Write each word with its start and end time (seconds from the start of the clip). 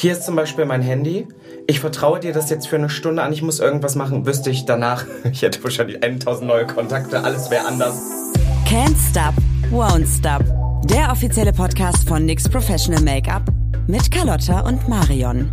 hier 0.00 0.12
ist 0.12 0.22
zum 0.22 0.36
Beispiel 0.36 0.64
mein 0.64 0.80
Handy. 0.80 1.26
Ich 1.66 1.80
vertraue 1.80 2.20
dir 2.20 2.32
das 2.32 2.50
jetzt 2.50 2.68
für 2.68 2.76
eine 2.76 2.88
Stunde 2.88 3.20
an. 3.20 3.32
Ich 3.32 3.42
muss 3.42 3.58
irgendwas 3.58 3.96
machen. 3.96 4.26
Wüsste 4.26 4.48
ich 4.48 4.64
danach, 4.64 5.04
ich 5.32 5.42
hätte 5.42 5.62
wahrscheinlich 5.64 6.02
1000 6.02 6.46
neue 6.46 6.66
Kontakte. 6.66 7.24
Alles 7.24 7.50
wäre 7.50 7.66
anders. 7.66 8.00
Can't 8.64 8.96
Stop, 9.10 9.34
Won't 9.72 10.06
Stop. 10.06 10.44
Der 10.84 11.10
offizielle 11.10 11.52
Podcast 11.52 12.08
von 12.08 12.24
NYX 12.24 12.48
Professional 12.48 13.02
Make-up 13.02 13.42
mit 13.88 14.08
Carlotta 14.10 14.60
und 14.60 14.88
Marion. 14.88 15.50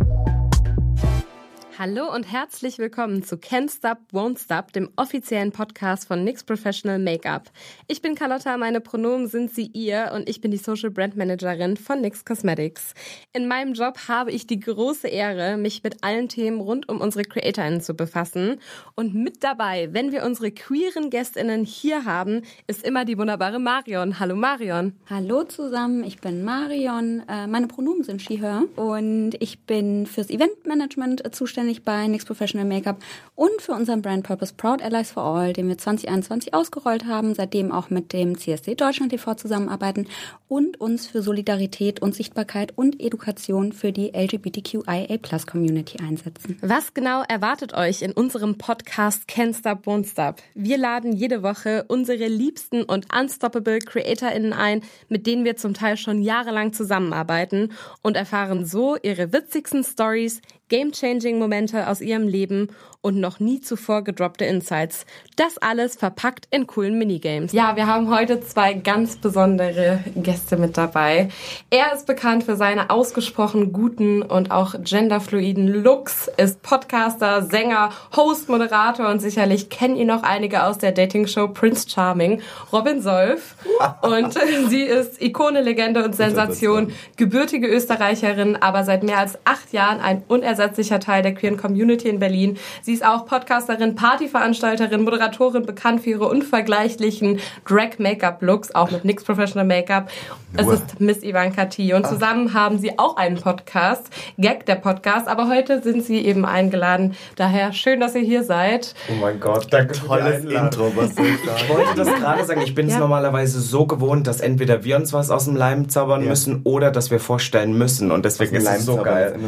Hallo 1.78 2.10
und 2.10 2.22
herzlich 2.22 2.78
willkommen 2.78 3.22
zu 3.22 3.36
Can't 3.36 3.70
Stop, 3.70 3.98
Won't 4.10 4.42
Stop, 4.42 4.72
dem 4.72 4.88
offiziellen 4.96 5.52
Podcast 5.52 6.08
von 6.08 6.24
NYX 6.24 6.44
Professional 6.44 6.98
Makeup. 6.98 7.50
Ich 7.86 8.00
bin 8.00 8.14
Carlotta, 8.14 8.56
meine 8.56 8.80
Pronomen 8.80 9.28
sind 9.28 9.54
sie 9.54 9.66
ihr 9.74 10.10
und 10.14 10.26
ich 10.26 10.40
bin 10.40 10.50
die 10.50 10.56
Social 10.56 10.90
Brand 10.90 11.18
Managerin 11.18 11.76
von 11.76 12.00
NYX 12.00 12.24
Cosmetics. 12.24 12.94
In 13.34 13.46
meinem 13.46 13.74
Job 13.74 14.08
habe 14.08 14.32
ich 14.32 14.46
die 14.46 14.58
große 14.58 15.06
Ehre, 15.06 15.58
mich 15.58 15.82
mit 15.82 16.02
allen 16.02 16.30
Themen 16.30 16.62
rund 16.62 16.88
um 16.88 17.02
unsere 17.02 17.24
CreatorInnen 17.24 17.82
zu 17.82 17.92
befassen. 17.92 18.58
Und 18.94 19.14
mit 19.14 19.44
dabei, 19.44 19.90
wenn 19.92 20.12
wir 20.12 20.24
unsere 20.24 20.52
queeren 20.52 21.10
GästInnen 21.10 21.66
hier 21.66 22.06
haben, 22.06 22.40
ist 22.66 22.86
immer 22.86 23.04
die 23.04 23.18
wunderbare 23.18 23.58
Marion. 23.58 24.18
Hallo 24.18 24.34
Marion. 24.34 24.94
Hallo 25.10 25.44
zusammen, 25.44 26.04
ich 26.04 26.22
bin 26.22 26.42
Marion. 26.42 27.22
Äh, 27.28 27.46
meine 27.46 27.66
Pronomen 27.66 28.02
sind 28.02 28.22
she, 28.22 28.40
her 28.40 28.62
und 28.76 29.32
ich 29.40 29.60
bin 29.66 30.06
fürs 30.06 30.30
Eventmanagement 30.30 31.34
zuständig 31.34 31.65
zuständig 31.66 31.84
bei 31.84 32.06
NYX 32.06 32.24
Professional 32.24 32.66
Makeup 32.66 32.98
und 33.34 33.60
für 33.60 33.72
unseren 33.72 34.00
Brand 34.00 34.24
Purpose 34.24 34.54
Proud 34.56 34.82
Allies 34.82 35.10
for 35.10 35.24
All, 35.24 35.52
den 35.52 35.68
wir 35.68 35.76
2021 35.76 36.54
ausgerollt 36.54 37.06
haben, 37.06 37.34
seitdem 37.34 37.72
auch 37.72 37.90
mit 37.90 38.12
dem 38.12 38.38
CSD 38.38 38.74
Deutschland 38.76 39.10
TV 39.10 39.34
zusammenarbeiten 39.34 40.06
und 40.48 40.80
uns 40.80 41.06
für 41.06 41.22
Solidarität 41.22 42.00
und 42.00 42.14
Sichtbarkeit 42.14 42.72
und 42.76 43.00
Education 43.00 43.72
für 43.72 43.90
die 43.92 44.12
LGBTQIA 44.14 45.18
Plus 45.18 45.46
Community 45.46 45.98
einsetzen. 46.02 46.56
Was 46.60 46.94
genau 46.94 47.22
erwartet 47.22 47.74
euch 47.74 48.02
in 48.02 48.12
unserem 48.12 48.58
Podcast 48.58 49.28
Can't 49.28 49.58
Stop, 49.58 49.86
Won't 49.86 50.10
Stop? 50.10 50.36
Wir 50.54 50.78
laden 50.78 51.12
jede 51.12 51.42
Woche 51.42 51.84
unsere 51.88 52.28
liebsten 52.28 52.84
und 52.84 53.06
unstoppable 53.12 53.80
CreatorInnen 53.80 54.52
ein, 54.52 54.82
mit 55.08 55.26
denen 55.26 55.44
wir 55.44 55.56
zum 55.56 55.74
Teil 55.74 55.96
schon 55.96 56.22
jahrelang 56.22 56.72
zusammenarbeiten 56.72 57.72
und 58.02 58.16
erfahren 58.16 58.64
so 58.64 58.96
ihre 59.02 59.32
witzigsten 59.32 59.82
Stories, 59.82 60.40
game-changing 60.68 61.38
Momente 61.38 61.88
aus 61.88 62.00
ihrem 62.00 62.26
Leben 62.28 62.68
und 63.06 63.20
noch 63.20 63.38
nie 63.38 63.60
zuvor 63.60 64.02
gedroppte 64.02 64.46
Insights. 64.46 65.06
Das 65.36 65.58
alles 65.58 65.94
verpackt 65.94 66.48
in 66.50 66.66
coolen 66.66 66.98
Minigames. 66.98 67.52
Ja, 67.52 67.76
wir 67.76 67.86
haben 67.86 68.12
heute 68.12 68.40
zwei 68.40 68.74
ganz 68.74 69.14
besondere 69.14 70.00
Gäste 70.16 70.56
mit 70.56 70.76
dabei. 70.76 71.28
Er 71.70 71.94
ist 71.94 72.08
bekannt 72.08 72.42
für 72.42 72.56
seine 72.56 72.90
ausgesprochen 72.90 73.72
guten 73.72 74.22
und 74.22 74.50
auch 74.50 74.74
genderfluiden 74.82 75.68
Looks, 75.68 76.28
ist 76.36 76.62
Podcaster, 76.62 77.44
Sänger, 77.44 77.90
Host, 78.16 78.48
Moderator 78.48 79.08
und 79.08 79.20
sicherlich 79.20 79.70
kennen 79.70 79.94
ihn 79.94 80.08
noch 80.08 80.24
einige 80.24 80.64
aus 80.64 80.78
der 80.78 80.90
Dating-Show 80.90 81.48
Prince 81.48 81.88
Charming, 81.88 82.42
Robin 82.72 83.02
Solf. 83.02 83.54
Und 84.02 84.34
sie 84.68 84.82
ist 84.82 85.22
Ikone, 85.22 85.60
Legende 85.60 86.04
und 86.04 86.16
Sensation, 86.16 86.92
gebürtige 87.16 87.68
Österreicherin, 87.68 88.56
aber 88.56 88.82
seit 88.82 89.04
mehr 89.04 89.18
als 89.18 89.38
acht 89.44 89.72
Jahren 89.72 90.00
ein 90.00 90.24
unersetzlicher 90.26 90.98
Teil 90.98 91.22
der 91.22 91.34
queeren 91.34 91.56
Community 91.56 92.08
in 92.08 92.18
Berlin. 92.18 92.58
Sie 92.82 92.95
ist 92.96 93.04
auch 93.04 93.26
Podcasterin, 93.26 93.94
Partyveranstalterin, 93.94 95.02
Moderatorin, 95.02 95.66
bekannt 95.66 96.00
für 96.00 96.10
ihre 96.10 96.28
unvergleichlichen 96.28 97.40
Drag-Make-up-Looks, 97.68 98.74
auch 98.74 98.90
mit 98.90 99.04
NYX 99.04 99.24
Professional 99.24 99.66
Make-up. 99.66 100.08
Es 100.56 100.66
ist 100.66 100.98
Miss 100.98 101.22
Ivanka 101.22 101.66
T. 101.66 101.92
Und 101.92 102.06
ah. 102.06 102.08
zusammen 102.08 102.54
haben 102.54 102.78
sie 102.78 102.98
auch 102.98 103.18
einen 103.18 103.36
Podcast, 103.36 104.06
Gag 104.38 104.64
der 104.64 104.76
Podcast. 104.76 105.28
Aber 105.28 105.48
heute 105.48 105.82
sind 105.82 106.04
sie 106.04 106.24
eben 106.24 106.46
eingeladen. 106.46 107.14
Daher 107.36 107.74
schön, 107.74 108.00
dass 108.00 108.14
ihr 108.14 108.22
hier 108.22 108.42
seid. 108.42 108.94
Oh 109.10 109.20
mein 109.20 109.38
Gott, 109.38 109.66
danke 109.70 109.92
Tolles 109.92 110.44
Intro, 110.44 110.90
was 110.96 111.14
soll 111.14 111.26
ich 111.26 111.44
sagen? 111.44 111.58
Ich 111.58 111.68
wollte 111.68 111.94
das 111.96 112.08
gerade 112.14 112.44
sagen. 112.46 112.62
Ich 112.62 112.74
bin 112.74 112.86
es 112.86 112.94
ja. 112.94 113.00
normalerweise 113.00 113.60
so 113.60 113.86
gewohnt, 113.86 114.26
dass 114.26 114.40
entweder 114.40 114.84
wir 114.84 114.96
uns 114.96 115.12
was 115.12 115.30
aus 115.30 115.44
dem 115.44 115.56
Leim 115.56 115.90
zaubern 115.90 116.22
ja. 116.22 116.30
müssen 116.30 116.62
oder 116.64 116.90
dass 116.90 117.10
wir 117.10 117.20
vorstellen 117.20 117.76
müssen. 117.76 118.10
Und 118.10 118.24
deswegen 118.24 118.56
ist 118.56 118.66
es 118.66 118.86
so 118.86 118.96
geil. 118.96 119.38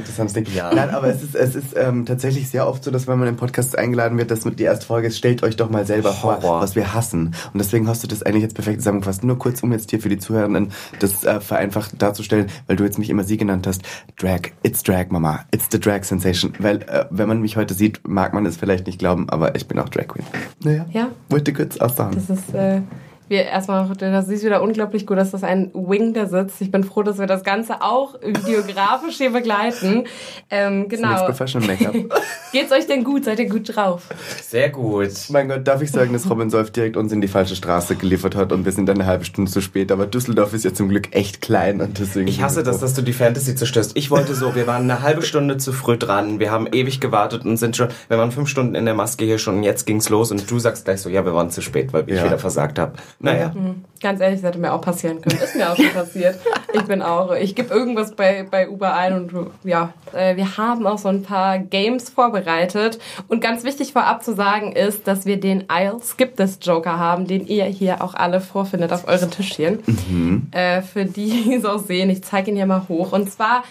Ja. 0.55 0.75
Nein, 0.75 0.91
aber 0.91 1.09
es 1.09 1.23
ist, 1.23 1.35
es 1.35 1.55
ist 1.55 1.77
ähm, 1.77 2.05
tatsächlich 2.05 2.51
sehr 2.51 2.69
oft 2.69 2.85
so, 2.85 2.91
dass 2.91 3.07
wenn 3.07 3.19
man 3.19 3.28
im 3.29 3.37
Podcast 3.37 3.77
eingeladen 3.79 4.19
wird, 4.19 4.31
dass 4.31 4.41
die 4.41 4.63
erste 4.63 4.87
Folge 4.87 5.09
ist, 5.09 5.19
stellt 5.19 5.43
euch 5.43 5.57
doch 5.57 5.71
mal 5.71 5.87
selber 5.87 6.23
Horror. 6.23 6.41
vor, 6.41 6.61
was 6.61 6.77
wir 6.77 6.95
hassen. 6.95 7.35
Und 7.53 7.59
deswegen 7.59 7.89
hast 7.89 8.03
du 8.03 8.09
das 8.09 8.23
eigentlich 8.23 8.43
jetzt 8.43 8.55
perfekt 8.55 8.81
zusammengefasst. 8.81 9.25
Nur 9.25 9.39
kurz, 9.39 9.63
um 9.63 9.73
jetzt 9.73 9.91
hier 9.91 10.01
für 10.01 10.09
die 10.09 10.19
Zuhörenden 10.19 10.73
das 10.99 11.25
äh, 11.25 11.41
vereinfacht 11.41 12.01
darzustellen, 12.01 12.47
weil 12.67 12.77
du 12.77 12.85
jetzt 12.85 12.99
mich 12.99 13.11
immer 13.11 13.25
sie 13.25 13.37
genannt 13.37 13.67
hast. 13.67 13.83
Drag, 14.19 14.41
it's 14.63 14.83
Drag, 14.83 15.11
Mama. 15.11 15.45
It's 15.53 15.69
the 15.71 15.81
Drag 15.81 16.05
Sensation. 16.05 16.53
Weil, 16.59 16.83
äh, 16.83 17.07
wenn 17.11 17.29
man 17.29 17.41
mich 17.41 17.57
heute 17.57 17.75
sieht, 17.75 18.07
mag 18.07 18.33
man 18.35 18.47
es 18.47 18.57
vielleicht 18.57 18.87
nicht 18.87 18.99
glauben, 18.99 19.29
aber 19.29 19.55
ich 19.55 19.67
bin 19.69 19.79
auch 19.79 19.89
Drag 19.89 20.09
Queen. 20.09 20.27
Naja, 20.63 20.87
ja. 20.93 21.11
wollte 21.29 21.53
kurz 21.53 21.77
aussagen. 21.79 22.15
Das 22.15 22.39
ist... 22.39 22.55
Äh 22.55 22.81
wir 23.29 23.45
erstmal, 23.45 23.89
das 23.97 24.29
ist 24.29 24.45
wieder 24.45 24.63
unglaublich 24.63 25.07
gut, 25.07 25.19
dass 25.19 25.31
das 25.31 25.45
ein 25.45 25.71
Wing 25.75 26.15
da 26.15 26.27
sitzt. 26.27 26.61
Ich 26.61 26.71
bin 26.71 26.85
froh, 26.85 27.03
dass 27.03 27.19
wir 27.19 27.27
das 27.27 27.45
Ganze 27.45 27.83
auch 27.83 28.15
videografisch 28.23 29.17
hier 29.17 29.31
begleiten. 29.31 30.05
Ähm, 30.51 30.89
genau. 30.89 31.25
Professional 31.27 31.69
Make-up. 31.69 31.95
Geht's 32.53 32.73
euch 32.73 32.87
denn 32.87 33.05
gut? 33.05 33.25
Seid 33.25 33.39
ihr 33.39 33.49
gut 33.49 33.75
drauf? 33.75 34.09
Sehr 34.43 34.71
gut. 34.71 35.13
Mein 35.31 35.49
Gott, 35.49 35.67
darf 35.67 35.83
ich 35.83 35.91
sagen, 35.91 36.13
dass 36.13 36.29
Robin 36.31 36.51
Solf 36.51 36.71
direkt 36.71 36.97
uns 36.97 37.13
in 37.13 37.21
die 37.21 37.29
falsche 37.29 37.57
Straße 37.57 37.97
geliefert 37.97 38.35
hat 38.35 38.53
und 38.53 38.65
wir 38.65 38.73
sind 38.73 38.89
eine 38.89 39.07
halbe 39.07 39.25
Stunde 39.25 39.51
zu 39.51 39.61
spät. 39.61 39.93
Aber 39.93 40.07
Düsseldorf 40.07 40.55
ist 40.55 40.65
ja 40.65 40.73
zum 40.73 40.89
Glück 40.89 41.15
echt 41.15 41.43
klein 41.43 41.81
und 41.81 41.99
deswegen. 41.99 42.29
Ich 42.29 42.43
hasse 42.43 42.63
das, 42.63 42.81
dass 42.81 42.95
du 42.95 43.03
die 43.03 43.13
Fantasy 43.13 43.55
zerstörst. 43.55 43.97
Ich 43.97 44.11
wollte 44.11 44.35
so, 44.35 44.55
wir 44.55 44.67
waren 44.67 44.91
eine 44.91 45.03
halbe 45.03 45.23
Stunde 45.23 45.59
zu 45.59 45.73
früh 45.73 45.97
dran. 45.97 46.39
Wir 46.39 46.51
haben 46.51 46.67
ewig 46.73 47.01
gewartet 47.01 47.45
und 47.45 47.57
sind 47.57 47.77
schon, 47.77 47.89
wir 48.09 48.19
waren 48.19 48.33
fünf 48.33 48.49
Stunden 48.49 48.75
in 48.75 48.85
der 48.85 48.95
Maske 48.95 49.25
hier 49.25 49.39
schon 49.39 49.59
und 49.59 49.63
jetzt 49.63 49.87
ging's 49.87 50.09
los 50.09 50.31
und 50.31 50.51
du 50.51 50.59
sagst 50.59 50.85
gleich 50.85 51.01
so, 51.01 51.11
ja, 51.11 51.25
wir 51.25 51.35
waren 51.35 51.51
zu 51.51 51.63
spät, 51.63 51.93
weil 51.93 52.05
ich 52.07 52.17
ja. 52.17 52.25
wieder 52.25 52.39
versagt 52.39 52.79
habe. 52.79 52.95
Naja. 53.21 53.53
Mhm. 53.53 53.85
Ganz 54.01 54.21
ehrlich, 54.21 54.41
das 54.41 54.51
hätte 54.51 54.61
mir 54.61 54.73
auch 54.73 54.81
passieren 54.81 55.21
können. 55.21 55.41
Ist 55.43 55.57
mir 55.57 55.73
auch 55.73 55.77
schon 55.77 55.91
passiert. 55.91 56.39
Ich 56.73 56.83
bin 56.83 57.03
auch, 57.03 57.35
ich 57.35 57.57
gebe 57.57 57.75
irgendwas 57.75 58.15
bei, 58.15 58.47
bei 58.49 58.69
Uber 58.69 58.95
ein 58.95 59.13
und 59.13 59.33
ja, 59.65 59.93
äh, 60.13 60.37
wir 60.37 60.57
haben 60.57 60.87
auch 60.87 60.99
so 60.99 61.09
ein 61.09 61.23
paar 61.23 61.59
Games 61.59 62.11
vorbereitet. 62.11 63.01
Und 63.27 63.41
ganz 63.41 63.65
wichtig 63.65 63.93
vorab 63.93 64.23
zu 64.23 64.35
sagen 64.35 64.73
ist, 64.73 65.09
dass 65.09 65.27
wir 65.27 65.41
den 65.41 65.65
I'll 65.65 66.01
Skip 66.01 66.37
This 66.37 66.59
Joker 66.63 66.99
haben, 66.99 67.27
den 67.27 67.47
ihr 67.49 67.65
hier 67.65 68.03
auch 68.03 68.15
alle 68.15 68.41
vorfindet 68.41 68.93
auf 68.93 69.09
euren 69.09 69.33
Tischchen. 69.33 69.83
Mhm. 69.87 70.49
Äh, 70.53 70.83
für 70.83 71.05
die, 71.05 71.43
die 71.45 71.55
es 71.55 71.65
auch 71.65 71.81
sehen, 71.81 72.11
ich 72.11 72.23
zeige 72.23 72.53
ihn 72.53 72.57
hier 72.57 72.67
mal 72.67 72.87
hoch. 72.89 73.13
Und 73.13 73.33
zwar 73.33 73.65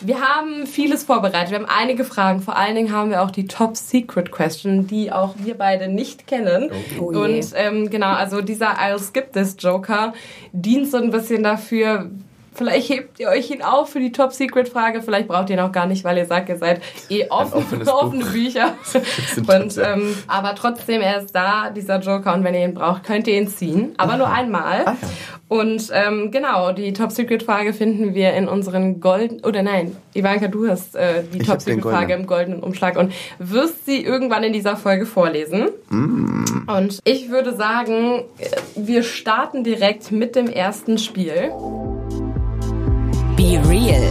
wir 0.00 0.20
haben 0.20 0.66
vieles 0.66 1.02
vorbereitet. 1.02 1.50
Wir 1.50 1.58
haben 1.58 1.66
einige 1.68 2.04
Fragen. 2.04 2.40
Vor 2.40 2.56
allen 2.56 2.76
Dingen 2.76 2.92
haben 2.92 3.10
wir 3.10 3.22
auch 3.22 3.32
die 3.32 3.46
Top 3.46 3.76
Secret 3.76 4.30
Question, 4.30 4.86
die 4.86 5.10
auch 5.10 5.34
wir 5.38 5.56
beide 5.56 5.88
nicht 5.88 6.26
kennen. 6.26 6.70
Oh, 7.00 7.02
oh 7.02 7.24
Und 7.24 7.52
ähm, 7.54 7.90
genau, 7.90 8.12
also 8.12 8.40
dieser 8.40 8.78
I'll 8.78 9.00
skip 9.00 9.32
this 9.32 9.56
Joker 9.58 10.12
dient 10.52 10.88
so 10.88 10.98
ein 10.98 11.10
bisschen 11.10 11.42
dafür, 11.42 12.10
Vielleicht 12.58 12.90
hebt 12.90 13.20
ihr 13.20 13.28
euch 13.28 13.50
ihn 13.50 13.62
auf 13.62 13.90
für 13.90 14.00
die 14.00 14.10
Top 14.10 14.32
Secret 14.32 14.68
Frage. 14.68 15.00
Vielleicht 15.00 15.28
braucht 15.28 15.48
ihr 15.48 15.56
ihn 15.56 15.60
auch 15.60 15.70
gar 15.70 15.86
nicht, 15.86 16.02
weil 16.02 16.18
ihr 16.18 16.26
sagt, 16.26 16.48
ihr 16.48 16.58
seid 16.58 16.82
eh 17.08 17.28
offen, 17.30 17.88
offene 17.88 18.24
Bücher. 18.24 18.74
und, 19.36 19.78
ähm, 19.78 20.16
aber 20.26 20.56
trotzdem, 20.56 21.00
er 21.00 21.22
ist 21.22 21.32
da, 21.32 21.70
dieser 21.70 22.00
Joker. 22.00 22.34
Und 22.34 22.42
wenn 22.42 22.54
ihr 22.54 22.64
ihn 22.64 22.74
braucht, 22.74 23.04
könnt 23.04 23.28
ihr 23.28 23.38
ihn 23.38 23.46
ziehen. 23.46 23.94
Aber 23.96 24.16
nur 24.16 24.28
einmal. 24.28 24.82
Ah, 24.86 24.96
ja. 25.00 25.08
Und 25.46 25.90
ähm, 25.92 26.32
genau, 26.32 26.72
die 26.72 26.92
Top 26.92 27.12
Secret 27.12 27.44
Frage 27.44 27.72
finden 27.72 28.14
wir 28.14 28.34
in 28.34 28.48
unseren 28.48 29.00
golden 29.00 29.42
oder 29.44 29.62
nein, 29.62 29.96
Ivanka, 30.14 30.48
du 30.48 30.68
hast 30.68 30.94
äh, 30.94 31.22
die 31.32 31.38
ich 31.38 31.46
Top 31.46 31.62
Secret 31.62 31.82
Frage 31.82 32.12
im 32.12 32.26
goldenen 32.26 32.60
Umschlag 32.60 32.98
und 32.98 33.14
wirst 33.38 33.86
sie 33.86 34.04
irgendwann 34.04 34.42
in 34.42 34.52
dieser 34.52 34.76
Folge 34.76 35.06
vorlesen. 35.06 35.68
Mm. 35.88 36.66
Und 36.66 36.98
ich 37.04 37.30
würde 37.30 37.54
sagen, 37.56 38.24
wir 38.74 39.02
starten 39.04 39.64
direkt 39.64 40.12
mit 40.12 40.36
dem 40.36 40.48
ersten 40.48 40.98
Spiel. 40.98 41.50
Be 43.38 43.62
Real. 43.68 44.02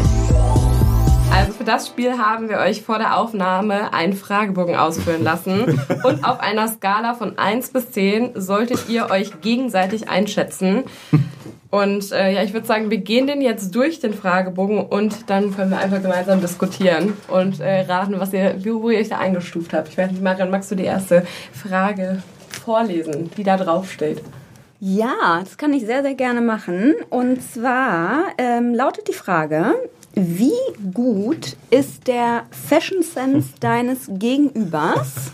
Also 1.34 1.52
für 1.52 1.66
das 1.66 1.88
Spiel 1.88 2.18
haben 2.18 2.48
wir 2.48 2.60
euch 2.60 2.84
vor 2.84 2.98
der 2.98 3.18
Aufnahme 3.18 3.94
einen 3.94 4.14
Fragebogen 4.14 4.78
ausfüllen 4.78 5.22
lassen. 5.22 5.66
Und 6.06 6.24
auf 6.24 6.40
einer 6.40 6.70
Skala 6.70 7.14
von 7.14 7.38
1 7.38 7.72
bis 7.72 7.92
10 7.92 8.40
solltet 8.40 8.88
ihr 8.88 9.12
euch 9.12 9.42
gegenseitig 9.42 10.08
einschätzen. 10.08 10.86
Und 11.70 12.14
äh, 12.14 12.36
ja, 12.36 12.42
ich 12.42 12.54
würde 12.54 12.68
sagen, 12.68 12.90
wir 12.90 13.00
gehen 13.00 13.28
den 13.28 13.42
jetzt 13.42 13.76
durch 13.76 14.00
den 14.00 14.14
Fragebogen 14.14 14.80
und 14.80 15.30
dann 15.30 15.54
können 15.54 15.72
wir 15.72 15.80
einfach 15.80 16.02
gemeinsam 16.02 16.40
diskutieren 16.40 17.12
und 17.28 17.60
äh, 17.60 17.82
raten, 17.82 18.22
was 18.22 18.32
ihr, 18.32 18.56
wo 18.64 18.90
ihr 18.90 19.00
euch 19.00 19.10
da 19.10 19.18
eingestuft 19.18 19.74
habt. 19.74 19.90
Ich 19.90 19.98
weiß 19.98 20.10
nicht, 20.10 20.24
Marian, 20.24 20.50
magst 20.50 20.72
du 20.72 20.76
die 20.76 20.86
erste 20.86 21.28
Frage 21.52 22.24
vorlesen, 22.48 23.30
die 23.36 23.44
da 23.44 23.58
drauf 23.58 23.92
steht? 23.92 24.22
Ja, 24.80 25.40
das 25.40 25.58
kann 25.58 25.74
ich 25.74 25.86
sehr, 25.86 26.04
sehr 26.04 26.14
gerne 26.14 26.42
machen. 26.42 26.96
Und 27.10 27.42
zwar 27.42 28.26
ähm, 28.38 28.76
lautet 28.76 29.08
die 29.08 29.14
Frage, 29.14 29.74
wie 30.14 30.52
gut 30.94 31.56
ist 31.72 32.08
der 32.08 32.46
Fashion 32.52 33.02
Sense 33.02 33.50
deines 33.60 34.08
Gegenübers? 34.08 35.32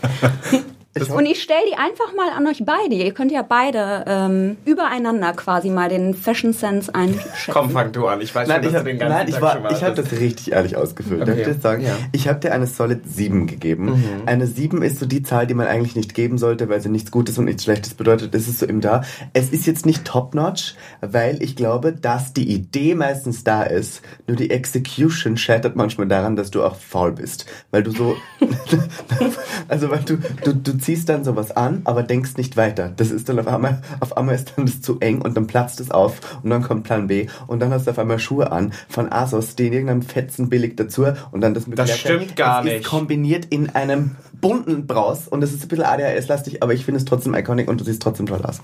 Und 1.12 1.26
ich 1.26 1.42
stelle 1.42 1.60
die 1.68 1.76
einfach 1.76 2.14
mal 2.16 2.30
an 2.30 2.46
euch 2.46 2.64
beide. 2.64 2.94
Ihr 2.94 3.12
könnt 3.12 3.32
ja 3.32 3.42
beide 3.42 4.04
ähm, 4.06 4.56
übereinander 4.64 5.32
quasi 5.32 5.70
mal 5.70 5.88
den 5.88 6.14
Fashion 6.14 6.52
Sense 6.52 6.94
einschätzen. 6.94 7.50
Komm, 7.52 7.70
fang 7.70 7.90
du 7.90 8.06
an. 8.06 8.20
Ich 8.20 8.32
weiß 8.34 8.46
Nein, 8.46 8.58
schon, 8.62 8.66
ich 8.66 8.72
dass 8.72 8.78
hab, 8.78 8.84
du 8.84 8.90
den 8.92 8.98
ganzen 9.00 9.16
nein, 9.16 9.28
ich, 9.28 9.34
Tag 9.34 9.42
war, 9.42 9.52
schon 9.54 9.76
ich 9.76 9.82
habe 9.82 9.94
das 9.96 10.12
richtig 10.12 10.52
ehrlich 10.52 10.76
ausgefüllt. 10.76 11.22
Darf 11.22 11.36
ich 11.36 11.42
Okay. 11.44 11.52
das 11.52 11.62
sagen? 11.62 11.82
Ja. 11.82 11.96
Ich 12.12 12.28
habe 12.28 12.38
dir 12.38 12.52
eine 12.52 12.66
solid 12.68 13.00
7 13.06 13.46
gegeben. 13.48 13.86
Mhm. 13.86 14.04
Eine 14.26 14.46
7 14.46 14.82
ist 14.82 15.00
so 15.00 15.06
die 15.06 15.22
Zahl, 15.24 15.46
die 15.48 15.54
man 15.54 15.66
eigentlich 15.66 15.96
nicht 15.96 16.14
geben 16.14 16.38
sollte, 16.38 16.68
weil 16.68 16.80
sie 16.80 16.88
nichts 16.88 17.10
Gutes 17.10 17.38
und 17.38 17.46
nichts 17.46 17.64
Schlechtes 17.64 17.94
bedeutet. 17.94 18.34
Es 18.34 18.46
ist 18.46 18.60
so 18.60 18.66
eben 18.66 18.80
da. 18.80 19.02
Es 19.32 19.50
ist 19.50 19.66
jetzt 19.66 19.86
nicht 19.86 20.04
top-notch, 20.04 20.74
weil 21.00 21.42
ich 21.42 21.56
glaube, 21.56 21.92
dass 21.92 22.32
die 22.34 22.48
Idee 22.52 22.94
meistens 22.94 23.42
da 23.42 23.64
ist. 23.64 24.00
Nur 24.28 24.36
die 24.36 24.50
Execution 24.50 25.36
scheitert 25.36 25.74
manchmal 25.74 26.06
daran, 26.06 26.36
dass 26.36 26.50
du 26.52 26.62
auch 26.62 26.76
faul 26.76 27.12
bist. 27.12 27.46
Weil 27.72 27.82
du 27.82 27.90
so... 27.90 28.16
also 29.68 29.90
weil 29.90 30.00
du, 30.00 30.18
du, 30.44 30.54
du 30.54 30.83
ziehst 30.84 31.08
dann 31.08 31.24
sowas 31.24 31.50
an, 31.56 31.82
aber 31.84 32.02
denkst 32.02 32.36
nicht 32.36 32.56
weiter. 32.56 32.92
Das 32.96 33.10
ist 33.10 33.28
dann 33.28 33.38
auf 33.38 33.46
einmal, 33.48 33.82
auf 34.00 34.16
einmal 34.16 34.34
ist 34.34 34.52
dann 34.56 34.66
das 34.66 34.80
zu 34.80 35.00
eng 35.00 35.22
und 35.22 35.36
dann 35.36 35.46
platzt 35.46 35.80
es 35.80 35.90
auf 35.90 36.20
und 36.42 36.50
dann 36.50 36.62
kommt 36.62 36.84
Plan 36.84 37.06
B 37.06 37.26
und 37.46 37.60
dann 37.60 37.72
hast 37.72 37.86
du 37.86 37.90
auf 37.90 37.98
einmal 37.98 38.18
Schuhe 38.18 38.52
an 38.52 38.72
von 38.88 39.10
Asos, 39.10 39.56
die 39.56 39.66
in 39.66 39.72
irgendeinem 39.72 40.02
Fetzen 40.02 40.48
billig 40.48 40.76
dazu 40.76 41.06
und 41.32 41.40
dann 41.40 41.54
das 41.54 41.66
mit 41.66 41.78
Das 41.78 41.88
Leerkeit. 41.88 42.22
stimmt 42.22 42.36
gar 42.36 42.60
es 42.60 42.64
nicht. 42.64 42.76
Ist 42.82 42.86
kombiniert 42.86 43.46
in 43.46 43.70
einem 43.70 44.12
bunten 44.40 44.86
Braus 44.86 45.26
und 45.28 45.42
es 45.42 45.52
ist 45.52 45.62
ein 45.62 45.68
bisschen 45.68 45.84
ADHS-lastig, 45.84 46.62
aber 46.62 46.74
ich 46.74 46.84
finde 46.84 46.98
es 46.98 47.04
trotzdem 47.04 47.34
iconic 47.34 47.68
und 47.68 47.80
du 47.80 47.84
siehst 47.84 48.02
trotzdem 48.02 48.26
toll 48.26 48.40
aus. 48.42 48.60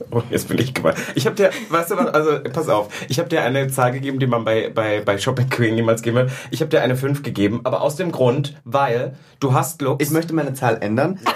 Oh, 0.12 0.22
jetzt 0.30 0.48
bin 0.48 0.58
ich 0.58 0.72
gemeint. 0.74 0.96
Ich 1.14 1.26
habe 1.26 1.36
dir, 1.36 1.50
weißt 1.68 1.90
du 1.92 1.96
was, 1.96 2.06
also 2.08 2.40
pass 2.52 2.68
auf, 2.68 2.88
ich 3.08 3.18
habe 3.18 3.28
dir 3.28 3.42
eine 3.42 3.68
Zahl 3.68 3.92
gegeben, 3.92 4.18
die 4.18 4.26
man 4.26 4.44
bei, 4.44 4.70
bei, 4.74 5.02
bei 5.04 5.18
Shopping 5.18 5.48
Queen 5.50 5.74
niemals 5.74 6.02
geben 6.02 6.16
wird. 6.16 6.30
Ich 6.50 6.60
habe 6.62 6.68
dir 6.70 6.82
eine 6.82 6.96
5 6.96 7.22
gegeben, 7.22 7.60
aber 7.64 7.82
aus 7.82 7.96
dem 7.96 8.10
Grund, 8.10 8.60
weil 8.64 9.14
du 9.40 9.52
hast 9.52 9.82
Looks. 9.82 10.04
Ich 10.04 10.10
möchte 10.10 10.34
meine 10.34 10.54
Zahl 10.54 10.78
ändern. 10.80 11.20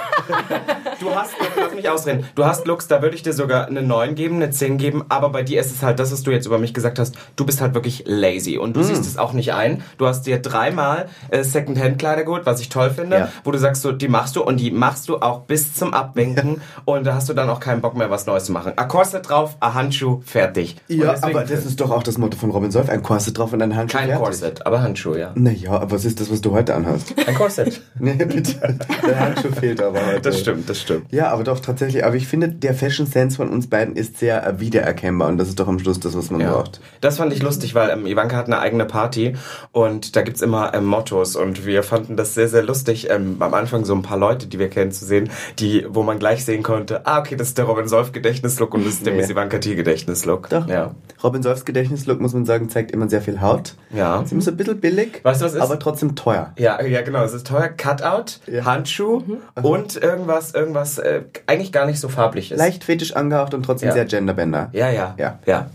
Du 1.01 1.15
hast, 1.15 1.33
lass 1.59 1.75
mich 1.75 1.89
ausreden. 1.89 2.25
Du 2.35 2.45
hast 2.47 2.67
Looks, 2.67 2.87
da 2.87 3.03
würde 3.03 3.17
ich 3.17 3.23
dir 3.23 3.33
sogar 3.33 3.67
eine 3.67 3.83
9 3.83 4.15
geben, 4.15 4.37
eine 4.37 4.51
10 4.51 4.79
geben, 4.79 5.05
aber 5.09 5.29
bei 5.31 5.43
dir 5.43 5.61
ist 5.61 5.73
es 5.73 5.83
halt 5.83 5.99
das, 5.99 6.13
was 6.13 6.23
du 6.23 6.31
jetzt 6.31 6.47
über 6.47 6.59
mich 6.59 6.73
gesagt 6.73 6.99
hast. 6.99 7.17
Du 7.37 7.45
bist 7.45 7.61
halt 7.61 7.75
wirklich 7.75 8.05
lazy 8.07 8.57
und 8.57 8.75
du 8.77 8.81
Mm. 8.81 8.85
siehst 8.85 9.03
es 9.07 9.19
auch 9.19 9.33
nicht 9.33 9.53
ein. 9.53 9.83
Du 9.99 10.07
hast 10.07 10.23
dir 10.23 10.41
dreimal 10.41 11.09
äh, 11.31 11.43
Secondhand-Kleider 11.43 12.23
geholt, 12.25 12.47
was 12.47 12.61
ich 12.61 12.69
toll 12.69 12.91
finde, 12.91 13.19
Ja. 13.19 13.29
wo 13.43 13.51
du 13.51 13.59
sagst, 13.59 13.83
so, 13.83 13.93
die 13.93 14.09
machst 14.09 14.37
du 14.37 14.43
und 14.45 14.59
die 14.61 14.71
machst 14.71 15.09
du 15.09 15.19
auch 15.19 15.41
bis 15.41 15.75
zum 15.75 15.93
Abwinken 15.93 16.63
und 16.85 17.05
da 17.05 17.15
hast 17.15 17.29
du 17.29 17.35
dann 17.35 17.51
auch 17.51 17.61
keinen 17.61 17.81
Bock 17.81 17.97
mehr, 17.97 18.09
was 18.09 18.25
Neues 18.27 18.45
zu 18.45 18.53
machen. 18.55 18.73
A 18.77 18.85
Corset 18.85 19.29
drauf, 19.29 19.57
a 19.61 19.75
Handschuh, 19.75 20.23
fertig. 20.25 20.77
Ja, 20.89 21.15
aber 21.21 21.45
das 21.45 21.67
ist 21.67 21.81
doch 21.81 21.91
auch 21.91 22.03
das 22.03 22.17
Motto 22.17 22.39
von 22.39 22.51
Robin 22.51 22.71
Solf. 22.71 22.89
Ein 22.89 23.03
Corset 23.03 23.37
drauf 23.37 23.53
und 23.53 23.61
ein 23.61 23.77
Handschuh 23.77 23.99
kein 23.99 24.09
fertig. 24.09 24.25
Corset, 24.25 24.67
aber 24.67 24.81
Handschuh, 24.83 25.15
ja. 25.17 25.33
Naja, 25.35 25.73
aber 25.73 25.91
was 25.93 26.05
ist 26.07 26.21
das, 26.21 26.31
was 26.33 26.41
du 26.41 26.53
heute 26.53 26.75
anhast? 26.75 27.15
Ein 27.27 27.35
Corset. 27.35 27.83
nee, 27.99 28.15
bitte. 28.15 28.79
Der 29.07 29.21
Handschuh 29.21 29.51
fehlt 29.53 29.83
aber 29.83 29.99
heute. 30.07 30.23
Das 30.23 30.41
stimmt, 30.41 30.71
das 30.71 30.81
stimmt. 30.81 31.13
Ja, 31.13 31.29
aber 31.31 31.45
doch 31.45 31.61
tatsächlich. 31.61 32.05
Aber 32.05 32.15
ich 32.17 32.27
finde, 32.27 32.49
der 32.49 32.75
Fashion 32.75 33.07
Sense 33.07 33.37
von 33.37 33.51
uns 33.51 33.69
beiden 33.69 33.97
ist 33.97 34.19
sehr 34.19 34.47
äh, 34.47 34.61
wiedererkennbar 34.61 35.29
und 35.29 35.37
das 35.39 35.49
ist 35.49 35.61
doch 35.61 35.69
am 35.69 35.79
Schluss 35.79 36.01
das, 36.01 36.17
was 36.17 36.31
man 36.31 36.41
Ja. 36.41 36.53
braucht. 36.53 36.81
Das 37.01 37.19
fand 37.19 37.33
ich 37.33 37.43
lustig, 37.43 37.75
weil 37.75 37.91
ähm, 37.91 38.07
Ivanka 38.07 38.37
hat 38.37 38.47
eine 38.47 38.59
eigene 38.61 38.85
Party 38.87 39.35
und 39.73 40.17
da 40.17 40.23
gibt's 40.23 40.41
immer 40.43 40.73
ähm, 40.75 40.85
Mottos 40.87 41.37
und 41.37 41.67
wir 41.67 41.83
fanden 41.83 42.17
das 42.17 42.35
sehr, 42.35 42.49
sehr 42.49 42.63
lustig, 42.63 43.11
ähm, 43.11 43.37
am 43.41 43.53
Anfang 43.55 43.85
so 43.85 43.95
ein 43.95 44.03
paar 44.03 44.19
Leute, 44.19 44.47
die 44.47 44.59
wir 44.59 44.69
kennen, 44.71 44.93
zu 44.93 45.05
sehen, 45.05 45.31
die, 45.59 45.85
wo 45.89 46.03
man 46.03 46.19
gleich 46.19 46.45
sehen 46.45 46.63
konnte, 46.63 47.07
ah, 47.07 47.19
okay, 47.19 47.37
das 47.37 47.49
ist 47.49 47.59
der 47.59 47.65
Robin 47.65 47.89
Solf 47.89 48.13
Gedächtnislook 48.45 48.75
und 48.75 48.85
das 48.87 48.95
ist 48.95 49.07
der 49.07 49.15
Nee. 49.15 49.21
Miss 49.21 49.31
Ivanka 49.31 49.59
T 49.59 49.75
Gedächtnislook. 49.75 50.49
Doch. 50.51 50.67
Ja. 50.69 50.95
Robin 51.23 51.43
Solfs 51.43 51.65
Gedächtnislook, 51.65 52.21
muss 52.21 52.35
man 52.35 52.45
sagen, 52.45 52.69
zeigt 52.69 52.91
immer 52.91 53.09
sehr 53.09 53.23
viel 53.23 53.41
Haut. 53.41 53.75
Ja. 53.91 54.23
Sie 54.27 54.37
ist 54.37 54.49
ein 54.49 54.57
bisschen 54.57 54.81
billig, 54.81 55.21
Weißt 55.23 55.41
du, 55.41 55.47
was 55.47 55.55
ist? 55.55 55.61
aber 55.61 55.79
trotzdem 55.79 56.15
teuer. 56.15 56.53
Ja, 56.59 56.83
ja, 56.83 57.01
genau. 57.03 57.23
Es 57.25 57.33
ist 57.33 57.47
teuer. 57.47 57.69
Cutout, 57.69 58.41
Ja. 58.51 58.65
Handschuh 58.65 59.23
und 59.63 59.97
irgendwas, 59.97 60.53
irgendwas, 60.55 60.99
äh, 60.99 61.23
eigentlich 61.47 61.73
gar 61.73 61.87
nicht 61.87 61.99
so 62.01 62.09
farbliches. 62.09 62.59
Leicht 62.59 62.85
fetisch 62.85 63.17
angehaucht 63.17 63.55
und 63.55 63.63
trotzdem 63.65 63.89
Ja. 63.89 63.95
sehr 63.95 64.05
genderbender. 64.05 64.69
Ja, 64.73 64.91
ja. 64.91 65.15
Ja. 65.19 65.39
ja. 65.47 65.67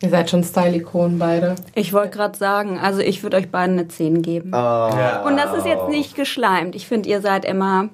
Ihr 0.00 0.10
seid 0.10 0.30
schon 0.30 0.44
Style-Ikonen 0.44 1.18
beide. 1.18 1.56
Ich 1.74 1.92
wollte 1.92 2.10
gerade 2.16 2.36
sagen, 2.38 2.78
also 2.78 3.00
ich 3.00 3.22
würde 3.24 3.36
euch 3.36 3.50
beiden 3.50 3.78
eine 3.78 3.88
10 3.88 4.22
geben. 4.22 4.50
ja. 4.52 5.22
Und 5.26 5.36
das 5.36 5.56
ist 5.56 5.66
jetzt 5.66 5.88
nicht 5.88 6.14
geschleimt. 6.14 6.76
Ich 6.76 6.86
finde, 6.86 7.08
ihr 7.08 7.20
seid 7.20 7.44
immer. 7.44 7.88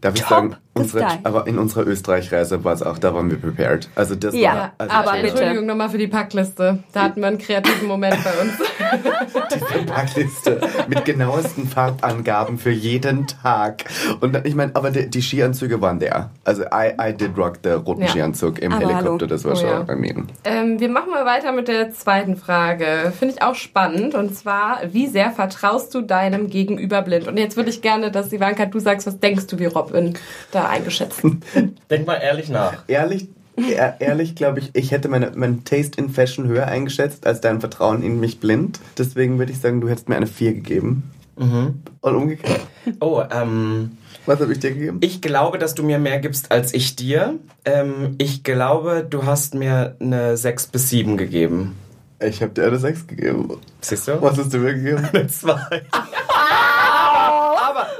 Darf 0.00 0.14
ich 0.14 0.20
Top 0.22 0.28
sagen, 0.30 0.56
unsere, 0.74 1.06
aber 1.24 1.46
in 1.46 1.58
unserer 1.58 1.86
Österreich-Reise 1.86 2.64
war 2.64 2.72
es 2.72 2.82
auch, 2.82 2.98
da 2.98 3.14
waren 3.14 3.30
wir 3.30 3.38
prepared. 3.38 3.88
Also 3.94 4.14
das 4.14 4.34
Ja, 4.34 4.54
war, 4.54 4.72
also 4.78 4.92
aber 4.94 5.12
bitte. 5.12 5.28
Entschuldigung 5.28 5.66
nochmal 5.66 5.90
für 5.90 5.98
die 5.98 6.08
Packliste. 6.08 6.78
Da 6.92 7.02
hatten 7.02 7.20
wir 7.20 7.28
einen 7.28 7.38
kreativen 7.38 7.86
Moment 7.88 8.16
bei 8.24 8.30
uns. 8.42 8.52
Packliste 9.86 10.60
mit 10.88 11.04
genauesten 11.04 11.66
Farbangaben 11.68 12.58
für 12.58 12.70
jeden 12.70 13.26
Tag. 13.26 13.84
Und 14.20 14.40
ich 14.44 14.54
meine, 14.54 14.74
aber 14.74 14.90
die, 14.90 15.08
die 15.08 15.22
Skianzüge 15.22 15.80
waren 15.80 15.98
der. 15.98 16.30
Also 16.44 16.62
I, 16.64 16.92
I 17.00 17.12
did 17.12 17.36
rock 17.36 17.62
der 17.62 17.76
roten 17.76 18.02
Ja. 18.02 18.08
Skianzug 18.08 18.58
im 18.58 18.72
Aber 18.72 18.80
Helikopter, 18.80 19.08
hallo. 19.10 19.26
das 19.26 19.44
war 19.44 19.52
Oh 19.52 19.56
schon 19.56 19.68
ja. 19.68 19.82
bei 19.82 19.96
mir. 19.96 20.14
Ähm, 20.44 20.80
wir 20.80 20.88
machen 20.88 21.10
mal 21.10 21.24
weiter 21.24 21.52
mit 21.52 21.68
der 21.68 21.90
zweiten 21.92 22.36
Frage. 22.36 23.12
Finde 23.18 23.34
ich 23.34 23.42
auch 23.42 23.54
spannend. 23.54 24.14
Und 24.14 24.34
zwar, 24.34 24.80
wie 24.92 25.06
sehr 25.06 25.30
vertraust 25.30 25.94
du 25.94 26.00
deinem 26.00 26.48
Gegenüber 26.48 27.02
blind? 27.02 27.28
Und 27.28 27.36
jetzt 27.36 27.56
würde 27.56 27.70
ich 27.70 27.82
gerne, 27.82 28.10
dass 28.10 28.32
Ivanka, 28.32 28.66
du 28.66 28.78
sagst, 28.78 29.06
was 29.06 29.18
denkst 29.20 29.46
du, 29.46 29.58
wie 29.60 29.66
Robin 29.66 30.14
da 30.50 30.66
eingeschätzt? 30.68 31.20
Denk 31.90 32.06
mal 32.06 32.14
ehrlich 32.16 32.48
nach. 32.48 32.82
Ehrlich, 32.88 33.28
ehr- 33.56 33.96
ehrlich 34.00 34.34
glaube 34.34 34.58
ich, 34.60 34.70
ich 34.74 34.90
hätte 34.90 35.08
meine, 35.08 35.32
mein 35.36 35.64
Taste 35.64 36.00
in 36.00 36.08
Fashion 36.10 36.48
höher 36.48 36.66
eingeschätzt 36.66 37.26
als 37.26 37.40
dein 37.40 37.60
Vertrauen 37.60 38.02
in 38.02 38.18
mich 38.18 38.40
blind. 38.40 38.80
Deswegen 38.98 39.38
würde 39.38 39.52
ich 39.52 39.60
sagen, 39.60 39.80
du 39.80 39.88
hättest 39.88 40.08
mir 40.08 40.16
eine 40.16 40.26
4 40.26 40.54
gegeben. 40.54 41.04
Und 41.36 41.82
umgekehrt. 42.02 42.60
Oh, 43.00 43.22
ähm. 43.32 43.92
Was 44.26 44.40
habe 44.40 44.52
ich 44.52 44.58
dir 44.58 44.72
gegeben? 44.74 44.98
Ich 45.00 45.22
glaube, 45.22 45.56
dass 45.56 45.74
du 45.74 45.82
mir 45.82 45.98
mehr 45.98 46.18
gibst 46.18 46.52
als 46.52 46.74
ich 46.74 46.96
dir. 46.96 47.36
Ähm, 47.64 48.16
ich 48.18 48.42
glaube, 48.42 49.06
du 49.08 49.24
hast 49.24 49.54
mir 49.54 49.96
eine 50.00 50.36
6 50.36 50.66
bis 50.66 50.90
7 50.90 51.16
gegeben. 51.16 51.76
Ich 52.22 52.42
habe 52.42 52.52
dir 52.52 52.66
eine 52.66 52.78
6 52.78 53.06
gegeben. 53.06 53.56
Siehst 53.80 54.06
du? 54.08 54.20
Was 54.20 54.36
hast 54.36 54.52
du 54.52 54.58
mir 54.58 54.74
gegeben? 54.74 55.02
Eine 55.14 55.26
2. 55.28 55.54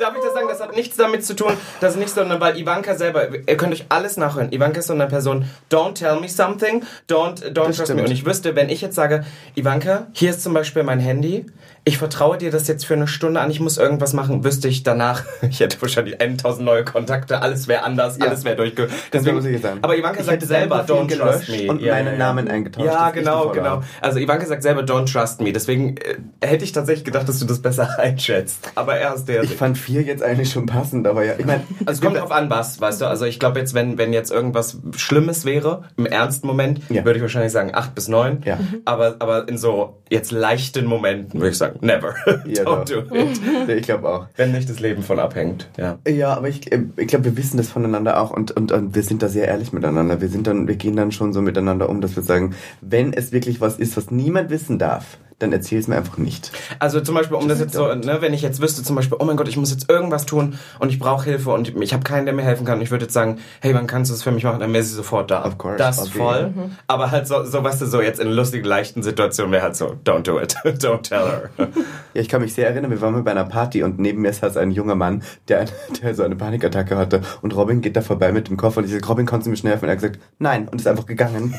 Darf 0.01 0.15
ich 0.17 0.23
das 0.25 0.33
sagen, 0.33 0.49
das 0.49 0.61
hat 0.61 0.75
nichts 0.75 0.97
damit 0.97 1.25
zu 1.27 1.37
tun, 1.37 1.53
das 1.81 1.93
ist 1.93 1.99
nicht 1.99 2.11
so, 2.11 2.23
weil 2.41 2.57
Ivanka 2.59 2.95
selber, 2.95 3.29
ihr 3.47 3.57
könnt 3.59 3.75
euch 3.75 3.85
alles 3.91 4.17
nachhören. 4.17 4.51
Ivanka 4.51 4.81
ist 4.81 4.87
so 4.87 4.95
eine 4.95 5.07
Person, 5.07 5.45
don't 5.71 5.93
tell 5.95 6.19
me 6.19 6.29
something, 6.29 6.83
don't, 7.09 7.53
don't 7.53 7.77
trust 7.77 7.95
me. 7.95 8.03
Und 8.03 8.11
ich 8.11 8.25
wüsste, 8.25 8.57
wenn 8.57 8.71
ich 8.71 8.81
jetzt 8.81 8.95
sage, 8.95 9.25
Ivanka, 9.57 10.07
hier 10.13 10.31
ist 10.31 10.43
zum 10.43 10.55
Beispiel 10.55 10.83
mein 10.85 11.01
Handy, 11.01 11.45
ich 11.85 11.99
vertraue 11.99 12.39
dir 12.39 12.51
das 12.51 12.67
jetzt 12.69 12.85
für 12.87 12.95
eine 12.95 13.09
Stunde 13.09 13.41
an, 13.41 13.51
ich 13.51 13.61
muss 13.61 13.77
irgendwas 13.79 14.13
machen, 14.15 14.43
wüsste 14.45 14.69
ich 14.69 14.83
danach, 14.83 15.23
ich 15.43 15.61
hätte 15.61 15.81
wahrscheinlich 15.83 16.21
1000 16.21 16.65
neue 16.65 16.85
Kontakte, 16.85 17.43
alles 17.43 17.69
wäre 17.69 17.83
anders, 17.83 18.17
Ja. 18.19 18.27
alles 18.27 18.45
wäre 18.45 18.57
durchge... 18.57 18.89
Du 19.11 19.21
mir 19.33 19.43
sicher 19.43 19.59
sein. 19.59 19.79
aber 19.83 19.97
Ivanka 19.97 20.21
Ich 20.21 20.27
sagt 20.27 20.43
selber, 20.43 20.85
don't 20.87 21.15
trust 21.15 21.49
me. 21.49 21.71
und 21.71 21.83
meinen 21.83 22.17
Namen 22.19 22.49
eingetauscht, 22.49 22.87
Ja, 22.87 23.07
dass 23.09 23.17
ich 23.17 23.21
genau, 23.21 23.49
genau. 23.51 23.83
Also 24.01 24.19
Ivanka 24.19 24.47
sagt 24.47 24.63
selber, 24.63 24.83
don't 24.83 25.11
trust 25.13 25.41
me. 25.41 25.53
Deswegen 25.53 25.97
äh, 25.99 26.17
hätte 26.47 26.65
ich 26.65 26.73
tatsächlich 26.73 27.05
gedacht, 27.05 27.29
dass 27.29 27.39
du 27.39 27.45
das 27.47 27.61
besser 27.61 27.89
einschätzt. 27.99 28.71
Aber 28.75 28.97
er 28.97 29.15
ist 29.15 29.27
der. 29.27 29.43
Ich 29.43 29.55
fand 29.57 29.77
4 29.91 30.03
jetzt 30.03 30.23
eigentlich 30.23 30.51
schon 30.53 30.67
passend, 30.67 31.07
aber 31.07 31.25
ja, 31.25 31.33
ich 31.39 31.45
meine, 31.45 31.63
also 31.85 31.99
es 31.99 32.01
kommt 32.01 32.17
drauf 32.17 32.31
an, 32.31 32.49
was, 32.49 32.81
weißt 32.81 33.01
du. 33.01 33.07
Also 33.07 33.25
ich 33.25 33.39
glaube 33.41 33.59
jetzt, 33.59 33.75
wenn, 33.75 33.99
wenn 33.99 34.13
jetzt 34.13 34.31
irgendwas 34.31 34.79
Schlimmes 34.97 35.45
wäre, 35.45 35.83
im 35.97 36.07
ernsten 36.07 36.47
Moment, 36.47 36.81
Ja. 36.91 37.05
würde 37.05 37.17
ich 37.19 37.23
wahrscheinlich 37.23 37.53
sagen 37.53 37.71
8 37.75 37.95
bis 37.95 38.09
9. 38.09 38.43
Ja. 38.45 38.59
Aber, 38.85 39.17
aber 39.19 39.49
in 39.49 39.59
so 39.59 39.97
jetzt 40.11 40.31
leichten 40.31 40.87
Momenten 40.87 41.41
würde 41.41 41.51
ich 41.51 41.59
sagen, 41.59 41.79
never. 41.83 42.15
Ja, 42.47 42.63
don't 42.65 42.91
doch. 42.93 43.09
do 43.09 43.15
it. 43.17 43.41
Nee, 43.67 43.75
ich 43.75 43.83
glaube 43.83 44.09
auch. 44.09 44.27
Wenn 44.37 44.53
nicht 44.53 44.69
das 44.71 44.81
Leben 44.81 45.03
von 45.03 45.19
abhängt. 45.19 45.69
Ja. 45.77 45.99
Ja, 46.09 46.35
aber 46.35 46.49
ich, 46.49 46.71
äh, 46.73 46.85
ich 46.97 47.09
glaube, 47.09 47.25
wir 47.27 47.37
wissen 47.37 47.57
das 47.57 47.69
voneinander 47.69 48.21
auch 48.21 48.31
und, 48.31 48.53
und, 48.53 48.71
und 48.73 48.95
wir 48.95 49.03
sind 49.03 49.23
da 49.23 49.29
sehr 49.29 49.49
ehrlich 49.49 49.73
miteinander. 49.73 50.21
Wir 50.21 50.29
sind 50.29 50.47
dann, 50.47 50.69
wir 50.69 50.77
gehen 50.77 50.97
dann 50.97 51.11
schon 51.13 51.33
so 51.33 51.43
miteinander 51.43 51.89
um, 51.89 52.01
dass 52.01 52.15
wir 52.17 52.23
sagen, 52.23 52.55
wenn 52.81 53.13
es 53.13 53.33
wirklich 53.33 53.61
was 53.61 53.79
ist, 53.79 53.97
was 53.97 54.11
niemand 54.11 54.51
wissen 54.51 54.79
darf, 54.79 55.19
dann 55.41 55.53
erzähl 55.53 55.79
es 55.79 55.89
mir 55.89 55.97
einfach 55.97 56.19
nicht. 56.19 56.53
Also 56.79 57.01
zum 57.01 57.15
Beispiel, 57.15 57.37
um 57.37 57.49
das 57.49 57.59
jetzt 57.59 57.75
so, 57.75 57.93
ne, 57.95 58.19
wenn 58.21 58.33
ich 58.33 58.43
jetzt 58.43 58.61
wüsste, 58.63 58.83
zum 58.83 58.95
Beispiel, 58.95 59.19
oh 59.21 59.25
mein 59.25 59.37
Gott, 59.37 59.49
ich 59.49 59.57
muss 59.57 59.71
jetzt 59.71 59.91
irgendwas 59.91 60.27
tun 60.27 60.59
und 60.79 60.91
ich 60.91 60.99
brauche 60.99 61.25
Hilfe 61.25 61.51
und 61.51 61.75
ich 61.83 61.93
habe 61.93 62.05
keinen, 62.05 62.27
der 62.27 62.35
mir 62.35 62.43
helfen 62.43 62.65
kann. 62.65 62.79
Und 62.79 62.83
ich 62.83 62.91
würde 62.91 63.07
jetzt 63.07 63.15
sagen, 63.15 63.39
hey, 63.61 63.75
wann 63.75 63.87
kannst 63.87 64.11
du 64.11 64.15
das 64.15 64.23
für 64.23 64.31
mich 64.31 64.45
machen? 64.45 64.61
Dann 64.61 64.73
wäre 64.73 64.85
sie 64.85 64.95
sofort 64.95 65.31
da. 65.31 65.45
Of 65.45 65.59
course, 65.59 65.79
Das 65.79 65.99
ist 65.99 66.09
okay. 66.09 66.19
voll. 66.19 66.55
Aber 66.87 67.11
halt 67.11 67.27
so, 67.27 67.45
so, 67.45 67.65
weißt 67.65 67.81
du, 67.81 67.87
so 67.87 68.01
jetzt 68.01 68.21
in 68.21 68.29
lustigen, 68.29 68.65
leichten 68.65 69.03
Situationen 69.03 69.53
wäre 69.53 69.63
halt 69.63 69.77
so, 69.77 69.97
don't 70.05 70.23
do 70.23 70.39
it. 70.39 70.55
don't 70.65 71.03
tell 71.03 71.27
her. 71.27 71.51
Ja, 72.13 72.23
ich 72.23 72.29
kann 72.29 72.43
mich 72.43 72.55
sehr 72.55 72.69
erinnern, 72.69 72.91
wir 72.91 73.01
waren 73.01 73.13
mal 73.13 73.23
bei 73.23 73.31
einer 73.31 73.45
Party 73.45 73.85
und 73.85 74.01
neben 74.01 74.23
mir 74.23 74.33
saß 74.33 74.57
ein 74.57 74.73
junger 74.73 74.97
Mann, 74.97 75.23
der, 75.47 75.67
der 76.03 76.15
so 76.15 76.25
eine 76.25 76.35
Panikattacke 76.35 76.97
hatte 76.97 77.21
und 77.41 77.55
Robin 77.55 77.81
geht 77.83 77.95
da 77.97 78.01
vorbei 78.01 78.33
mit 78.33 78.49
dem 78.49 78.57
Koffer 78.57 78.79
und 78.79 78.87
ich 78.87 78.93
sag, 78.93 79.09
Robin, 79.09 79.27
kannst 79.27 79.47
du 79.47 79.51
mir 79.51 79.57
schnell 79.57 79.73
helfen? 79.73 79.85
Und 79.85 79.91
er 79.91 79.93
hat 79.93 80.03
gesagt, 80.03 80.19
nein 80.41 80.69
und 80.69 80.81
ist 80.81 80.89
einfach 80.89 81.07
gegangen 81.07 81.55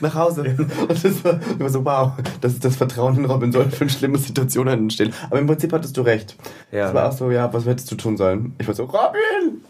nach 0.00 0.14
Hause. 0.14 0.54
Und 0.88 1.04
das 1.04 1.24
war, 1.24 1.40
ich 1.40 1.60
war 1.60 1.68
so, 1.68 1.84
wow, 1.84 2.12
das 2.40 2.52
ist 2.52 2.64
das 2.64 2.76
Vertrauen 2.76 3.09
in 3.16 3.24
Robin 3.24 3.52
soll 3.52 3.70
für 3.70 3.88
schlimme 3.88 4.18
Situationen 4.18 4.80
entstehen. 4.80 5.12
Aber 5.28 5.38
im 5.38 5.46
Prinzip 5.46 5.72
hattest 5.72 5.96
du 5.96 6.02
recht. 6.02 6.36
Ja. 6.72 6.88
Es 6.88 6.94
war 6.94 7.08
auch 7.08 7.12
so, 7.12 7.30
ja, 7.30 7.52
was 7.52 7.66
hättest 7.66 7.90
du 7.90 7.96
tun 7.96 8.16
sollen? 8.16 8.54
Ich 8.58 8.66
war 8.66 8.74
so, 8.74 8.84
Robin! 8.84 9.62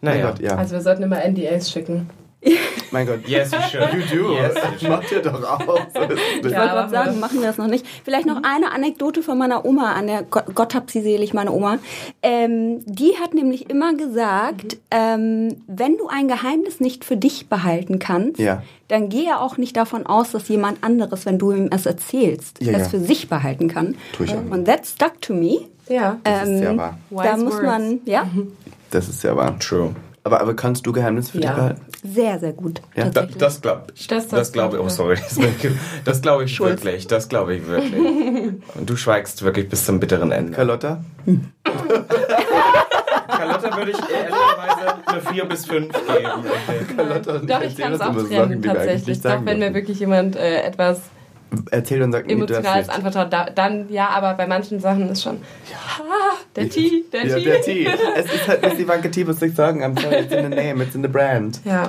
Mein 0.00 0.14
naja. 0.14 0.30
Gott, 0.30 0.40
ja. 0.40 0.56
Also 0.56 0.74
wir 0.74 0.80
sollten 0.80 1.02
immer 1.02 1.18
NDAs 1.26 1.70
schicken. 1.70 2.08
Mein 2.92 3.06
Gott. 3.06 3.26
Yes, 3.26 3.50
you 3.50 3.58
should. 3.70 3.92
You 3.92 4.16
do. 4.16 4.34
Yes, 4.34 4.82
Macht 4.82 5.10
ihr 5.10 5.20
doch 5.20 5.40
es 5.40 5.94
Ich 5.94 6.44
wollte 6.44 6.50
gerade 6.50 6.90
sagen, 6.90 7.20
machen 7.20 7.40
wir 7.40 7.48
das 7.48 7.58
noch 7.58 7.66
nicht. 7.66 7.84
Vielleicht 8.04 8.26
noch 8.26 8.42
eine 8.44 8.70
Anekdote 8.72 9.22
von 9.22 9.36
meiner 9.36 9.64
Oma, 9.64 9.92
an 9.92 10.06
der 10.06 10.22
Gott, 10.22 10.44
Gott 10.54 10.74
hab 10.74 10.90
sie 10.90 11.02
selig, 11.02 11.34
meine 11.34 11.52
Oma. 11.52 11.78
Ähm, 12.22 12.80
die 12.86 13.14
hat 13.20 13.34
nämlich 13.34 13.68
immer 13.68 13.94
gesagt, 13.94 14.78
ähm, 14.90 15.56
wenn 15.66 15.96
du 15.96 16.06
ein 16.08 16.28
Geheimnis 16.28 16.80
nicht 16.80 17.04
für 17.04 17.16
dich 17.16 17.48
behalten 17.48 17.98
kannst, 17.98 18.38
Ja. 18.38 18.62
Dann 18.88 19.08
gehe 19.08 19.38
auch 19.38 19.56
nicht 19.58 19.76
davon 19.76 20.06
aus, 20.06 20.32
dass 20.32 20.48
jemand 20.48 20.82
anderes, 20.82 21.26
wenn 21.26 21.38
du 21.38 21.52
ihm 21.52 21.68
es 21.70 21.86
erzählst, 21.86 22.60
Ja, 22.62 22.72
es 22.72 22.78
ja. 22.84 22.88
für 22.88 23.00
sich 23.00 23.28
behalten 23.28 23.68
kann. 23.68 23.94
Tue 24.14 24.26
ich 24.26 24.34
auch. 24.34 24.42
Und 24.50 24.64
that 24.66 24.86
stuck 24.86 25.20
to 25.22 25.34
me. 25.34 25.60
Ja. 25.88 26.18
Das 26.24 26.48
ist 26.48 26.58
sehr 26.58 26.70
Ähm, 26.70 26.78
wahr. 26.78 26.98
Da 27.10 27.16
Wise 27.34 27.44
muss 27.44 27.54
words. 27.54 27.64
man, 27.66 28.00
ja, 28.04 28.26
Das 28.90 29.08
ist 29.08 29.20
sehr 29.20 29.36
wahr. 29.36 29.58
True. 29.58 29.94
Aber, 30.24 30.40
aber 30.40 30.54
kannst 30.54 30.84
du 30.86 30.92
Geheimnisse 30.92 31.32
für 31.32 31.40
Ja. 31.40 31.48
dich 31.50 31.56
behalten? 31.56 31.80
sehr, 32.02 32.38
sehr 32.38 32.52
gut. 32.52 32.80
Ja. 32.96 33.08
Da, 33.10 33.22
das 33.26 33.60
glaube 33.60 33.84
ich. 33.94 34.06
Das- 34.06 34.28
Das, 34.28 34.38
das 34.38 34.52
glaube 34.52 34.76
ich. 34.76 34.80
Oh, 34.80 34.84
glaub 34.86 34.90
sorry. 34.96 35.16
Das 36.04 36.20
glaube 36.22 36.44
ich 36.44 36.58
wirklich. 36.60 37.06
Das 37.06 37.28
glaube 37.28 37.54
ich 37.56 37.66
wirklich. 37.66 38.02
Und 38.74 38.88
du 38.88 38.96
schweigst 38.96 39.42
wirklich 39.42 39.68
bis 39.68 39.84
zum 39.84 39.98
bitteren 40.00 40.30
Ende. 40.32 40.52
Carlotta? 40.52 41.02
Carlotta 43.48 43.76
würde 43.76 43.90
ich 43.92 43.98
ehrlicherweise 43.98 45.06
eine 45.06 45.20
4 45.20 45.44
bis 45.46 45.66
5 45.66 45.92
geben. 45.92 46.96
Carlotta 46.96 47.38
Doch, 47.38 47.62
ich 47.62 47.76
kann 47.76 47.92
es 47.92 48.00
auch 48.00 48.12
trennen, 48.14 48.28
Sachen, 48.28 48.62
die 48.62 48.68
tatsächlich. 48.68 49.20
Doch, 49.22 49.44
wenn 49.44 49.58
mir 49.58 49.74
wirklich 49.74 50.00
jemand 50.00 50.36
äh, 50.36 50.62
etwas 50.62 51.00
Erzähl 51.70 52.02
und 52.02 52.12
sag 52.12 52.26
nee, 52.26 52.34
du 52.34 52.42
hast 52.42 52.50
Emotionales 52.50 52.88
recht. 52.88 52.96
anvertraut, 52.98 53.32
da, 53.32 53.46
dann 53.48 53.88
ja, 53.90 54.08
aber 54.10 54.34
bei 54.34 54.46
manchen 54.46 54.80
Sachen 54.80 55.08
ist 55.08 55.22
schon, 55.22 55.38
ah, 55.98 56.36
der 56.54 56.68
Tee, 56.68 57.04
der 57.10 57.26
Ja, 57.26 57.36
Tee. 57.36 57.44
der 57.44 57.62
Tee. 57.62 57.88
Es 58.16 58.26
ist 58.34 58.46
halt 58.46 58.62
Miss 58.70 58.78
Ivanka 58.78 59.08
Tee, 59.08 59.26
was 59.26 59.38
soll 59.40 59.48
ich 59.48 59.54
sagen? 59.54 59.82
I'm 59.82 59.98
sorry, 59.98 60.16
it's 60.16 60.32
in 60.32 60.42
the 60.50 60.54
name, 60.54 60.82
it's 60.82 60.94
in 60.94 61.00
the 61.02 61.08
brand. 61.08 61.60
Ja. 61.64 61.88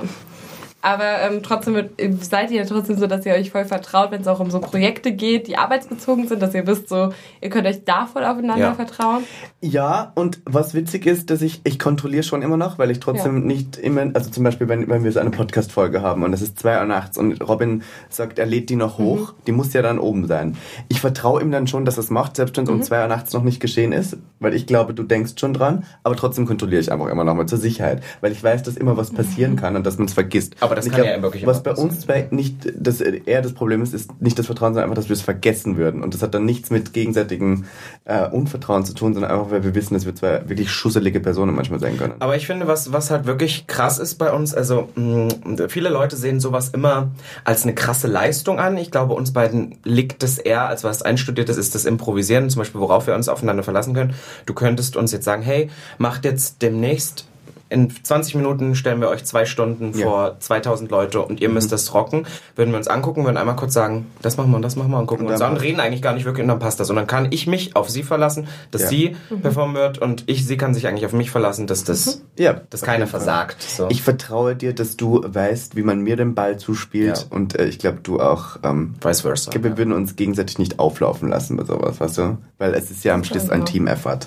Aber 0.82 1.20
ähm, 1.22 1.42
trotzdem 1.42 1.74
wird, 1.74 1.90
seid 2.22 2.50
ihr 2.50 2.66
trotzdem 2.66 2.96
so, 2.96 3.06
dass 3.06 3.26
ihr 3.26 3.34
euch 3.34 3.50
voll 3.50 3.64
vertraut, 3.66 4.10
wenn 4.10 4.22
es 4.22 4.26
auch 4.28 4.40
um 4.40 4.50
so 4.50 4.60
Projekte 4.60 5.12
geht, 5.12 5.46
die 5.46 5.56
arbeitsbezogen 5.58 6.26
sind, 6.26 6.40
dass 6.40 6.54
ihr 6.54 6.66
wisst, 6.66 6.88
so, 6.88 7.12
ihr 7.40 7.50
könnt 7.50 7.66
euch 7.66 7.84
da 7.84 8.06
voll 8.06 8.24
aufeinander 8.24 8.68
Ja. 8.68 8.74
vertrauen. 8.74 9.24
Ja, 9.60 10.12
und 10.14 10.40
was 10.46 10.72
witzig 10.74 11.04
ist, 11.06 11.28
dass 11.30 11.42
ich, 11.42 11.60
ich 11.64 11.78
kontrolliere 11.78 12.22
schon 12.22 12.40
immer 12.42 12.56
noch, 12.56 12.78
weil 12.78 12.90
ich 12.90 12.98
trotzdem 13.00 13.46
nicht 13.46 13.76
immer, 13.76 14.06
also 14.14 14.30
zum 14.30 14.42
Beispiel, 14.44 14.68
wenn, 14.68 14.88
wenn 14.88 15.04
wir 15.04 15.12
so 15.12 15.20
eine 15.20 15.30
Podcast-Folge 15.30 16.00
haben 16.00 16.22
und 16.22 16.32
es 16.32 16.40
ist 16.40 16.58
zwei 16.58 16.78
Uhr 16.78 16.86
nachts 16.86 17.18
und 17.18 17.46
Robin 17.46 17.82
sagt, 18.08 18.38
er 18.38 18.46
lädt 18.46 18.70
die 18.70 18.76
noch 18.76 18.96
hoch, 18.98 19.34
die 19.46 19.52
muss 19.52 19.72
ja 19.74 19.82
dann 19.82 19.98
oben 19.98 20.26
sein. 20.26 20.56
Ich 20.88 21.00
vertraue 21.00 21.42
ihm 21.42 21.50
dann 21.50 21.66
schon, 21.66 21.84
dass 21.84 21.98
er 21.98 22.04
es 22.04 22.10
macht, 22.10 22.36
selbst 22.36 22.56
wenn 22.56 22.64
es 22.64 22.70
um 22.70 22.82
zwei 22.82 23.02
Uhr 23.02 23.08
nachts 23.08 23.32
noch 23.34 23.42
nicht 23.42 23.60
geschehen 23.60 23.92
ist, 23.92 24.16
weil 24.38 24.54
ich 24.54 24.66
glaube, 24.66 24.94
du 24.94 25.02
denkst 25.02 25.32
schon 25.38 25.52
dran, 25.52 25.84
aber 26.04 26.16
trotzdem 26.16 26.46
kontrolliere 26.46 26.80
ich 26.80 26.90
einfach 26.90 27.08
immer 27.08 27.24
noch 27.24 27.34
mal 27.34 27.46
zur 27.46 27.58
Sicherheit, 27.58 28.02
weil 28.22 28.32
ich 28.32 28.42
weiß, 28.42 28.62
dass 28.62 28.76
immer 28.76 28.96
was 28.96 29.10
passieren 29.10 29.56
kann 29.56 29.76
und 29.76 29.84
dass 29.84 29.98
man 29.98 30.06
es 30.06 30.14
vergisst. 30.14 30.56
Aber 30.60 30.69
das 30.74 30.86
Und 30.86 30.92
ich 30.92 30.96
kann 30.98 31.06
ja 31.06 31.22
wirklich 31.22 31.46
Was 31.46 31.62
bei 31.62 31.70
passieren. 31.70 31.90
uns 31.90 32.00
zwei 32.00 32.26
nicht, 32.30 32.72
das 32.78 33.00
eher 33.00 33.42
das 33.42 33.52
Problem 33.52 33.82
ist, 33.82 33.94
ist 33.94 34.20
nicht 34.20 34.38
das 34.38 34.46
Vertrauen, 34.46 34.74
sondern 34.74 34.90
einfach, 34.90 35.00
dass 35.02 35.08
wir 35.08 35.14
es 35.14 35.22
vergessen 35.22 35.76
würden. 35.76 36.02
Und 36.02 36.14
das 36.14 36.22
hat 36.22 36.34
dann 36.34 36.44
nichts 36.44 36.70
mit 36.70 36.92
gegenseitigem 36.92 37.64
äh, 38.04 38.28
Unvertrauen 38.28 38.84
zu 38.84 38.94
tun, 38.94 39.14
sondern 39.14 39.30
einfach, 39.30 39.50
weil 39.50 39.64
wir 39.64 39.74
wissen, 39.74 39.94
dass 39.94 40.06
wir 40.06 40.14
zwei 40.14 40.48
wirklich 40.48 40.70
schusselige 40.70 41.20
Personen 41.20 41.54
manchmal 41.54 41.80
sein 41.80 41.96
können. 41.96 42.14
Aber 42.18 42.36
ich 42.36 42.46
finde, 42.46 42.66
was, 42.66 42.92
was 42.92 43.10
halt 43.10 43.26
wirklich 43.26 43.66
krass 43.66 43.98
ist 43.98 44.16
bei 44.16 44.32
uns, 44.32 44.54
also 44.54 44.88
mh, 44.94 45.68
viele 45.68 45.88
Leute 45.88 46.16
sehen 46.16 46.40
sowas 46.40 46.70
immer 46.70 47.10
als 47.44 47.62
eine 47.64 47.74
krasse 47.74 48.06
Leistung 48.06 48.58
an. 48.58 48.76
Ich 48.76 48.90
glaube, 48.90 49.14
uns 49.14 49.32
beiden 49.32 49.76
liegt 49.84 50.22
es 50.22 50.38
eher, 50.38 50.66
als 50.68 50.84
was 50.84 51.02
einstudiertes 51.02 51.56
ist, 51.56 51.74
das 51.74 51.84
Improvisieren, 51.84 52.50
zum 52.50 52.60
Beispiel, 52.60 52.80
worauf 52.80 53.06
wir 53.06 53.14
uns 53.14 53.28
aufeinander 53.28 53.62
verlassen 53.62 53.94
können. 53.94 54.14
Du 54.46 54.54
könntest 54.54 54.96
uns 54.96 55.12
jetzt 55.12 55.24
sagen, 55.24 55.42
hey, 55.42 55.70
macht 55.98 56.24
jetzt 56.24 56.62
demnächst 56.62 57.26
in 57.70 57.90
20 58.04 58.34
Minuten 58.34 58.74
stellen 58.74 59.00
wir 59.00 59.08
euch 59.08 59.24
zwei 59.24 59.46
Stunden 59.46 59.96
Ja. 59.96 60.06
vor 60.06 60.36
2000 60.40 60.90
Leute 60.90 61.22
und 61.22 61.40
ihr 61.40 61.48
müsst 61.48 61.72
das 61.72 61.94
rocken. 61.94 62.26
Würden 62.56 62.70
wir 62.72 62.76
uns 62.78 62.88
angucken, 62.88 63.24
würden 63.24 63.36
einmal 63.36 63.56
kurz 63.56 63.72
sagen, 63.74 64.06
das 64.22 64.36
machen 64.36 64.50
wir 64.50 64.56
und 64.56 64.62
das 64.62 64.76
machen 64.76 64.90
wir 64.90 64.98
und 64.98 65.06
gucken 65.06 65.26
Und 65.26 65.32
uns 65.32 65.40
dann 65.40 65.52
an 65.52 65.56
reden 65.56 65.80
eigentlich 65.80 66.02
gar 66.02 66.12
nicht 66.12 66.24
wirklich 66.24 66.42
und 66.42 66.48
dann 66.48 66.58
passt 66.58 66.80
das. 66.80 66.90
Und 66.90 66.96
dann 66.96 67.06
kann 67.06 67.28
ich 67.30 67.46
mich 67.46 67.76
auf 67.76 67.88
sie 67.88 68.02
verlassen, 68.02 68.48
dass 68.72 68.82
Ja. 68.82 68.88
sie 68.88 69.16
performen 69.40 69.76
wird 69.76 69.98
und 69.98 70.24
ich, 70.26 70.46
sie 70.46 70.56
kann 70.56 70.74
sich 70.74 70.86
eigentlich 70.86 71.06
auf 71.06 71.12
mich 71.12 71.30
verlassen, 71.30 71.66
dass 71.66 71.84
das 71.84 72.22
Ja, 72.36 72.60
dass 72.70 72.82
keiner 72.82 73.06
versagt. 73.06 73.62
So. 73.62 73.86
Ich 73.88 74.02
vertraue 74.02 74.56
dir, 74.56 74.74
dass 74.74 74.96
du 74.96 75.22
weißt, 75.24 75.76
wie 75.76 75.82
man 75.82 76.00
mir 76.00 76.16
den 76.16 76.34
Ball 76.34 76.58
zuspielt 76.58 77.26
Ja. 77.30 77.36
und 77.36 77.58
äh, 77.58 77.66
ich 77.66 77.78
glaube, 77.78 78.00
du 78.02 78.20
auch. 78.20 78.58
Ähm, 78.62 78.94
Vice 79.00 79.20
versa. 79.20 79.44
ich 79.48 79.50
glaube, 79.52 79.68
wir 79.70 79.78
würden 79.78 79.92
uns 79.92 80.16
gegenseitig 80.16 80.58
nicht 80.58 80.78
auflaufen 80.78 81.28
lassen 81.28 81.56
bei 81.56 81.64
sowas, 81.64 82.00
weißt 82.00 82.18
du? 82.18 82.38
Weil 82.58 82.74
es 82.74 82.90
ist 82.90 83.04
ja 83.04 83.14
am 83.14 83.22
Schluss 83.24 83.48
ein. 83.48 83.64
Team-Effort. 83.64 84.20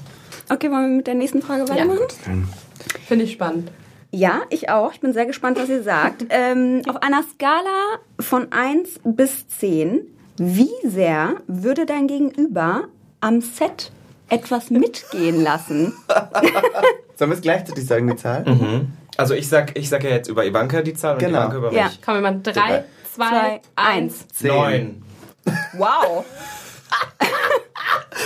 Okay, 0.50 0.70
wollen 0.70 0.90
wir 0.92 0.98
mit 0.98 1.08
der 1.08 1.16
nächsten 1.16 1.42
Frage 1.42 1.68
weitermachen? 1.70 2.02
Finde 3.08 3.25
ich 3.25 3.34
spannend. 3.34 3.72
Ja, 4.12 4.42
ich 4.50 4.70
auch. 4.70 4.94
Ich 4.94 5.00
bin 5.00 5.12
sehr 5.13 5.25
gespannt, 5.25 5.58
was 5.60 5.70
ihr 5.70 5.82
sagt. 5.84 6.25
ähm, 6.30 6.82
auf 6.88 7.02
einer 7.02 7.24
Skala 7.24 8.00
von 8.20 8.52
1 8.52 9.00
bis 9.04 9.48
10, 9.48 10.02
wie 10.38 10.70
sehr 10.84 11.36
würde 11.48 11.86
dein 11.86 12.08
Gegenüber 12.08 12.84
am 13.22 13.42
Set 13.42 13.92
etwas 14.30 14.70
mitgehen 14.70 15.42
lassen? 15.44 15.94
Sollen 17.16 17.32
wir 17.32 17.36
es 17.36 17.42
gleichzeitig 17.42 17.86
sagen, 17.86 18.08
die 18.08 18.16
Zahl? 18.16 18.46
Also 19.18 19.34
ich 19.36 19.48
sag, 19.48 19.78
ich 19.78 19.90
sag 19.90 20.04
ja 20.04 20.10
jetzt 20.12 20.28
über 20.28 20.46
Ivanka 20.46 20.82
die 20.82 20.94
Zahl 20.96 21.13
und 21.13 21.20
Genau. 21.20 21.40
Ivanka 21.40 21.58
über 21.58 21.74
Ja. 21.74 21.86
mich. 21.86 22.02
Kommen 22.02 22.22
wir 22.44 22.54
zwei, 22.54 22.84
zwei, 23.16 23.62
eins. 23.75 24.28
Zehn. 24.30 24.48
Neun. 24.48 25.04
Wow. 25.78 26.25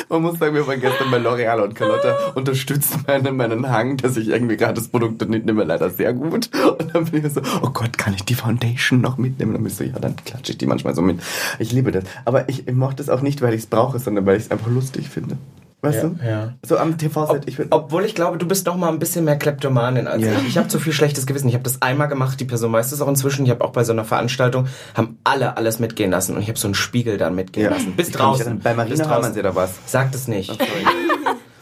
Man 0.10 0.22
muss 0.22 0.40
sagen, 0.40 0.56
wir 0.56 0.66
waren 0.66 0.80
gestern 0.80 1.12
bei 1.12 1.18
L'Oreal 1.18 1.62
und 1.62 1.76
Carlotta 1.76 2.32
unterstützt 2.36 3.08
meinen, 3.08 3.36
meinen 3.36 3.70
Hang, 3.70 3.98
dass 3.98 4.18
ich 4.18 4.30
irgendwie 4.30 4.58
gerade 4.58 4.76
das 4.76 4.88
Produkt 4.88 5.28
nicht 5.28 5.46
nehme, 5.46 5.64
leider 5.64 5.90
sehr 5.90 6.14
gut. 6.14 6.50
Und 6.80 6.96
dann 6.96 7.06
bin 7.06 7.26
ich 7.26 7.34
so, 7.34 7.42
oh 7.62 7.70
Gott, 7.70 7.98
kann 7.98 8.14
ich 8.14 8.24
die 8.24 8.36
Foundation 8.36 9.02
noch 9.02 9.18
mitnehmen? 9.18 9.52
Und 9.52 9.56
dann 9.56 9.64
bin 9.64 9.72
ich 9.72 9.78
so, 9.78 9.84
ja, 9.84 10.00
dann 10.00 10.16
klatsche 10.16 10.54
ich 10.54 10.58
die 10.58 10.66
manchmal 10.66 10.96
so 10.96 11.02
mit. 11.02 11.20
Ich 11.60 11.72
liebe 11.72 11.92
das. 11.92 12.04
Aber 12.26 12.48
ich, 12.50 12.68
ich 12.68 12.76
mache 12.76 12.96
das 12.96 13.10
auch 13.10 13.22
nicht, 13.22 13.42
weil 13.42 13.54
ich 13.54 13.62
es 13.62 13.68
brauche, 13.68 14.00
sondern 14.00 14.26
weil 14.26 14.38
ich 14.38 14.46
es 14.46 14.52
einfach 14.52 14.68
lustig 14.68 15.10
finde. 15.10 15.38
Weißt 15.82 16.02
Ja, 16.04 16.10
du? 16.10 16.16
ja. 16.28 16.54
So 16.66 16.78
am 16.80 16.98
TV-Set, 16.98 17.44
ich 17.46 17.58
bin... 17.58 17.68
Obwohl 17.70 18.04
ich 18.04 18.16
glaube, 18.16 18.40
du 18.40 18.48
bist 18.48 18.66
noch 18.66 18.78
mal 18.78 18.90
ein 18.90 18.98
bisschen 18.98 19.26
mehr 19.26 19.38
Kleptomanin 19.38 20.08
als 20.08 20.24
Ja. 20.24 20.32
ich. 20.34 20.48
Ich 20.48 20.58
habe 20.58 20.68
zu 20.70 20.80
viel 20.80 20.92
schlechtes 20.92 21.28
Gewissen. 21.28 21.48
Ich 21.50 21.54
habe 21.54 21.64
das 21.64 21.84
einmal 21.84 22.08
gemacht, 22.08 22.40
die 22.40 22.46
Person 22.46 22.74
weiß 22.74 22.92
es 22.92 23.00
auch 23.00 23.08
inzwischen. 23.08 23.46
Ich 23.46 23.52
habe 23.52 23.64
auch 23.64 23.72
bei 23.74 23.84
so 23.84 23.94
einer 23.94 24.04
Veranstaltung, 24.04 24.68
haben 24.96 25.20
alle 25.24 25.56
alles 25.56 25.78
mitgehen 25.80 26.10
lassen 26.10 26.36
und 26.36 26.42
ich 26.42 26.48
habe 26.50 26.58
so 26.58 26.68
einen 26.68 26.74
Spiegel 26.76 27.18
dann 27.20 27.36
mitgehen 27.36 27.66
Ja. 27.66 27.72
lassen. 27.74 27.94
Bis 27.96 28.08
Ich 28.08 28.16
draußen. 28.16 28.60
Bei 28.60 28.72
Bis 28.72 28.78
Marina 28.78 29.04
draußen. 29.06 29.32
Hamann 29.32 29.44
da 29.44 29.56
was. 29.56 29.76
Sagt 29.86 30.16
es 30.16 30.28
nicht. 30.28 30.58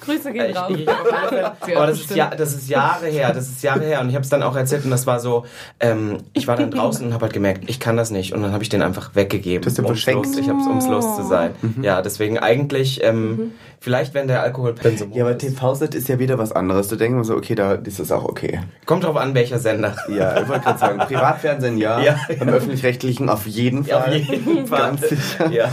Grüße 0.06 0.32
gehen 0.34 0.52
Ich, 0.52 0.56
raus. 0.56 0.70
ich, 0.70 0.86
Fälle- 0.86 1.54
aber 1.78 1.88
das 1.88 2.00
ist, 2.00 2.16
ja, 2.16 2.28
das 2.30 2.54
ist 2.54 2.70
Jahre 2.70 3.08
her, 3.08 3.34
das 3.34 3.50
ist 3.50 3.64
Jahre 3.64 3.84
her 3.86 4.02
und 4.02 4.10
ich 4.10 4.14
habe 4.14 4.22
es 4.24 4.30
dann 4.30 4.44
auch 4.44 4.56
erzählt 4.56 4.86
und 4.86 4.92
das 4.92 5.08
war 5.08 5.20
so, 5.20 5.46
ähm, 5.80 6.20
ich 6.34 6.48
war 6.48 6.56
dann 6.58 6.70
draußen 6.70 7.08
und 7.08 7.14
habe 7.14 7.24
halt 7.24 7.34
gemerkt, 7.34 7.64
ich 7.68 7.80
kann 7.80 7.98
das 7.98 8.12
nicht 8.12 8.32
und 8.32 8.44
dann 8.44 8.52
habe 8.54 8.62
ich 8.62 8.70
den 8.70 8.84
einfach 8.84 9.16
weggegeben. 9.16 9.62
Du 9.68 9.82
ums 9.82 9.88
verschenkt? 10.04 10.28
los, 10.28 10.38
ich 10.38 10.48
habe 10.48 10.60
es 10.62 10.68
ums 10.68 10.86
los 10.88 11.16
zu 11.16 11.24
sein. 11.24 11.56
Ja, 11.82 12.04
deswegen 12.04 12.38
eigentlich, 12.38 13.04
ähm, 13.04 13.54
vielleicht 13.86 14.16
wenn 14.16 14.28
der 14.28 14.42
Alkoholpensum 14.42 15.14
Ja, 15.14 15.24
aber. 15.26 15.38
TV-Set 15.38 15.94
ist 15.94 16.10
ja 16.10 16.18
wieder 16.20 16.38
was 16.40 16.52
anderes. 16.52 16.88
Da 16.88 16.96
denken 16.96 17.18
wir 17.20 17.24
so, 17.24 17.36
okay, 17.36 17.54
da 17.56 17.74
ist 17.76 18.00
das 18.00 18.12
auch 18.12 18.26
okay. 18.26 18.60
Kommt 18.88 19.04
drauf 19.04 19.16
an, 19.16 19.36
welcher 19.36 19.60
Sender. 19.60 19.96
Ja, 20.10 20.42
ich 20.42 20.48
wollte 20.50 20.64
gerade 20.64 20.80
sagen, 20.80 20.98
Privatfernsehen 21.00 21.78
ja, 21.78 22.00
Ja. 22.02 22.20
beim 22.40 22.50
Öffentlich-Rechtlichen 22.50 23.30
auf 23.30 23.46
jeden 23.46 23.86
Fall. 23.86 24.02
Auf 24.02 24.14
jeden 24.16 24.66
Fall. 24.68 24.80
Ganz 24.98 25.08
sicher. 25.08 25.52
Ja. 25.52 25.70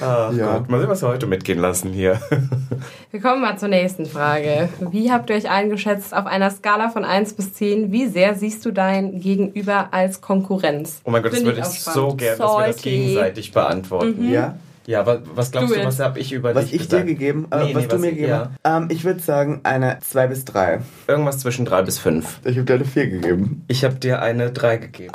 Ah, 0.00 0.30
Ja. 0.36 0.58
Gott. 0.58 0.68
Mal 0.70 0.80
sehen, 0.80 0.88
was 0.90 1.02
wir 1.02 1.08
heute 1.08 1.26
mitgehen 1.26 1.60
lassen 1.60 1.92
hier. 1.92 2.20
Wir 3.12 3.20
kommen 3.22 3.40
mal 3.40 3.56
zur 3.56 3.68
nächsten 3.68 4.04
Frage. 4.04 4.68
Wie 4.90 5.10
habt 5.10 5.30
ihr 5.30 5.36
euch 5.36 5.48
eingeschätzt 5.48 6.14
auf 6.14 6.26
einer 6.26 6.50
Skala 6.50 6.90
von 6.90 7.04
1 7.04 7.32
bis 7.34 7.54
10? 7.54 7.90
Wie 7.92 8.08
sehr 8.08 8.34
siehst 8.34 8.64
du 8.66 8.72
dein 8.72 9.20
Gegenüber 9.20 9.88
als 9.92 10.20
Konkurrenz? 10.20 11.00
Oh 11.04 11.10
mein 11.10 11.22
Gott, 11.22 11.32
das 11.32 11.38
Finde 11.38 11.52
würde 11.56 11.60
ich 11.60 11.66
auch 11.66 11.70
so 11.70 11.90
spannend. 12.10 12.18
gern, 12.18 12.38
dass 12.38 12.58
wir 12.58 12.66
das 12.66 12.82
gegenseitig 12.82 13.52
beantworten. 13.52 14.30
Ja. 14.30 14.56
Ja, 14.86 15.04
was, 15.04 15.18
was 15.34 15.50
glaubst 15.50 15.74
du, 15.74 15.78
it. 15.80 15.84
was 15.84 15.98
habe 16.00 16.18
ich 16.20 16.32
über 16.32 16.54
Was 16.54 16.66
dich 16.66 16.74
ich 16.74 16.80
dir 16.82 17.02
gesagt? 17.02 17.06
gegeben, 17.08 17.48
äh, 17.50 17.56
Nee, 17.64 17.74
was 17.74 17.82
nee, 17.82 17.88
du 17.88 17.94
was 17.94 18.00
mir 18.00 18.06
ich- 18.08 18.14
gegeben 18.14 18.28
ja. 18.30 18.50
hast? 18.64 18.82
Ähm, 18.82 18.88
ich 18.90 19.04
würde 19.04 19.20
sagen 19.20 19.60
eine 19.64 19.98
2 20.00 20.26
bis 20.28 20.44
3. 20.44 20.80
Irgendwas 21.08 21.38
zwischen 21.38 21.64
drei 21.64 21.82
bis 21.82 21.98
fünf. 21.98 22.38
Ich 22.44 22.56
habe 22.56 22.64
dir 22.66 22.74
eine 22.74 22.84
4 22.84 23.08
gegeben. 23.08 23.64
Ich 23.68 23.84
habe 23.84 23.96
dir 23.96 24.22
eine 24.22 24.52
drei 24.52 24.76
gegeben. 24.76 25.12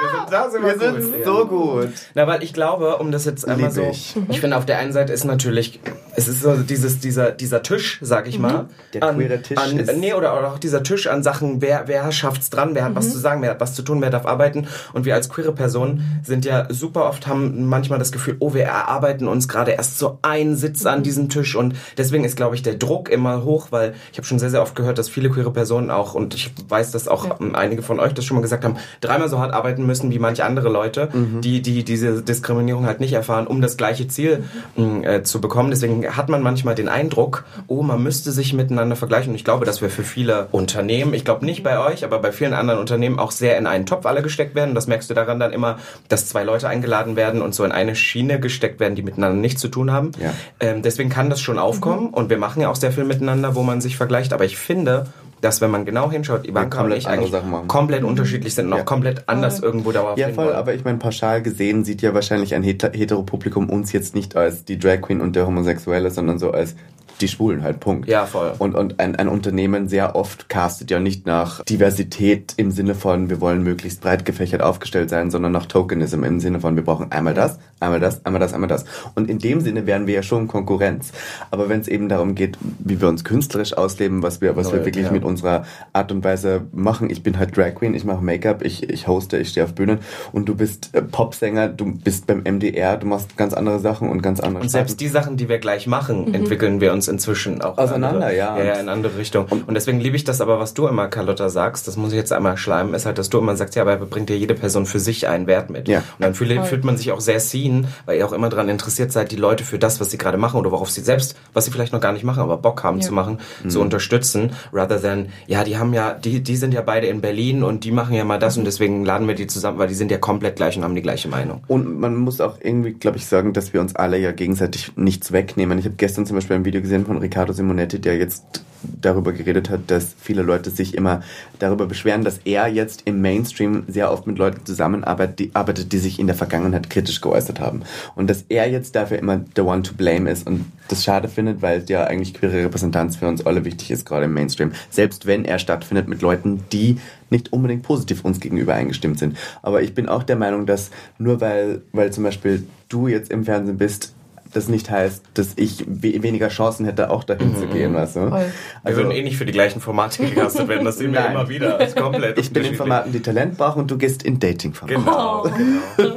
Wir 0.00 0.10
sind, 0.10 0.32
da 0.32 0.50
sind 0.50 0.62
Wir 0.64 0.78
sind 0.78 1.24
so 1.24 1.46
gut. 1.46 1.88
Na, 2.14 2.26
weil 2.26 2.42
ich 2.42 2.52
glaube, 2.52 2.96
um 2.96 3.12
das 3.12 3.24
jetzt 3.24 3.46
einmal 3.46 3.66
Lieb 3.68 3.74
so. 3.74 3.82
ich. 3.90 4.16
Ich. 4.28 4.40
finde, 4.40 4.56
auf 4.56 4.66
der 4.66 4.78
einen 4.78 4.92
Seite 4.92 5.12
ist 5.12 5.24
natürlich, 5.24 5.80
es 6.16 6.26
ist 6.28 6.42
so 6.42 6.56
dieses, 6.56 6.98
dieser, 6.98 7.30
dieser 7.30 7.62
Tisch, 7.62 7.98
sag 8.02 8.26
ich 8.26 8.38
mal. 8.38 8.66
Der 8.92 9.00
queere 9.00 9.40
Tisch 9.40 9.58
An, 9.58 9.78
ist- 9.78 9.96
nee, 9.96 10.12
oder 10.12 10.32
auch 10.46 10.58
dieser 10.58 10.82
Tisch 10.82 11.06
an 11.06 11.22
Sachen, 11.22 11.62
wer, 11.62 11.84
wer 11.86 12.10
schafft's 12.12 12.50
dran, 12.50 12.74
wer 12.74 12.84
hat 12.84 12.94
was 12.96 13.12
zu 13.12 13.18
sagen, 13.18 13.40
wer 13.42 13.50
hat 13.50 13.60
was 13.60 13.74
zu 13.74 13.82
tun, 13.82 14.00
wer 14.02 14.10
darf 14.10 14.26
arbeiten. 14.26 14.66
Und 14.92 15.04
wir 15.04 15.14
als 15.14 15.28
queere 15.28 15.52
Personen 15.52 16.20
sind 16.24 16.44
ja 16.44 16.66
super 16.70 17.06
oft, 17.06 17.26
haben 17.26 17.68
manchmal 17.68 17.98
das 17.98 18.10
Gefühl, 18.10 18.36
oh, 18.40 18.52
wir 18.54 18.64
erarbeiten 18.64 19.28
uns 19.28 19.48
gerade 19.48 19.72
erst 19.72 19.98
so 19.98 20.18
einen 20.22 20.56
Sitz 20.56 20.86
an 20.86 21.02
diesem 21.02 21.28
Tisch. 21.28 21.54
Und 21.54 21.74
deswegen 21.96 22.24
ist, 22.24 22.36
glaube 22.36 22.56
ich, 22.56 22.62
der 22.62 22.74
Druck 22.74 23.08
immer 23.10 23.44
hoch, 23.44 23.68
weil 23.70 23.94
ich 24.10 24.18
habe 24.18 24.26
schon 24.26 24.38
sehr, 24.38 24.50
sehr 24.50 24.62
oft 24.62 24.74
gehört, 24.74 24.98
dass 24.98 25.08
viele 25.08 25.30
queere 25.30 25.52
Personen 25.52 25.90
auch, 25.90 26.14
und 26.14 26.34
ich 26.34 26.52
weiß, 26.68 26.90
dass 26.90 27.06
auch 27.08 27.40
ähm, 27.40 27.54
einige 27.54 27.82
von 27.82 28.00
euch 28.00 28.12
das 28.12 28.24
schon 28.24 28.36
mal 28.36 28.40
gesagt 28.42 28.64
haben, 28.64 28.76
dreimal 29.00 29.28
so 29.28 29.38
hart 29.38 29.52
arbeiten 29.52 29.83
arbeiten 29.84 29.86
müssen 29.86 30.10
wie 30.10 30.18
manche 30.18 30.44
andere 30.44 30.68
Leute, 30.68 31.08
mhm. 31.12 31.40
die, 31.40 31.62
die 31.62 31.84
diese 31.84 32.22
Diskriminierung 32.22 32.86
halt 32.86 33.00
nicht 33.00 33.12
erfahren, 33.12 33.46
um 33.46 33.60
das 33.60 33.76
gleiche 33.76 34.08
Ziel 34.08 34.44
äh, 34.76 35.22
zu 35.22 35.40
bekommen. 35.40 35.70
Deswegen 35.70 36.16
hat 36.16 36.28
man 36.28 36.42
manchmal 36.42 36.74
den 36.74 36.88
Eindruck, 36.88 37.44
oh, 37.66 37.82
man 37.82 38.02
müsste 38.02 38.32
sich 38.32 38.52
miteinander 38.52 38.96
vergleichen. 38.96 39.30
Und 39.30 39.36
ich 39.36 39.44
glaube, 39.44 39.64
dass 39.64 39.82
wir 39.82 39.90
für 39.90 40.02
viele 40.02 40.48
Unternehmen, 40.50 41.14
ich 41.14 41.24
glaube 41.24 41.44
nicht 41.44 41.62
bei 41.62 41.78
euch, 41.78 42.04
aber 42.04 42.18
bei 42.18 42.32
vielen 42.32 42.54
anderen 42.54 42.80
Unternehmen 42.80 43.18
auch 43.18 43.30
sehr 43.30 43.58
in 43.58 43.66
einen 43.66 43.86
Topf 43.86 44.06
alle 44.06 44.22
gesteckt 44.22 44.54
werden. 44.54 44.74
Das 44.74 44.86
merkst 44.86 45.10
du 45.10 45.14
daran 45.14 45.38
dann 45.38 45.52
immer, 45.52 45.78
dass 46.08 46.26
zwei 46.26 46.44
Leute 46.44 46.68
eingeladen 46.68 47.16
werden 47.16 47.42
und 47.42 47.54
so 47.54 47.64
in 47.64 47.72
eine 47.72 47.94
Schiene 47.94 48.40
gesteckt 48.40 48.80
werden, 48.80 48.94
die 48.94 49.02
miteinander 49.02 49.40
nichts 49.40 49.60
zu 49.60 49.68
tun 49.68 49.92
haben. 49.92 50.12
Ja. 50.20 50.32
Ähm, 50.60 50.82
deswegen 50.82 51.10
kann 51.10 51.30
das 51.30 51.40
schon 51.40 51.58
aufkommen 51.58 52.08
mhm. 52.08 52.14
und 52.14 52.30
wir 52.30 52.38
machen 52.38 52.62
ja 52.62 52.70
auch 52.70 52.76
sehr 52.76 52.92
viel 52.92 53.04
miteinander, 53.04 53.54
wo 53.54 53.62
man 53.62 53.80
sich 53.80 53.96
vergleicht. 53.96 54.32
Aber 54.32 54.44
ich 54.44 54.56
finde, 54.56 55.06
dass 55.44 55.60
wenn 55.60 55.70
man 55.70 55.84
genau 55.84 56.10
hinschaut, 56.10 56.48
Ivanka 56.48 56.78
ja, 56.78 56.84
und 56.84 56.92
ich 56.92 57.06
eigentlich 57.06 57.34
komplett 57.68 58.00
mhm. 58.00 58.08
unterschiedlich 58.08 58.54
sind 58.54 58.66
und 58.66 58.76
ja. 58.76 58.80
auch 58.80 58.86
komplett 58.86 59.28
anders 59.28 59.58
voll. 59.58 59.68
irgendwo 59.68 59.92
dauerhaft 59.92 60.18
Ja, 60.18 60.30
voll, 60.30 60.46
wollen. 60.46 60.56
aber 60.56 60.72
ich 60.72 60.84
meine, 60.84 60.96
pauschal 60.96 61.42
gesehen 61.42 61.84
sieht 61.84 62.00
ja 62.00 62.14
wahrscheinlich 62.14 62.54
ein 62.54 62.62
Heteropublikum 62.62 63.68
uns 63.68 63.92
jetzt 63.92 64.14
nicht 64.14 64.36
als 64.36 64.64
die 64.64 64.78
Drag 64.78 65.02
Queen 65.02 65.20
und 65.20 65.36
der 65.36 65.46
Homosexuelle, 65.46 66.10
sondern 66.10 66.38
so 66.38 66.50
als 66.52 66.74
die 67.20 67.28
Schwulen 67.28 67.62
halt, 67.62 67.80
Punkt. 67.80 68.08
Ja, 68.08 68.26
voll. 68.26 68.52
Und, 68.58 68.74
und 68.74 69.00
ein, 69.00 69.16
ein 69.16 69.28
Unternehmen 69.28 69.88
sehr 69.88 70.16
oft 70.16 70.48
castet 70.48 70.90
ja 70.90 71.00
nicht 71.00 71.26
nach 71.26 71.64
Diversität 71.64 72.54
im 72.56 72.70
Sinne 72.70 72.94
von, 72.94 73.30
wir 73.30 73.40
wollen 73.40 73.62
möglichst 73.62 74.00
breit 74.00 74.24
gefächert 74.24 74.62
aufgestellt 74.62 75.10
sein, 75.10 75.30
sondern 75.30 75.52
nach 75.52 75.66
Tokenism 75.66 76.24
im 76.24 76.40
Sinne 76.40 76.60
von, 76.60 76.76
wir 76.76 76.84
brauchen 76.84 77.12
einmal 77.12 77.34
das, 77.34 77.58
einmal 77.80 78.00
das, 78.00 78.24
einmal 78.24 78.40
das, 78.40 78.52
einmal 78.52 78.68
das. 78.68 78.84
Und 79.14 79.30
in 79.30 79.38
dem 79.38 79.60
Sinne 79.60 79.86
wären 79.86 80.06
wir 80.06 80.14
ja 80.14 80.22
schon 80.22 80.48
Konkurrenz. 80.48 81.12
Aber 81.50 81.68
wenn 81.68 81.80
es 81.80 81.88
eben 81.88 82.08
darum 82.08 82.34
geht, 82.34 82.58
wie 82.78 83.00
wir 83.00 83.08
uns 83.08 83.24
künstlerisch 83.24 83.76
ausleben, 83.76 84.22
was 84.22 84.40
wir, 84.40 84.56
was 84.56 84.68
Null, 84.68 84.78
wir 84.78 84.86
wirklich 84.86 85.06
ja. 85.06 85.12
mit 85.12 85.24
unserer 85.24 85.64
Art 85.92 86.10
und 86.12 86.24
Weise 86.24 86.62
machen, 86.72 87.10
ich 87.10 87.22
bin 87.22 87.38
halt 87.38 87.56
Drag 87.56 87.74
Queen, 87.74 87.94
ich 87.94 88.04
mache 88.04 88.24
Make-up, 88.24 88.64
ich, 88.64 88.88
ich 88.88 89.06
hoste, 89.06 89.38
ich 89.38 89.50
stehe 89.50 89.64
auf 89.64 89.74
Bühnen 89.74 89.98
und 90.32 90.48
du 90.48 90.54
bist 90.54 90.90
äh, 90.92 91.02
Popsänger, 91.02 91.68
du 91.68 91.94
bist 91.94 92.26
beim 92.26 92.42
MDR, 92.42 92.96
du 92.96 93.06
machst 93.06 93.36
ganz 93.36 93.54
andere 93.54 93.78
Sachen 93.78 94.08
und 94.08 94.22
ganz 94.22 94.40
andere 94.40 94.62
Und 94.62 94.68
selbst 94.68 94.92
Sachen. 94.92 94.98
die 94.98 95.08
Sachen, 95.08 95.36
die 95.36 95.48
wir 95.48 95.58
gleich 95.58 95.86
machen, 95.86 96.28
mhm. 96.28 96.34
entwickeln 96.34 96.80
wir 96.80 96.92
uns 96.92 97.03
uns 97.04 97.08
inzwischen 97.08 97.62
auch 97.62 97.78
auseinander, 97.78 98.26
andere, 98.26 98.36
ja. 98.36 98.62
Ja, 98.62 98.74
in 98.74 98.88
andere 98.88 99.16
Richtungen. 99.18 99.46
Und 99.66 99.74
deswegen 99.74 100.00
liebe 100.00 100.16
ich 100.16 100.24
das 100.24 100.40
aber, 100.40 100.58
was 100.58 100.74
du 100.74 100.86
immer, 100.86 101.08
Carlotta, 101.08 101.48
sagst, 101.48 101.86
das 101.88 101.96
muss 101.96 102.12
ich 102.12 102.16
jetzt 102.16 102.32
einmal 102.32 102.56
schleimen, 102.56 102.94
ist 102.94 103.06
halt, 103.06 103.18
dass 103.18 103.30
du 103.30 103.38
immer 103.38 103.56
sagst, 103.56 103.74
ja, 103.76 103.82
aber 103.82 103.96
bringt 103.96 104.28
dir 104.28 104.38
jede 104.38 104.54
Person 104.54 104.86
für 104.86 105.00
sich 105.00 105.28
einen 105.28 105.46
Wert 105.46 105.70
mit. 105.70 105.88
Ja. 105.88 105.98
Und 105.98 106.04
dann 106.20 106.34
fühlt, 106.34 106.66
fühlt 106.66 106.84
man 106.84 106.96
sich 106.96 107.12
auch 107.12 107.20
sehr 107.20 107.40
seen, 107.40 107.86
weil 108.06 108.18
ihr 108.18 108.26
auch 108.26 108.32
immer 108.32 108.48
daran 108.48 108.68
interessiert 108.68 109.12
seid, 109.12 109.30
die 109.30 109.36
Leute 109.36 109.64
für 109.64 109.78
das, 109.78 110.00
was 110.00 110.10
sie 110.10 110.18
gerade 110.18 110.38
machen 110.38 110.58
oder 110.58 110.70
worauf 110.70 110.90
sie 110.90 111.00
selbst, 111.00 111.36
was 111.52 111.64
sie 111.64 111.70
vielleicht 111.70 111.92
noch 111.92 112.00
gar 112.00 112.12
nicht 112.12 112.24
machen, 112.24 112.40
aber 112.40 112.56
Bock 112.56 112.82
haben 112.82 112.98
ja. 112.98 113.06
zu 113.06 113.12
machen, 113.12 113.38
mhm. 113.62 113.70
zu 113.70 113.80
unterstützen, 113.80 114.52
rather 114.72 115.00
than, 115.00 115.28
ja, 115.46 115.64
die 115.64 115.76
haben 115.76 115.92
ja, 115.92 116.12
die, 116.12 116.42
die 116.42 116.56
sind 116.56 116.74
ja 116.74 116.82
beide 116.82 117.06
in 117.06 117.20
Berlin 117.20 117.62
und 117.62 117.84
die 117.84 117.92
machen 117.92 118.14
ja 118.14 118.24
mal 118.24 118.38
das 118.38 118.56
und 118.56 118.64
deswegen 118.64 119.04
laden 119.04 119.28
wir 119.28 119.34
die 119.34 119.46
zusammen, 119.46 119.78
weil 119.78 119.88
die 119.88 119.94
sind 119.94 120.10
ja 120.10 120.18
komplett 120.18 120.56
gleich 120.56 120.76
und 120.76 120.84
haben 120.84 120.94
die 120.94 121.02
gleiche 121.02 121.28
Meinung. 121.28 121.62
Und 121.66 121.98
man 121.98 122.16
muss 122.16 122.40
auch 122.40 122.58
irgendwie, 122.60 122.92
glaube 122.92 123.18
ich, 123.18 123.26
sagen, 123.26 123.52
dass 123.52 123.72
wir 123.72 123.80
uns 123.80 123.94
alle 123.96 124.18
ja 124.18 124.32
gegenseitig 124.32 124.92
nichts 124.96 125.32
wegnehmen. 125.32 125.78
Ich 125.78 125.84
habe 125.84 125.96
gestern 125.96 126.26
zum 126.26 126.36
Beispiel 126.36 126.56
ein 126.56 126.64
Video 126.64 126.80
gesehen 126.80 126.93
von 127.02 127.18
Riccardo 127.18 127.52
Simonetti, 127.52 128.00
der 128.00 128.16
jetzt 128.16 128.64
darüber 129.00 129.32
geredet 129.32 129.70
hat, 129.70 129.90
dass 129.90 130.14
viele 130.20 130.42
Leute 130.42 130.70
sich 130.70 130.94
immer 130.94 131.22
darüber 131.58 131.86
beschweren, 131.86 132.24
dass 132.24 132.40
er 132.44 132.68
jetzt 132.68 133.02
im 133.04 133.20
Mainstream 133.20 133.84
sehr 133.88 134.10
oft 134.10 134.26
mit 134.26 134.38
Leuten 134.38 134.64
zusammenarbeitet, 134.64 135.38
die, 135.38 135.50
arbeitet, 135.54 135.92
die 135.92 135.98
sich 135.98 136.18
in 136.18 136.26
der 136.26 136.36
Vergangenheit 136.36 136.90
kritisch 136.90 137.20
geäußert 137.20 137.60
haben. 137.60 137.82
Und 138.14 138.28
dass 138.28 138.44
er 138.48 138.70
jetzt 138.70 138.94
dafür 138.96 139.18
immer 139.18 139.40
the 139.56 139.62
one 139.62 139.82
to 139.82 139.94
blame 139.94 140.30
ist 140.30 140.46
und 140.46 140.66
das 140.88 141.04
schade 141.04 141.28
findet, 141.28 141.62
weil 141.62 141.84
ja 141.88 142.04
eigentlich 142.04 142.34
queere 142.34 142.64
Repräsentanz 142.64 143.16
für 143.16 143.26
uns 143.26 143.44
alle 143.46 143.64
wichtig 143.64 143.90
ist, 143.90 144.04
gerade 144.04 144.26
im 144.26 144.34
Mainstream. 144.34 144.72
Selbst 144.90 145.26
wenn 145.26 145.44
er 145.44 145.58
stattfindet 145.58 146.08
mit 146.08 146.20
Leuten, 146.22 146.64
die 146.72 146.98
nicht 147.30 147.52
unbedingt 147.52 147.82
positiv 147.82 148.24
uns 148.24 148.38
gegenüber 148.38 148.74
eingestimmt 148.74 149.18
sind. 149.18 149.36
Aber 149.62 149.82
ich 149.82 149.94
bin 149.94 150.08
auch 150.08 150.22
der 150.22 150.36
Meinung, 150.36 150.66
dass 150.66 150.90
nur 151.18 151.40
weil, 151.40 151.82
weil 151.92 152.12
zum 152.12 152.24
Beispiel 152.24 152.66
du 152.88 153.08
jetzt 153.08 153.30
im 153.30 153.44
Fernsehen 153.44 153.78
bist, 153.78 154.14
das 154.56 154.68
nicht 154.68 154.90
heißt, 154.90 155.24
dass 155.34 155.54
ich 155.56 155.84
we 155.86 156.22
weniger 156.22 156.48
Chancen 156.48 156.86
hätte, 156.86 157.10
auch 157.10 157.24
dahin 157.24 157.52
mhm. 157.52 157.56
zu 157.56 157.66
gehen, 157.66 157.92
mhm. 157.92 157.96
weißt 157.96 158.16
du? 158.16 158.28
Voll. 158.28 158.32
Also, 158.32 158.52
wir 158.84 158.96
würden 158.96 159.10
eh 159.10 159.22
nicht 159.22 159.36
für 159.36 159.46
die 159.46 159.52
gleichen 159.52 159.80
Formate 159.80 160.24
gecastet 160.24 160.68
werden, 160.68 160.84
das 160.84 160.98
sehen 160.98 161.12
wir 161.12 161.26
immer 161.30 161.48
wieder. 161.48 161.78
Das 161.78 161.88
ist 161.90 161.96
komplett 161.96 162.38
ich 162.38 162.52
bin 162.52 162.64
in 162.64 162.74
Formaten, 162.74 163.12
die 163.12 163.20
Talent 163.20 163.56
brauchen 163.56 163.82
und 163.82 163.90
du 163.90 163.98
gehst 163.98 164.22
in 164.22 164.38
Dating-Formate. 164.38 164.98
Genau. 164.98 165.44
Oh. 165.44 165.50
genau. 165.96 166.14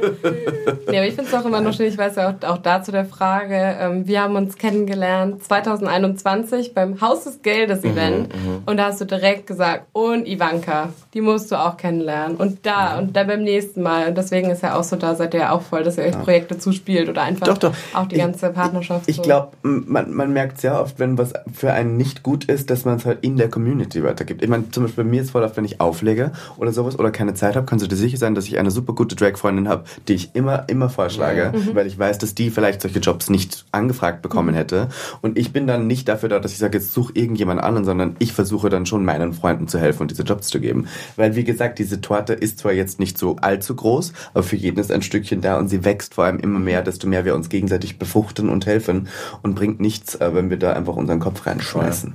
ja, 0.90 0.98
aber 0.98 1.06
ich 1.06 1.14
finde 1.14 1.30
es 1.30 1.34
auch 1.34 1.44
immer 1.44 1.60
noch 1.60 1.72
schön, 1.74 1.86
ich 1.86 1.98
weiß 1.98 2.16
ja 2.16 2.30
auch, 2.30 2.48
auch 2.48 2.58
dazu 2.58 2.92
der 2.92 3.04
Frage, 3.04 3.76
ähm, 3.80 4.06
wir 4.06 4.22
haben 4.22 4.36
uns 4.36 4.56
kennengelernt 4.56 5.42
2021 5.42 6.74
beim 6.74 7.00
Haus 7.00 7.24
des 7.24 7.42
Geldes 7.42 7.82
mhm, 7.82 7.90
Event 7.90 8.34
mhm, 8.34 8.62
und 8.66 8.76
da 8.76 8.86
hast 8.86 9.00
du 9.00 9.04
direkt 9.04 9.46
gesagt, 9.46 9.86
und 9.92 10.26
Ivanka, 10.26 10.90
die 11.14 11.20
musst 11.20 11.50
du 11.50 11.56
auch 11.56 11.76
kennenlernen 11.76 12.36
und 12.36 12.64
da 12.66 12.92
ja. 12.92 12.98
und 12.98 13.16
dann 13.16 13.26
beim 13.26 13.42
nächsten 13.42 13.82
Mal 13.82 14.08
und 14.08 14.18
deswegen 14.18 14.50
ist 14.50 14.62
ja 14.62 14.76
auch 14.76 14.84
so, 14.84 14.96
da 14.96 15.14
seid 15.14 15.34
ihr 15.34 15.40
ja 15.40 15.52
auch 15.52 15.62
voll, 15.62 15.82
dass 15.82 15.98
ihr 15.98 16.04
euch 16.04 16.14
ja. 16.14 16.20
Projekte 16.20 16.58
zuspielt 16.58 17.08
oder 17.08 17.22
einfach 17.22 17.46
doch, 17.46 17.58
doch. 17.58 17.74
auch 17.94 18.06
die 18.06 18.16
ganze 18.16 18.27
ganze 18.28 18.50
Partnerschaft. 18.50 19.08
Ich, 19.08 19.16
ich 19.16 19.22
glaube, 19.22 19.52
man, 19.62 20.12
man 20.12 20.32
merkt 20.32 20.60
sehr 20.60 20.80
oft, 20.80 20.98
wenn 20.98 21.18
was 21.18 21.32
für 21.52 21.72
einen 21.72 21.96
nicht 21.96 22.22
gut 22.22 22.44
ist, 22.44 22.70
dass 22.70 22.84
man 22.84 22.96
es 22.96 23.06
halt 23.06 23.18
in 23.22 23.36
der 23.36 23.48
Community 23.48 24.02
weitergibt. 24.04 24.42
Ich 24.42 24.48
meine, 24.48 24.70
zum 24.70 24.84
Beispiel 24.84 25.04
bei 25.04 25.10
mir 25.10 25.22
ist 25.22 25.30
voll 25.30 25.42
oft, 25.42 25.56
wenn 25.56 25.64
ich 25.64 25.80
auflege 25.80 26.32
oder 26.56 26.72
sowas 26.72 26.98
oder 26.98 27.10
keine 27.10 27.34
Zeit 27.34 27.56
habe, 27.56 27.66
kannst 27.66 27.84
du 27.84 27.88
dir 27.88 27.96
sicher 27.96 28.16
sein, 28.16 28.34
dass 28.34 28.46
ich 28.46 28.58
eine 28.58 28.70
super 28.70 28.92
gute 28.92 29.16
Drag-Freundin 29.16 29.68
habe, 29.68 29.84
die 30.06 30.14
ich 30.14 30.34
immer, 30.34 30.68
immer 30.68 30.90
vorschlage, 30.90 31.52
mhm. 31.54 31.74
weil 31.74 31.86
ich 31.86 31.98
weiß, 31.98 32.18
dass 32.18 32.34
die 32.34 32.50
vielleicht 32.50 32.82
solche 32.82 32.98
Jobs 32.98 33.30
nicht 33.30 33.64
angefragt 33.72 34.22
bekommen 34.22 34.54
mhm. 34.54 34.58
hätte. 34.58 34.88
Und 35.20 35.38
ich 35.38 35.52
bin 35.52 35.66
dann 35.66 35.86
nicht 35.86 36.08
dafür 36.08 36.28
da, 36.28 36.38
dass 36.38 36.52
ich 36.52 36.58
sage, 36.58 36.78
jetzt 36.78 36.92
such 36.92 37.12
irgendjemand 37.14 37.60
anderen, 37.60 37.84
sondern 37.84 38.16
ich 38.18 38.32
versuche 38.32 38.68
dann 38.68 38.86
schon 38.86 39.04
meinen 39.04 39.32
Freunden 39.32 39.68
zu 39.68 39.78
helfen 39.78 40.02
und 40.02 40.10
diese 40.10 40.22
Jobs 40.22 40.48
zu 40.48 40.60
geben. 40.60 40.88
Weil, 41.16 41.34
wie 41.36 41.44
gesagt, 41.44 41.78
diese 41.78 42.00
Torte 42.00 42.34
ist 42.34 42.58
zwar 42.58 42.72
jetzt 42.72 43.00
nicht 43.00 43.18
so 43.18 43.36
allzu 43.36 43.74
groß, 43.74 44.12
aber 44.34 44.42
für 44.42 44.56
jeden 44.56 44.78
ist 44.78 44.92
ein 44.92 45.02
Stückchen 45.02 45.40
da 45.40 45.58
und 45.58 45.68
sie 45.68 45.84
wächst 45.84 46.14
vor 46.14 46.24
allem 46.24 46.38
immer 46.38 46.58
mehr, 46.58 46.82
desto 46.82 47.06
mehr 47.06 47.24
wir 47.24 47.34
uns 47.34 47.48
gegenseitig 47.48 47.98
befruchten 47.98 48.17
befruchten 48.18 48.48
und 48.48 48.66
helfen 48.66 49.08
und 49.42 49.54
bringt 49.54 49.80
nichts, 49.80 50.16
äh, 50.16 50.34
wenn 50.34 50.50
wir 50.50 50.58
da 50.58 50.72
einfach 50.72 50.96
unseren 50.96 51.20
Kopf 51.20 51.46
reinschmeißen. 51.46 52.14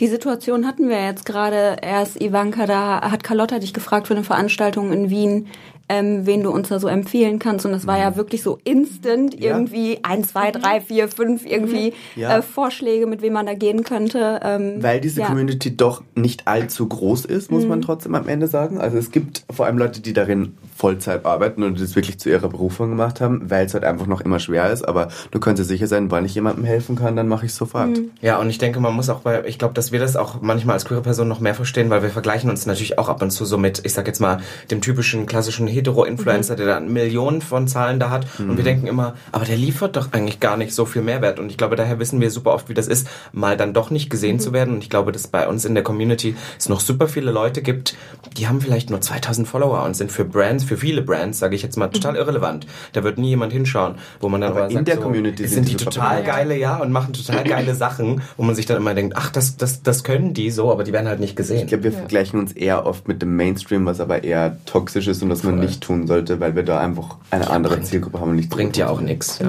Die 0.00 0.06
Situation 0.06 0.66
hatten 0.66 0.88
wir 0.88 1.04
jetzt 1.04 1.26
gerade 1.26 1.76
erst, 1.82 2.20
Ivanka, 2.20 2.64
da 2.64 3.02
hat 3.02 3.22
Carlotta 3.22 3.58
dich 3.58 3.74
gefragt 3.74 4.08
für 4.08 4.14
eine 4.14 4.24
Veranstaltung 4.24 4.92
in 4.92 5.10
Wien, 5.10 5.48
ähm, 5.90 6.24
wen 6.24 6.42
du 6.42 6.50
uns 6.50 6.68
da 6.68 6.78
so 6.78 6.88
empfehlen 6.88 7.38
kannst. 7.38 7.66
Und 7.66 7.72
das 7.72 7.86
war 7.86 7.98
ja 7.98 8.12
mhm. 8.12 8.16
wirklich 8.16 8.42
so 8.42 8.58
instant 8.64 9.38
ja. 9.38 9.50
irgendwie 9.50 9.98
ein, 10.04 10.24
zwei, 10.24 10.48
mhm. 10.48 10.62
drei, 10.62 10.80
vier, 10.80 11.08
fünf 11.08 11.44
irgendwie 11.44 11.92
ja. 12.14 12.38
äh, 12.38 12.42
Vorschläge, 12.42 13.06
mit 13.06 13.22
wem 13.22 13.32
man 13.32 13.44
da 13.44 13.54
gehen 13.54 13.82
könnte. 13.82 14.40
Ähm, 14.42 14.76
Weil 14.78 15.00
diese 15.00 15.20
ja. 15.20 15.26
Community 15.26 15.76
doch 15.76 16.02
nicht 16.14 16.46
allzu 16.46 16.88
groß 16.88 17.24
ist, 17.24 17.50
muss 17.50 17.64
mhm. 17.64 17.70
man 17.70 17.82
trotzdem 17.82 18.14
am 18.14 18.28
Ende 18.28 18.46
sagen. 18.46 18.80
Also 18.80 18.98
es 18.98 19.10
gibt 19.10 19.44
vor 19.50 19.66
allem 19.66 19.78
Leute, 19.78 20.00
die 20.00 20.12
darin 20.12 20.54
Vollzeit 20.76 21.26
arbeiten 21.26 21.62
und 21.62 21.78
das 21.80 21.94
wirklich 21.94 22.18
zu 22.18 22.30
ihrer 22.30 22.48
Berufung 22.48 22.88
gemacht 22.88 23.20
haben, 23.20 23.50
weil 23.50 23.66
es 23.66 23.74
halt 23.74 23.84
einfach 23.84 24.06
noch 24.06 24.20
immer 24.20 24.38
schwer 24.38 24.70
ist. 24.70 24.86
Aber 24.86 25.08
du 25.30 25.40
kannst 25.40 25.60
dir 25.60 25.66
sicher 25.66 25.88
sein, 25.88 26.10
wann 26.10 26.24
ich 26.24 26.34
jemandem 26.34 26.64
helfen 26.64 26.96
kann, 26.96 27.16
dann 27.16 27.28
mache 27.28 27.46
ich 27.46 27.52
sofort. 27.52 27.90
Mhm. 27.90 28.12
Ja, 28.22 28.38
und 28.38 28.48
ich 28.48 28.58
denke, 28.58 28.80
man 28.80 28.94
muss 28.94 29.10
auch 29.10 29.20
bei, 29.20 29.44
ich 29.44 29.58
glaube, 29.58 29.74
dass 29.90 29.92
wir 29.92 29.98
das 29.98 30.14
auch 30.14 30.40
manchmal 30.40 30.74
als 30.74 30.84
queere 30.84 31.02
Person 31.02 31.26
noch 31.26 31.40
mehr 31.40 31.54
verstehen, 31.54 31.90
weil 31.90 32.02
wir 32.02 32.10
vergleichen 32.10 32.48
uns 32.48 32.64
natürlich 32.64 32.98
auch 32.98 33.08
ab 33.08 33.22
und 33.22 33.30
zu 33.30 33.44
so 33.44 33.58
mit, 33.58 33.84
ich 33.84 33.92
sag 33.92 34.06
jetzt 34.06 34.20
mal, 34.20 34.38
dem 34.70 34.80
typischen 34.80 35.26
klassischen 35.26 35.66
Hetero-Influencer, 35.66 36.54
mhm. 36.54 36.58
der 36.58 36.66
dann 36.66 36.92
Millionen 36.92 37.42
von 37.42 37.66
Zahlen 37.66 37.98
da 37.98 38.10
hat. 38.10 38.26
Mhm. 38.38 38.50
Und 38.50 38.56
wir 38.56 38.62
mhm. 38.62 38.66
denken 38.66 38.86
immer, 38.86 39.14
aber 39.32 39.44
der 39.44 39.56
liefert 39.56 39.96
doch 39.96 40.12
eigentlich 40.12 40.38
gar 40.38 40.56
nicht 40.56 40.74
so 40.74 40.84
viel 40.84 41.02
Mehrwert. 41.02 41.40
Und 41.40 41.50
ich 41.50 41.56
glaube, 41.56 41.74
daher 41.74 41.98
wissen 41.98 42.20
wir 42.20 42.30
super 42.30 42.52
oft, 42.52 42.68
wie 42.68 42.74
das 42.74 42.86
ist, 42.86 43.08
mal 43.32 43.56
dann 43.56 43.74
doch 43.74 43.90
nicht 43.90 44.10
gesehen 44.10 44.36
mhm. 44.36 44.40
zu 44.40 44.52
werden. 44.52 44.74
Und 44.74 44.84
ich 44.84 44.90
glaube, 44.90 45.10
dass 45.10 45.26
bei 45.26 45.48
uns 45.48 45.64
in 45.64 45.74
der 45.74 45.82
Community 45.82 46.36
es 46.56 46.68
noch 46.68 46.80
super 46.80 47.08
viele 47.08 47.32
Leute 47.32 47.60
gibt, 47.60 47.96
die 48.36 48.46
haben 48.46 48.60
vielleicht 48.60 48.90
nur 48.90 49.00
2000 49.00 49.48
Follower 49.48 49.82
und 49.82 49.94
sind 49.94 50.12
für 50.12 50.24
Brands, 50.24 50.62
für 50.62 50.76
viele 50.76 51.02
Brands, 51.02 51.40
sage 51.40 51.56
ich 51.56 51.62
jetzt 51.62 51.76
mal, 51.76 51.88
total 51.88 52.12
mhm. 52.12 52.18
irrelevant. 52.18 52.66
Da 52.92 53.02
wird 53.02 53.18
nie 53.18 53.30
jemand 53.30 53.52
hinschauen, 53.52 53.96
wo 54.20 54.28
man 54.28 54.40
dann 54.40 54.52
aber, 54.52 54.60
aber 54.60 54.68
in 54.68 54.74
sagt, 54.76 54.88
der 54.88 54.96
so, 54.96 55.02
Community 55.02 55.48
sind 55.48 55.68
die, 55.68 55.76
die 55.76 55.84
total 55.84 56.22
geile, 56.22 56.56
ja, 56.56 56.76
und 56.76 56.92
machen 56.92 57.12
total 57.12 57.42
geile 57.42 57.74
Sachen, 57.74 58.22
wo 58.36 58.44
man 58.44 58.54
sich 58.54 58.66
dann 58.66 58.76
immer 58.76 58.94
denkt, 58.94 59.16
ach, 59.16 59.30
das, 59.30 59.56
das, 59.56 59.79
das 59.82 60.04
können 60.04 60.34
die 60.34 60.50
so, 60.50 60.70
aber 60.70 60.84
die 60.84 60.92
werden 60.92 61.08
halt 61.08 61.20
nicht 61.20 61.36
gesehen. 61.36 61.62
Ich 61.62 61.66
glaube, 61.66 61.84
wir 61.84 61.92
ja. 61.92 61.98
vergleichen 61.98 62.38
uns 62.38 62.52
eher 62.52 62.86
oft 62.86 63.08
mit 63.08 63.22
dem 63.22 63.36
Mainstream, 63.36 63.86
was 63.86 64.00
aber 64.00 64.24
eher 64.24 64.58
toxisch 64.66 65.08
ist 65.08 65.22
und 65.22 65.30
was 65.30 65.42
man 65.42 65.58
nicht 65.58 65.82
tun 65.82 66.06
sollte, 66.06 66.40
weil 66.40 66.54
wir 66.56 66.62
da 66.62 66.80
einfach 66.80 67.16
eine 67.30 67.44
ja, 67.44 67.50
andere 67.50 67.74
bringt, 67.74 67.86
Zielgruppe 67.86 68.20
haben 68.20 68.30
und 68.30 68.36
nicht 68.36 68.50
bringt 68.50 68.76
ja 68.76 68.88
auch 68.88 69.00
nichts. 69.00 69.38
Ja. 69.38 69.48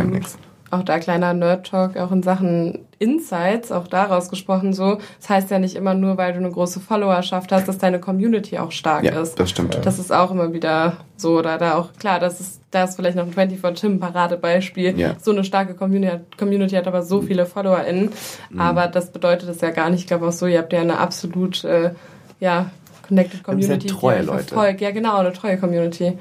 Auch 0.71 0.83
da 0.83 0.99
kleiner 0.99 1.33
Nerd 1.33 1.67
Talk, 1.67 1.97
auch 1.97 2.11
in 2.11 2.23
Sachen 2.23 2.79
Insights, 3.01 3.71
auch 3.71 3.87
daraus 3.87 4.29
gesprochen 4.29 4.73
so. 4.73 4.99
Das 5.19 5.29
heißt 5.29 5.51
ja 5.51 5.59
nicht 5.59 5.75
immer 5.75 5.95
nur, 5.95 6.17
weil 6.17 6.33
du 6.33 6.39
eine 6.39 6.51
große 6.51 6.79
Followerschaft 6.79 7.51
hast, 7.51 7.67
dass 7.67 7.79
deine 7.79 7.99
Community 7.99 8.59
auch 8.59 8.71
stark 8.71 9.03
ja, 9.03 9.19
ist. 9.19 9.39
Das 9.39 9.49
stimmt. 9.49 9.77
Das 9.83 9.97
ist 9.97 10.13
auch 10.13 10.31
immer 10.31 10.53
wieder 10.53 10.97
so, 11.17 11.37
oder 11.39 11.57
da 11.57 11.75
auch 11.75 11.93
klar, 11.93 12.19
das 12.19 12.39
ist, 12.39 12.61
da 12.69 12.83
ist 12.83 12.95
vielleicht 12.95 13.17
noch 13.17 13.25
ein 13.25 13.33
24 13.33 13.81
Tim 13.81 13.99
Paradebeispiel. 13.99 14.99
Ja. 14.99 15.15
So 15.19 15.31
eine 15.31 15.43
starke 15.43 15.73
Community, 15.73 16.19
Community 16.37 16.75
hat 16.75 16.87
aber 16.87 17.01
so 17.01 17.21
viele 17.21 17.45
FollowerInnen. 17.45 18.11
Mhm. 18.51 18.61
Aber 18.61 18.87
das 18.87 19.11
bedeutet 19.11 19.49
es 19.49 19.61
ja 19.61 19.71
gar 19.71 19.89
nicht. 19.89 20.01
Ich 20.01 20.07
glaube 20.07 20.27
auch 20.27 20.31
so, 20.31 20.45
ihr 20.45 20.59
habt 20.59 20.71
ja 20.71 20.81
eine 20.81 20.99
absolut, 20.99 21.63
äh, 21.63 21.91
ja, 22.39 22.69
Connected 23.11 23.43
Community. 23.43 23.87
Ja 23.87 23.93
treue 23.93 24.21
Leute. 24.21 24.43
Verfolgt. 24.45 24.81
Ja, 24.81 24.91
genau, 24.91 25.17
eine 25.17 25.33
treue 25.33 25.57
Community. 25.57 26.13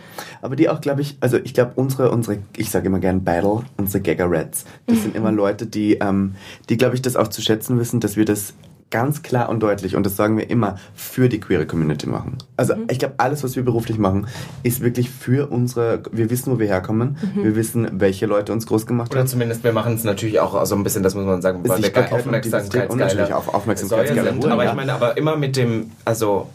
Aber 0.42 0.57
die 0.57 0.68
auch, 0.68 0.81
glaube 0.81 1.03
ich, 1.03 1.16
also 1.20 1.38
ich 1.38 1.55
glaube, 1.55 1.72
unsere, 1.76 2.11
unsere, 2.11 2.38
ich 2.57 2.70
sage 2.70 2.87
immer 2.87 2.98
gern 2.98 3.22
Battle, 3.22 3.62
unsere 3.76 4.03
Gagger 4.03 4.29
Rats, 4.29 4.64
das 4.87 5.03
sind 5.03 5.14
immer 5.14 5.31
Leute, 5.31 5.66
die, 5.66 5.94
ähm, 5.94 6.35
die 6.68 6.76
glaube 6.76 6.96
ich, 6.96 7.03
das 7.03 7.14
auch 7.14 7.29
zu 7.29 7.42
schätzen 7.42 7.79
wissen, 7.79 8.00
dass 8.00 8.16
wir 8.16 8.24
das 8.24 8.55
ganz 8.90 9.22
klar 9.22 9.48
und 9.48 9.62
deutlich, 9.62 9.94
und 9.94 10.05
das 10.05 10.16
sagen 10.16 10.37
wir 10.37 10.50
immer, 10.50 10.76
für 10.94 11.29
die 11.29 11.38
queere 11.38 11.64
Community 11.64 12.09
machen. 12.09 12.38
Also 12.57 12.74
mhm. 12.74 12.88
ich 12.90 12.98
glaube, 12.98 13.14
alles, 13.18 13.44
was 13.44 13.55
wir 13.55 13.62
beruflich 13.62 13.98
machen, 13.98 14.26
ist 14.64 14.81
wirklich 14.81 15.11
für 15.11 15.48
unsere, 15.48 16.03
wir 16.11 16.29
wissen, 16.29 16.53
wo 16.53 16.59
wir 16.59 16.66
herkommen, 16.66 17.16
mhm. 17.37 17.44
wir 17.44 17.55
wissen, 17.55 17.88
welche 17.92 18.26
Leute 18.26 18.53
uns 18.53 18.66
groß 18.66 18.87
gemacht 18.87 19.12
Oder 19.12 19.20
haben. 19.20 19.26
Oder 19.26 19.31
zumindest, 19.31 19.62
wir 19.62 19.72
machen 19.72 19.94
es 19.94 20.03
natürlich 20.03 20.40
auch 20.40 20.66
so 20.66 20.74
ein 20.74 20.83
bisschen, 20.83 21.05
das 21.05 21.14
muss 21.14 21.24
man 21.24 21.40
sagen, 21.40 21.61
weil 21.68 21.81
wir 21.81 22.12
Aufmerksamkeitsgeile 22.12 23.37
auch 23.37 23.55
Aufmerksamkeitsgeile 23.55 24.33
sind. 24.33 24.46
Aber 24.46 24.64
ich 24.64 24.74
meine, 24.74 24.92
aber 24.92 25.16
immer 25.16 25.37
mit 25.37 25.57
dem, 25.57 25.92
also 26.05 26.48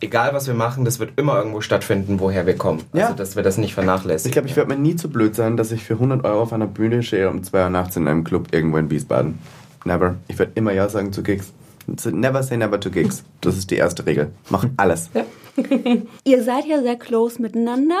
egal 0.00 0.34
was 0.34 0.46
wir 0.46 0.54
machen, 0.54 0.84
das 0.84 0.98
wird 0.98 1.12
immer 1.16 1.36
irgendwo 1.36 1.60
stattfinden, 1.60 2.20
woher 2.20 2.46
wir 2.46 2.56
kommen. 2.56 2.82
Also, 2.92 3.06
ja. 3.06 3.12
dass 3.12 3.36
wir 3.36 3.42
das 3.42 3.58
nicht 3.58 3.74
vernachlässigen. 3.74 4.30
Ich 4.30 4.32
glaube, 4.32 4.48
ich 4.48 4.56
werde 4.56 4.70
mir 4.70 4.80
nie 4.80 4.96
zu 4.96 5.10
blöd 5.10 5.34
sein, 5.34 5.56
dass 5.56 5.72
ich 5.72 5.84
für 5.84 5.94
100 5.94 6.24
Euro 6.24 6.42
auf 6.42 6.52
einer 6.52 6.66
Bühne 6.66 7.02
stehe 7.02 7.30
um 7.30 7.42
2 7.42 7.64
Uhr 7.64 7.70
nachts 7.70 7.96
in 7.96 8.08
einem 8.08 8.24
Club 8.24 8.48
irgendwo 8.52 8.78
in 8.78 8.90
Wiesbaden. 8.90 9.38
Never. 9.84 10.16
Ich 10.28 10.38
werde 10.38 10.52
immer 10.54 10.72
Ja 10.72 10.88
sagen 10.88 11.12
zu 11.12 11.22
Gigs. 11.22 11.52
Never 11.86 12.42
say 12.42 12.56
never 12.56 12.78
to 12.78 12.90
Gigs. 12.90 13.24
Das 13.40 13.56
ist 13.56 13.70
die 13.70 13.76
erste 13.76 14.04
Regel. 14.04 14.32
Mach 14.50 14.66
alles. 14.76 15.08
Ja. 15.14 15.24
ihr 16.24 16.42
seid 16.44 16.66
ja 16.66 16.82
sehr 16.82 16.96
close 16.96 17.40
miteinander, 17.40 17.98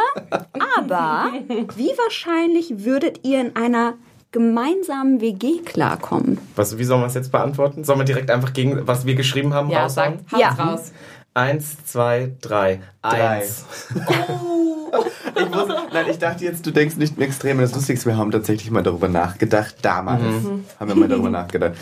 aber 0.78 1.32
wie 1.76 1.90
wahrscheinlich 2.04 2.84
würdet 2.84 3.20
ihr 3.24 3.40
in 3.40 3.56
einer 3.56 3.94
gemeinsamen 4.30 5.20
WG 5.20 5.60
klarkommen? 5.64 6.38
Was, 6.54 6.78
wie 6.78 6.84
sollen 6.84 7.00
wir 7.00 7.06
es 7.06 7.14
jetzt 7.14 7.32
beantworten? 7.32 7.84
Sollen 7.84 7.98
wir 7.98 8.04
direkt 8.04 8.30
einfach 8.30 8.52
gegen, 8.52 8.86
was 8.86 9.06
wir 9.06 9.14
geschrieben 9.14 9.54
haben, 9.54 9.70
ja, 9.70 9.82
raussagen? 9.82 10.20
Ja, 10.36 10.50
raus. 10.50 10.92
Eins, 11.38 11.76
zwei, 11.84 12.32
drei. 12.40 12.80
Eins. 13.00 13.64
Oh. 14.08 15.04
ich 15.36 15.48
muss, 15.50 15.68
nein, 15.92 16.06
ich 16.10 16.18
dachte 16.18 16.42
jetzt, 16.42 16.66
du 16.66 16.72
denkst 16.72 16.96
nicht 16.96 17.16
im 17.16 17.22
Extrem. 17.22 17.60
Das 17.60 17.76
Lustigste, 17.76 18.06
wir 18.06 18.16
haben 18.16 18.32
tatsächlich 18.32 18.72
mal 18.72 18.82
darüber 18.82 19.06
nachgedacht. 19.06 19.76
Damals 19.82 20.20
mhm. 20.20 20.64
haben 20.80 20.88
wir 20.88 20.96
mal 20.96 21.08
darüber 21.08 21.30
nachgedacht. 21.30 21.74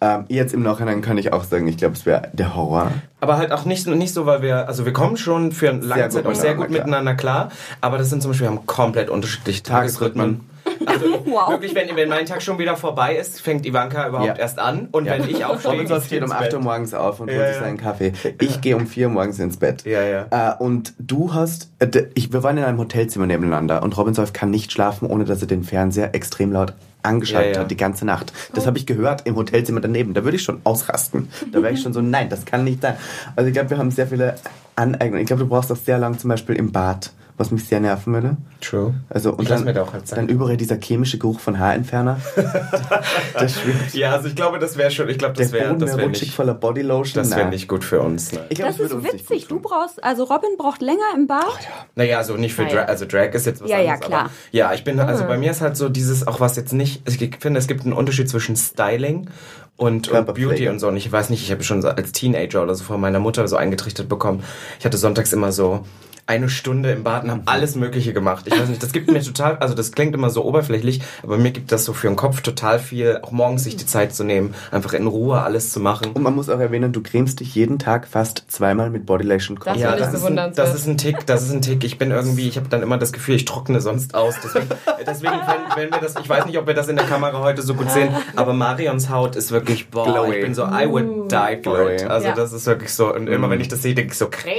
Ähm, 0.00 0.24
jetzt 0.26 0.52
im 0.52 0.64
Nachhinein 0.64 1.00
kann 1.00 1.16
ich 1.16 1.32
auch 1.32 1.44
sagen, 1.44 1.68
ich 1.68 1.76
glaube, 1.76 1.94
es 1.94 2.06
wäre 2.06 2.28
der 2.32 2.56
Horror. 2.56 2.90
Aber 3.20 3.36
halt 3.36 3.52
auch 3.52 3.64
nicht, 3.66 3.86
nicht 3.86 4.12
so, 4.12 4.26
weil 4.26 4.42
wir, 4.42 4.66
also 4.66 4.84
wir 4.84 4.92
kommen 4.92 5.16
schon 5.16 5.52
für 5.52 5.70
eine 5.70 5.78
lange 5.84 6.02
sehr 6.02 6.10
Zeit 6.10 6.26
auch 6.26 6.34
sehr 6.34 6.56
gut 6.56 6.66
klar. 6.66 6.78
miteinander 6.80 7.14
klar. 7.14 7.50
Aber 7.80 7.98
das 7.98 8.10
sind 8.10 8.20
zum 8.20 8.32
Beispiel, 8.32 8.48
wir 8.48 8.56
haben 8.56 8.66
komplett 8.66 9.10
unterschiedliche 9.10 9.62
Tagesrhythmen. 9.62 10.40
Also 10.86 11.06
wow. 11.26 11.50
wirklich, 11.50 11.74
wenn, 11.74 11.94
wenn 11.96 12.08
mein 12.08 12.26
Tag 12.26 12.42
schon 12.42 12.58
wieder 12.58 12.76
vorbei 12.76 13.16
ist, 13.16 13.40
fängt 13.40 13.66
Ivanka 13.66 14.08
überhaupt 14.08 14.28
ja. 14.28 14.34
erst 14.36 14.58
an. 14.58 14.88
Und 14.92 15.06
ja. 15.06 15.12
wenn 15.12 15.28
ich 15.28 15.44
aufstehe, 15.44 15.72
Robinson 15.72 16.02
steht 16.02 16.22
um 16.22 16.32
8 16.32 16.54
Uhr 16.54 16.60
morgens 16.60 16.94
auf 16.94 17.20
und 17.20 17.28
holt 17.28 17.38
ja, 17.38 17.48
sich 17.48 17.58
seinen 17.58 17.78
Kaffee. 17.78 18.12
Ich 18.40 18.60
gehe 18.60 18.76
um 18.76 18.86
4 18.86 19.08
Uhr 19.08 19.12
morgens 19.12 19.38
ins 19.38 19.56
Bett. 19.56 19.84
Ja, 19.84 20.02
ja. 20.02 20.26
Äh, 20.30 20.62
und 20.62 20.94
du 20.98 21.34
hast, 21.34 21.70
äh, 21.78 22.06
ich, 22.14 22.32
wir 22.32 22.42
waren 22.42 22.56
in 22.56 22.64
einem 22.64 22.78
Hotelzimmer 22.78 23.26
nebeneinander 23.26 23.82
und 23.82 23.96
Robinson 23.96 24.24
kann 24.32 24.50
nicht 24.50 24.72
schlafen, 24.72 25.08
ohne 25.08 25.24
dass 25.24 25.40
er 25.42 25.48
den 25.48 25.64
Fernseher 25.64 26.14
extrem 26.14 26.52
laut 26.52 26.74
angeschaltet 27.04 27.50
ja, 27.50 27.56
ja. 27.56 27.60
hat 27.64 27.70
die 27.70 27.76
ganze 27.76 28.04
Nacht. 28.04 28.32
Das 28.54 28.66
habe 28.66 28.78
ich 28.78 28.86
gehört 28.86 29.26
im 29.26 29.36
Hotelzimmer 29.36 29.80
daneben. 29.80 30.14
Da 30.14 30.24
würde 30.24 30.36
ich 30.36 30.42
schon 30.42 30.60
ausrasten. 30.64 31.28
Da 31.52 31.62
wäre 31.62 31.72
ich 31.72 31.82
schon 31.82 31.92
so, 31.92 32.00
nein, 32.00 32.28
das 32.28 32.44
kann 32.44 32.64
nicht 32.64 32.82
sein. 32.82 32.96
Also 33.36 33.48
ich 33.48 33.54
glaube, 33.54 33.70
wir 33.70 33.78
haben 33.78 33.90
sehr 33.90 34.06
viele 34.06 34.36
Aneignungen. 34.76 35.20
Ich 35.20 35.26
glaube, 35.26 35.42
du 35.42 35.48
brauchst 35.48 35.70
auch 35.70 35.76
sehr 35.76 35.98
lang 35.98 36.18
zum 36.18 36.30
Beispiel 36.30 36.56
im 36.56 36.72
Bad 36.72 37.12
was 37.36 37.50
mich 37.50 37.64
sehr 37.64 37.80
nerven 37.80 38.12
würde. 38.12 38.36
True. 38.60 38.94
Also, 39.08 39.32
und 39.32 39.42
ich 39.42 39.48
dann, 39.48 39.64
mir 39.64 39.72
da 39.72 39.82
auch 39.82 39.92
halt 39.92 40.10
Dann 40.12 40.28
überall 40.28 40.56
dieser 40.56 40.78
chemische 40.80 41.18
Geruch 41.18 41.40
von 41.40 41.58
Haarentferner. 41.58 42.20
das 43.34 43.60
schwimmt. 43.60 43.92
Ja, 43.92 44.12
also 44.12 44.28
ich 44.28 44.36
glaube, 44.36 44.60
das 44.60 44.76
wäre 44.76 44.90
schon, 44.90 45.08
ich 45.08 45.18
glaube, 45.18 45.34
das 45.34 45.50
wäre 45.50 45.76
das 45.76 45.96
wär 45.96 46.08
nicht, 46.08 46.32
voller 46.32 46.54
Bodylotion. 46.54 47.22
Das 47.22 47.36
wäre 47.36 47.48
nicht 47.48 47.66
gut 47.66 47.82
für 47.82 48.00
uns. 48.00 48.32
Ich 48.48 48.58
glaub, 48.58 48.68
das, 48.68 48.76
das 48.78 48.92
ist 48.92 49.12
witzig. 49.12 49.48
Du 49.48 49.58
brauchst, 49.58 50.02
also 50.02 50.24
Robin 50.24 50.50
braucht 50.56 50.80
länger 50.80 51.02
im 51.16 51.26
Bad. 51.26 51.44
Oh, 51.46 51.58
ja. 51.60 51.86
Naja, 51.96 52.18
also 52.18 52.36
nicht 52.36 52.54
für 52.54 52.66
Drag, 52.66 52.86
also 52.86 53.04
Drag 53.04 53.32
ist 53.34 53.46
jetzt 53.46 53.62
was 53.62 53.70
ja, 53.70 53.78
anderes. 53.78 54.00
Ja, 54.00 54.06
klar. 54.06 54.30
ja, 54.52 54.72
ich 54.72 54.84
bin, 54.84 55.00
also 55.00 55.24
ah. 55.24 55.26
bei 55.26 55.36
mir 55.36 55.50
ist 55.50 55.60
halt 55.60 55.76
so 55.76 55.88
dieses, 55.88 56.26
auch 56.26 56.38
was 56.38 56.54
jetzt 56.56 56.72
nicht, 56.72 57.02
ich 57.08 57.36
finde, 57.40 57.58
es 57.58 57.66
gibt 57.66 57.84
einen 57.84 57.92
Unterschied 57.92 58.28
zwischen 58.28 58.54
Styling 58.54 59.28
und, 59.76 60.08
und 60.08 60.26
Beauty 60.34 60.68
und 60.68 60.78
so. 60.78 60.86
Und 60.86 60.96
ich 60.96 61.10
weiß 61.10 61.30
nicht, 61.30 61.42
ich 61.42 61.50
habe 61.50 61.64
schon 61.64 61.82
so 61.82 61.88
als 61.88 62.12
Teenager 62.12 62.62
oder 62.62 62.76
so 62.76 62.84
von 62.84 63.00
meiner 63.00 63.18
Mutter 63.18 63.46
so 63.48 63.56
eingetrichtert 63.56 64.08
bekommen. 64.08 64.44
Ich 64.78 64.84
hatte 64.84 64.98
sonntags 64.98 65.32
immer 65.32 65.50
so 65.50 65.84
eine 66.26 66.48
Stunde 66.48 66.90
im 66.90 67.04
Bad 67.04 67.24
und 67.24 67.30
haben 67.30 67.42
alles 67.44 67.74
Mögliche 67.74 68.14
gemacht. 68.14 68.46
Ich 68.46 68.58
weiß 68.58 68.68
nicht, 68.68 68.82
das 68.82 68.92
gibt 68.92 69.10
mir 69.10 69.22
total, 69.22 69.56
also 69.58 69.74
das 69.74 69.92
klingt 69.92 70.14
immer 70.14 70.30
so 70.30 70.44
oberflächlich, 70.44 71.02
aber 71.22 71.36
mir 71.36 71.50
gibt 71.50 71.70
das 71.70 71.84
so 71.84 71.92
für 71.92 72.06
den 72.06 72.16
Kopf 72.16 72.40
total 72.40 72.78
viel, 72.78 73.20
auch 73.22 73.30
morgens 73.30 73.64
sich 73.64 73.76
die 73.76 73.84
Zeit 73.84 74.14
zu 74.14 74.24
nehmen, 74.24 74.54
einfach 74.70 74.94
in 74.94 75.06
Ruhe 75.06 75.42
alles 75.42 75.70
zu 75.70 75.80
machen. 75.80 76.12
Und 76.14 76.22
man 76.22 76.34
muss 76.34 76.48
auch 76.48 76.58
erwähnen, 76.58 76.92
du 76.92 77.02
cremst 77.02 77.40
dich 77.40 77.54
jeden 77.54 77.78
Tag 77.78 78.08
fast 78.08 78.44
zweimal 78.48 78.88
mit 78.88 79.04
Bodylation 79.04 79.58
Das 79.62 79.76
ja, 79.76 79.96
das, 79.96 80.14
ist 80.14 80.24
ein, 80.24 80.36
das 80.54 80.74
ist 80.74 80.86
ein 80.86 80.96
Tick, 80.96 81.26
das 81.26 81.42
ist 81.42 81.52
ein 81.52 81.60
Tick. 81.60 81.84
Ich 81.84 81.98
bin 81.98 82.10
irgendwie, 82.10 82.48
ich 82.48 82.56
habe 82.56 82.68
dann 82.68 82.82
immer 82.82 82.96
das 82.96 83.12
Gefühl, 83.12 83.34
ich 83.34 83.44
trockne 83.44 83.82
sonst 83.82 84.14
aus. 84.14 84.36
Deswegen, 84.42 84.68
deswegen 85.06 85.32
wenn, 85.32 85.84
wenn 85.84 85.90
wir 85.90 86.00
das, 86.00 86.14
ich 86.18 86.28
weiß 86.28 86.46
nicht, 86.46 86.58
ob 86.58 86.66
wir 86.66 86.74
das 86.74 86.88
in 86.88 86.96
der 86.96 87.04
Kamera 87.04 87.40
heute 87.40 87.60
so 87.60 87.74
gut 87.74 87.90
sehen, 87.90 88.14
aber 88.34 88.54
Marions 88.54 89.10
Haut 89.10 89.36
ist 89.36 89.50
wirklich, 89.50 89.90
boah, 89.90 90.06
Glowy. 90.06 90.36
ich 90.36 90.42
bin 90.42 90.54
so, 90.54 90.64
I 90.64 90.88
would 90.88 91.30
die 91.30 91.62
for 91.62 91.74
Glowy. 91.76 91.96
it. 91.96 92.04
Also 92.04 92.28
ja. 92.28 92.34
das 92.34 92.54
ist 92.54 92.64
wirklich 92.64 92.94
so, 92.94 93.14
und 93.14 93.28
immer 93.28 93.50
wenn 93.50 93.60
ich 93.60 93.68
das 93.68 93.82
sehe, 93.82 93.94
denke 93.94 94.12
ich 94.12 94.18
so, 94.18 94.28
Creme. 94.30 94.54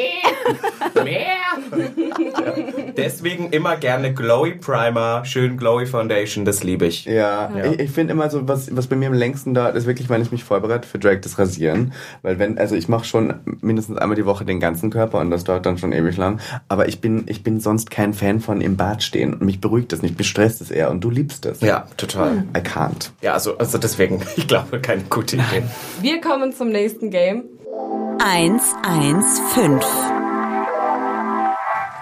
Deswegen 2.97 3.49
immer 3.51 3.75
gerne 3.77 4.13
Glowy 4.13 4.55
Primer, 4.55 5.23
schön 5.25 5.57
Glowy 5.57 5.85
Foundation, 5.85 6.45
das 6.45 6.63
liebe 6.63 6.85
ich. 6.85 7.05
Ja, 7.05 7.51
ja. 7.55 7.71
ich, 7.71 7.79
ich 7.79 7.91
finde 7.91 8.13
immer 8.13 8.29
so, 8.29 8.47
was, 8.47 8.75
was 8.75 8.87
bei 8.87 8.95
mir 8.95 9.07
am 9.07 9.13
längsten 9.13 9.53
da 9.53 9.69
ist 9.69 9.85
wirklich, 9.85 10.09
wenn 10.09 10.21
ich 10.21 10.31
mich 10.31 10.43
vorbereite 10.43 10.87
für 10.87 10.99
Drag, 10.99 11.21
das 11.21 11.37
Rasieren. 11.37 11.93
Weil 12.21 12.39
wenn, 12.39 12.57
also 12.57 12.75
ich 12.75 12.87
mache 12.87 13.05
schon 13.05 13.35
mindestens 13.61 13.97
einmal 13.97 14.15
die 14.15 14.25
Woche 14.25 14.45
den 14.45 14.59
ganzen 14.59 14.89
Körper 14.89 15.19
und 15.19 15.31
das 15.31 15.43
dauert 15.43 15.65
dann 15.65 15.77
schon 15.77 15.91
ewig 15.91 16.17
lang. 16.17 16.39
Aber 16.67 16.87
ich 16.87 17.01
bin, 17.01 17.23
ich 17.27 17.43
bin 17.43 17.59
sonst 17.59 17.91
kein 17.91 18.13
Fan 18.13 18.39
von 18.39 18.61
im 18.61 18.77
Bad 18.77 19.03
stehen 19.03 19.33
und 19.33 19.41
mich 19.41 19.61
beruhigt 19.61 19.91
das 19.91 20.01
nicht, 20.01 20.17
mich 20.17 20.29
stresst 20.29 20.61
es 20.61 20.71
eher 20.71 20.91
und 20.91 21.01
du 21.01 21.09
liebst 21.09 21.45
es. 21.45 21.61
Ja, 21.61 21.87
total. 21.97 22.43
I 22.55 22.59
can't. 22.59 23.11
Ja, 23.21 23.33
also, 23.33 23.57
also 23.57 23.77
deswegen, 23.77 24.21
ich 24.35 24.47
glaube, 24.47 24.79
keine 24.79 25.03
gute 25.03 25.35
Idee. 25.35 25.63
Wir 26.01 26.21
kommen 26.21 26.53
zum 26.53 26.69
nächsten 26.69 27.09
Game. 27.09 27.43
115 28.19 30.14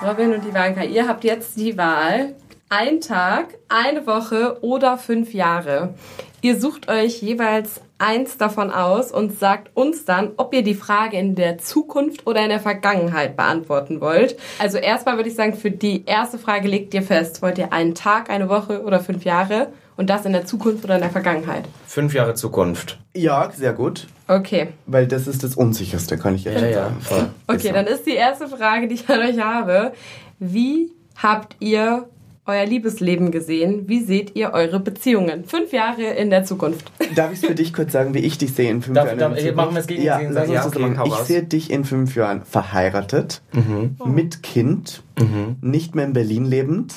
Robin 0.06 0.34
und 0.34 0.46
Ivanka, 0.46 0.84
ihr 0.84 1.08
habt 1.08 1.24
jetzt 1.24 1.56
die 1.56 1.78
Wahl. 1.78 2.36
Ein 2.68 3.00
Tag, 3.00 3.58
eine 3.70 4.06
Woche 4.06 4.58
oder 4.62 4.98
fünf 4.98 5.34
Jahre. 5.34 5.94
Ihr 6.42 6.60
sucht 6.60 6.90
euch 6.90 7.22
jeweils 7.22 7.80
eins 8.00 8.38
davon 8.38 8.70
aus 8.70 9.14
und 9.14 9.40
sagt 9.40 9.72
uns 9.78 10.04
dann, 10.04 10.32
ob 10.36 10.54
ihr 10.54 10.64
die 10.64 10.74
Frage 10.74 11.18
in 11.18 11.36
der 11.36 11.58
Zukunft 11.58 12.28
oder 12.28 12.42
in 12.44 12.50
der 12.50 12.60
Vergangenheit 12.60 13.38
beantworten 13.38 14.02
wollt. 14.02 14.38
Also 14.60 14.78
erstmal 14.78 15.16
würde 15.16 15.30
ich 15.30 15.36
sagen, 15.36 15.54
für 15.54 15.72
die 15.72 16.04
erste 16.06 16.38
Frage 16.38 16.68
legt 16.68 16.94
ihr 16.94 17.04
fest, 17.04 17.42
wollt 17.42 17.58
ihr 17.58 17.72
einen 17.72 17.96
Tag, 17.96 18.30
eine 18.30 18.50
Woche 18.50 18.84
oder 18.84 19.00
fünf 19.00 19.24
Jahre? 19.24 19.72
Und 19.96 20.10
das 20.10 20.26
in 20.26 20.34
der 20.34 20.46
Zukunft 20.46 20.84
oder 20.84 20.96
in 20.96 21.02
der 21.02 21.12
Vergangenheit? 21.12 21.66
Fünf 21.86 22.14
Jahre 22.14 22.34
Zukunft. 22.34 23.00
Ja, 23.16 23.52
sehr 23.56 23.74
gut. 23.74 24.08
Okay. 24.28 24.70
Weil 24.86 25.08
das 25.08 25.28
ist 25.28 25.44
das 25.44 25.56
Unsicherste, 25.56 26.18
kann 26.18 26.36
ich 26.36 26.46
ehrlich 26.46 26.76
ja, 26.76 26.86
sagen. 26.86 26.96
Ja, 27.00 27.06
voll. 27.06 27.30
Okay, 27.48 27.72
dann 27.74 27.86
ist 27.88 28.06
die 28.06 28.16
erste 28.16 28.48
Frage, 28.48 28.88
die 28.88 28.96
ich 28.96 29.10
an 29.10 29.20
euch 29.20 29.40
habe. 29.40 29.94
Wie 30.40 30.92
habt 31.16 31.56
ihr 31.60 32.08
euer 32.46 32.66
Liebesleben 32.66 33.32
gesehen? 33.32 33.88
Wie 33.88 34.02
seht 34.02 34.36
ihr 34.36 34.52
eure 34.52 34.80
Beziehungen? 34.80 35.46
Fünf 35.46 35.72
Jahre 35.72 36.04
in 36.04 36.30
der 36.30 36.44
Zukunft. 36.44 36.92
Darf 37.16 37.32
ich 37.32 37.42
es 37.42 37.46
für 37.46 37.56
dich 37.56 37.74
kurz 37.74 37.94
sagen, 37.94 38.14
wie 38.14 38.20
ich 38.20 38.38
dich 38.38 38.54
sehe 38.54 38.70
in 38.70 38.82
fünf 38.82 38.96
darf, 38.96 39.08
Jahren? 39.08 39.20
Darf, 39.20 39.38
in 39.38 39.56
machen 39.56 39.76
wir 39.76 39.80
es 39.80 39.88
gegen 39.88 40.04
ja, 40.04 40.20
lass 40.20 40.50
uns 40.50 40.54
ja, 40.54 40.66
okay. 40.66 40.80
machen. 40.80 41.08
Ich 41.08 41.26
sehe 41.26 41.44
dich 41.44 41.72
in 41.72 41.86
fünf 41.86 42.16
Jahren 42.16 42.44
verheiratet, 42.44 43.42
mhm. 43.54 43.96
mit 44.06 44.44
Kind, 44.44 45.04
mhm. 45.18 45.56
nicht 45.62 45.96
mehr 45.96 46.06
in 46.06 46.14
Berlin 46.14 46.46
lebend, 46.46 46.94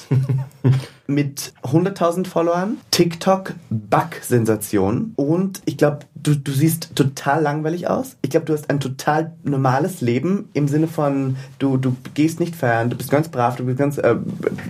mit 1.06 1.52
100.000 1.62 2.26
Followern, 2.26 2.78
TikTok, 2.90 3.54
Back-Sensation 3.70 5.12
und 5.16 5.62
ich 5.64 5.76
glaube, 5.76 6.00
du, 6.26 6.34
du 6.34 6.52
siehst 6.52 6.94
total 6.96 7.42
langweilig 7.42 7.88
aus. 7.88 8.16
Ich 8.22 8.30
glaube, 8.30 8.46
du 8.46 8.52
hast 8.52 8.68
ein 8.70 8.80
total 8.80 9.32
normales 9.44 10.00
Leben 10.00 10.48
im 10.52 10.68
Sinne 10.68 10.88
von, 10.88 11.36
du, 11.58 11.76
du 11.76 11.96
gehst 12.14 12.40
nicht 12.40 12.56
fern, 12.56 12.90
du 12.90 12.96
bist 12.96 13.10
ganz 13.10 13.28
brav, 13.28 13.56
du 13.56 13.64
bist 13.64 13.78
ganz... 13.78 13.98
Äh, 13.98 14.16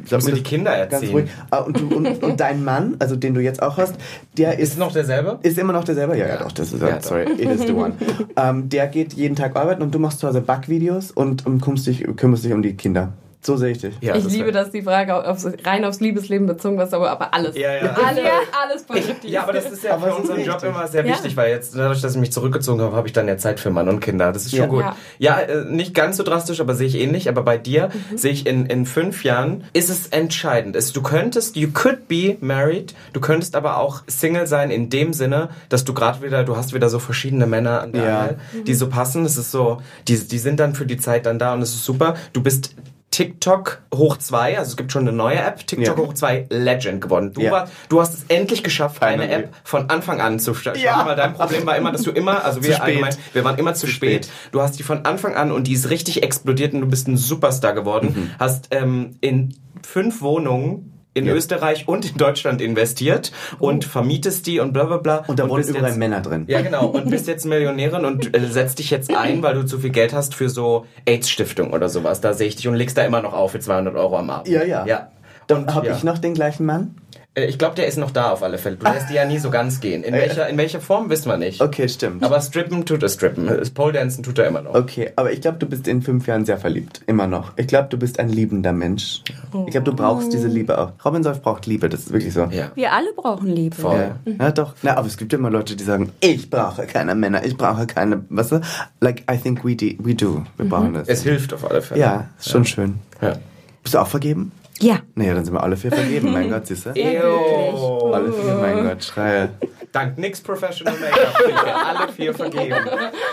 ich 0.04 0.12
muss 0.12 0.24
die 0.26 0.42
Kinder 0.42 0.72
erziehen. 0.72 1.28
Ah, 1.50 1.58
und, 1.58 1.80
du, 1.80 1.88
und, 1.88 2.22
und, 2.22 2.40
dein 2.40 2.64
Mann, 2.64 2.96
also 2.98 3.16
den 3.16 3.34
du 3.34 3.40
jetzt 3.40 3.62
auch 3.62 3.78
hast, 3.78 3.94
der 4.36 4.58
ist... 4.58 4.72
Ist 4.72 4.78
noch 4.78 4.92
derselbe? 4.92 5.38
Ist 5.42 5.58
immer 5.58 5.72
noch 5.72 5.84
derselbe? 5.84 6.16
Ja, 6.18 6.26
ja, 6.28 6.36
doch, 6.38 6.52
das 6.52 6.72
ist... 6.72 6.82
Ja, 6.82 7.00
sorry, 7.00 7.24
it 7.32 7.48
is 7.48 7.62
the 7.62 7.72
one. 7.72 7.94
ähm, 8.36 8.68
der 8.68 8.86
geht 8.88 9.14
jeden 9.14 9.36
Tag 9.36 9.56
arbeiten 9.56 9.82
und 9.82 9.94
du 9.94 9.98
machst 9.98 10.20
zu 10.20 10.28
Hause 10.28 10.40
Backvideos 10.40 11.10
und, 11.10 11.46
und 11.46 11.60
kümmerst, 11.62 11.86
dich, 11.86 12.06
kümmerst 12.16 12.44
dich 12.44 12.52
um 12.52 12.62
die 12.62 12.74
Kinder. 12.74 13.12
So 13.40 13.56
sehe 13.56 13.72
ich 13.72 13.78
dich. 13.78 13.94
Ja, 14.00 14.16
ich 14.16 14.24
das 14.24 14.32
liebe, 14.32 14.50
dass 14.50 14.70
die 14.70 14.82
Frage 14.82 15.28
aufs, 15.28 15.46
rein 15.64 15.84
aufs 15.84 16.00
Liebesleben 16.00 16.46
bezogen 16.46 16.78
war, 16.78 16.92
aber, 16.92 17.10
aber 17.10 17.34
alles. 17.34 17.56
Ja, 17.56 17.74
ja. 17.74 17.96
Alles, 18.06 18.24
alles 18.52 18.82
positiv. 18.82 19.30
Ja, 19.30 19.42
aber 19.42 19.52
das 19.52 19.70
ist 19.70 19.84
ja 19.84 19.94
aber 19.94 20.08
für 20.08 20.16
unseren 20.16 20.44
Job 20.44 20.62
immer 20.62 20.86
sehr 20.86 21.04
wichtig, 21.04 21.32
ja. 21.32 21.36
weil 21.36 21.50
jetzt, 21.50 21.76
dadurch, 21.76 22.00
dass 22.00 22.12
ich 22.14 22.20
mich 22.20 22.32
zurückgezogen 22.32 22.80
habe, 22.80 22.94
habe 22.96 23.06
ich 23.06 23.12
dann 23.12 23.28
ja 23.28 23.36
Zeit 23.36 23.60
für 23.60 23.70
Mann 23.70 23.88
und 23.88 24.00
Kinder. 24.00 24.32
Das 24.32 24.46
ist 24.46 24.52
schon 24.52 24.60
ja. 24.60 24.66
gut. 24.66 24.80
Ja, 24.80 24.96
ja 25.18 25.40
äh, 25.40 25.64
nicht 25.64 25.94
ganz 25.94 26.16
so 26.16 26.22
drastisch, 26.22 26.60
aber 26.60 26.74
sehe 26.74 26.86
ich 26.86 26.96
ähnlich. 26.96 27.28
Aber 27.28 27.42
bei 27.42 27.58
dir 27.58 27.90
mhm. 28.10 28.18
sehe 28.18 28.32
ich 28.32 28.46
in, 28.46 28.66
in 28.66 28.86
fünf 28.86 29.24
Jahren, 29.24 29.64
ist 29.72 29.90
es 29.90 30.08
entscheidend. 30.08 30.76
Es, 30.76 30.92
du 30.92 31.02
könntest, 31.02 31.56
you 31.56 31.68
could 31.72 32.08
be 32.08 32.36
married, 32.40 32.94
du 33.12 33.20
könntest 33.20 33.56
aber 33.56 33.78
auch 33.78 34.02
Single 34.06 34.46
sein 34.46 34.70
in 34.70 34.90
dem 34.90 35.12
Sinne, 35.12 35.50
dass 35.68 35.84
du 35.84 35.94
gerade 35.94 36.22
wieder, 36.22 36.44
du 36.44 36.56
hast 36.56 36.74
wieder 36.74 36.88
so 36.88 36.98
verschiedene 36.98 37.46
Männer 37.46 37.80
an 37.80 37.92
der 37.92 38.04
ja. 38.04 38.20
Angel, 38.20 38.38
die 38.66 38.74
so 38.74 38.88
passen. 38.88 39.24
Es 39.24 39.36
ist 39.36 39.50
so, 39.50 39.82
die, 40.08 40.18
die 40.18 40.38
sind 40.38 40.60
dann 40.60 40.74
für 40.74 40.86
die 40.86 40.96
Zeit 40.96 41.26
dann 41.26 41.38
da 41.38 41.54
und 41.54 41.62
es 41.62 41.70
ist 41.70 41.84
super. 41.84 42.14
Du 42.32 42.42
bist 42.42 42.74
TikTok 43.16 43.80
hoch 43.94 44.18
2, 44.18 44.58
also 44.58 44.72
es 44.72 44.76
gibt 44.76 44.92
schon 44.92 45.08
eine 45.08 45.16
neue 45.16 45.38
App, 45.38 45.66
TikTok 45.66 45.96
Ja. 45.96 46.04
hoch 46.04 46.12
2 46.12 46.48
Legend 46.50 47.00
geworden. 47.00 47.32
Du, 47.32 47.40
Ja. 47.40 47.50
war, 47.50 47.68
du 47.88 47.98
hast 47.98 48.12
es 48.12 48.24
endlich 48.28 48.62
geschafft, 48.62 49.02
eine 49.02 49.22
Finally. 49.22 49.44
App 49.44 49.54
von 49.64 49.88
Anfang 49.88 50.20
an 50.20 50.38
zu 50.38 50.52
starten. 50.52 50.80
Ja. 50.80 51.06
Weil 51.06 51.16
dein 51.16 51.32
Problem 51.32 51.64
war 51.64 51.76
immer, 51.78 51.92
dass 51.92 52.02
du 52.02 52.10
immer, 52.10 52.44
also 52.44 52.62
wir 52.62 52.82
allgemein, 52.82 53.14
wir 53.32 53.42
waren 53.42 53.56
immer 53.56 53.72
zu, 53.72 53.86
spät. 53.86 54.26
spät. 54.26 54.34
Du 54.52 54.60
hast 54.60 54.78
die 54.78 54.82
von 54.82 55.06
Anfang 55.06 55.34
an 55.34 55.50
und 55.50 55.66
die 55.66 55.72
ist 55.72 55.88
richtig 55.88 56.22
explodiert 56.22 56.74
und 56.74 56.82
du 56.82 56.86
bist 56.88 57.08
ein 57.08 57.16
Superstar 57.16 57.72
geworden. 57.72 58.12
Mhm. 58.14 58.30
Hast 58.38 58.68
ähm, 58.72 59.16
in 59.22 59.54
fünf 59.82 60.20
Wohnungen 60.20 60.92
in 61.16 61.26
Ja. 61.26 61.34
Österreich 61.34 61.88
und 61.88 62.10
in 62.10 62.16
Deutschland 62.16 62.60
investiert 62.60 63.32
und 63.58 63.84
vermietest 63.84 64.46
die 64.46 64.60
und 64.60 64.72
bla 64.72 64.84
bla 64.84 64.98
bla. 64.98 65.24
Und 65.26 65.38
da 65.38 65.48
wohnen 65.48 65.64
überall 65.66 65.86
jetzt- 65.88 65.98
Männer 65.98 66.20
drin. 66.20 66.44
Ja, 66.46 66.60
genau. 66.60 66.86
Und 66.86 67.10
bist 67.10 67.26
jetzt 67.26 67.46
Millionärin 67.46 68.04
und 68.04 68.36
äh, 68.36 68.46
setzt 68.46 68.78
dich 68.78 68.90
jetzt 68.90 69.12
ein, 69.14 69.42
weil 69.42 69.54
du 69.54 69.64
zu 69.64 69.78
viel 69.78 69.90
Geld 69.90 70.12
hast 70.12 70.34
für 70.34 70.48
so 70.48 70.86
AIDS-Stiftung 71.06 71.72
oder 71.72 71.88
sowas. 71.88 72.20
Da 72.20 72.34
sehe 72.34 72.48
ich 72.48 72.56
dich 72.56 72.68
und 72.68 72.74
legst 72.74 72.96
da 72.98 73.04
immer 73.04 73.22
noch 73.22 73.32
auf 73.32 73.52
für 73.52 73.60
200 73.60 73.94
Euro 73.96 74.18
am 74.18 74.28
Abend. 74.30 74.48
Ja, 74.48 74.62
ja. 74.62 74.84
Ja. 74.86 75.08
Dann 75.46 75.72
habe 75.74 75.86
ja. 75.86 75.96
ich 75.96 76.02
noch 76.04 76.18
den 76.18 76.34
gleichen 76.34 76.66
Mann? 76.66 76.96
Äh, 77.36 77.44
Ich 77.46 77.58
glaube, 77.58 77.74
der 77.76 77.86
ist 77.86 77.98
noch 77.98 78.10
da 78.10 78.32
auf 78.32 78.42
alle 78.42 78.58
Fälle. 78.58 78.76
Du 78.76 78.90
lässt 78.90 79.10
die 79.10 79.14
ja 79.14 79.24
nie 79.24 79.38
so 79.38 79.50
ganz 79.50 79.80
gehen. 79.80 80.02
In 80.02 80.14
welcher, 80.14 80.48
in 80.48 80.56
welcher 80.58 80.80
Form 80.80 81.10
wissen 81.10 81.28
wir 81.28 81.36
nicht. 81.36 81.60
Okay, 81.60 81.88
stimmt. 81.88 82.24
Aber 82.24 82.40
strippen 82.40 82.84
tut 82.84 83.02
er 83.02 83.08
strippen. 83.08 83.46
Äh, 83.48 83.62
Pole 83.74 83.92
dancen 83.92 84.22
tut 84.22 84.38
er 84.38 84.46
immer 84.48 84.62
noch. 84.62 84.74
Okay, 84.74 85.12
aber 85.16 85.32
ich 85.32 85.40
glaube, 85.40 85.58
du 85.58 85.66
bist 85.66 85.86
in 85.86 86.02
fünf 86.02 86.26
Jahren 86.26 86.44
sehr 86.44 86.58
verliebt. 86.58 87.02
Immer 87.06 87.26
noch. 87.26 87.52
Ich 87.56 87.66
glaube, 87.66 87.88
du 87.90 87.98
bist 87.98 88.18
ein 88.18 88.28
liebender 88.30 88.72
Mensch. 88.72 89.22
Ich 89.66 89.70
glaube, 89.72 89.84
du 89.84 89.94
brauchst 89.94 90.32
diese 90.32 90.48
Liebe 90.48 90.78
auch. 90.78 90.92
Robin 91.04 91.22
Solf 91.22 91.42
braucht 91.42 91.66
Liebe, 91.66 91.88
das 91.88 92.00
ist 92.00 92.12
wirklich 92.12 92.32
so. 92.32 92.44
Ja. 92.50 92.70
Wir 92.74 92.92
alle 92.92 93.12
brauchen 93.14 93.48
Liebe. 93.48 93.76
Voll. 93.76 94.12
Ja. 94.26 94.32
ja, 94.46 94.50
doch. 94.52 94.74
Na, 94.82 94.96
aber 94.96 95.06
es 95.06 95.16
gibt 95.16 95.32
immer 95.32 95.50
Leute, 95.50 95.76
die 95.76 95.84
sagen, 95.84 96.12
ich 96.20 96.50
brauche 96.50 96.86
keine 96.86 97.14
Männer, 97.14 97.44
ich 97.44 97.56
brauche 97.56 97.86
keine, 97.86 98.24
weißt 98.28 98.52
du? 98.52 98.60
Like, 99.00 99.24
I 99.30 99.36
think 99.36 99.64
we, 99.64 99.76
de 99.76 99.96
we 100.00 100.14
do. 100.14 100.44
Wir 100.56 100.68
brauchen 100.68 100.94
das. 100.94 101.08
Es 101.08 101.22
hilft 101.22 101.52
auf 101.52 101.68
alle 101.70 101.82
Fälle. 101.82 102.00
ja, 102.00 102.28
ist 102.38 102.50
schon 102.50 102.64
schön. 102.64 102.96
Ja. 103.20 103.34
Bist 103.82 103.94
du 103.94 103.98
auch 104.00 104.08
vergeben? 104.08 104.50
Ja. 104.80 105.00
Naja, 105.14 105.34
dann 105.34 105.44
sind 105.44 105.54
wir 105.54 105.62
alle 105.62 105.76
vier 105.76 105.90
vergeben, 105.90 106.32
mein 106.32 106.50
Gott, 106.50 106.66
siehst 106.66 106.86
du? 106.86 106.90
Ew. 106.94 108.12
Alle 108.12 108.32
vier, 108.32 108.54
mein 108.54 108.84
Gott, 108.84 109.04
schreie. 109.04 109.50
Dank 109.92 110.18
nix 110.18 110.40
Professional 110.40 110.94
Make-up 110.98 111.36
sind 111.38 111.54
wir 111.54 111.86
alle 111.86 112.12
vier 112.12 112.34
vergeben. 112.34 112.76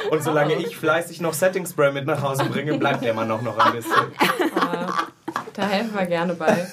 Und 0.09 0.23
solange 0.23 0.55
ich 0.55 0.77
fleißig 0.77 1.19
noch 1.19 1.33
Setting 1.33 1.65
Spray 1.65 1.91
mit 1.91 2.05
nach 2.05 2.21
Hause 2.21 2.45
bringe, 2.45 2.77
bleibt 2.77 3.03
der 3.03 3.13
Mann 3.13 3.27
noch, 3.27 3.41
noch 3.41 3.57
ein 3.57 3.73
bisschen. 3.73 3.91
Da 5.53 5.67
helfen 5.67 5.93
wir 5.95 6.05
gerne 6.05 6.33
bei. 6.33 6.65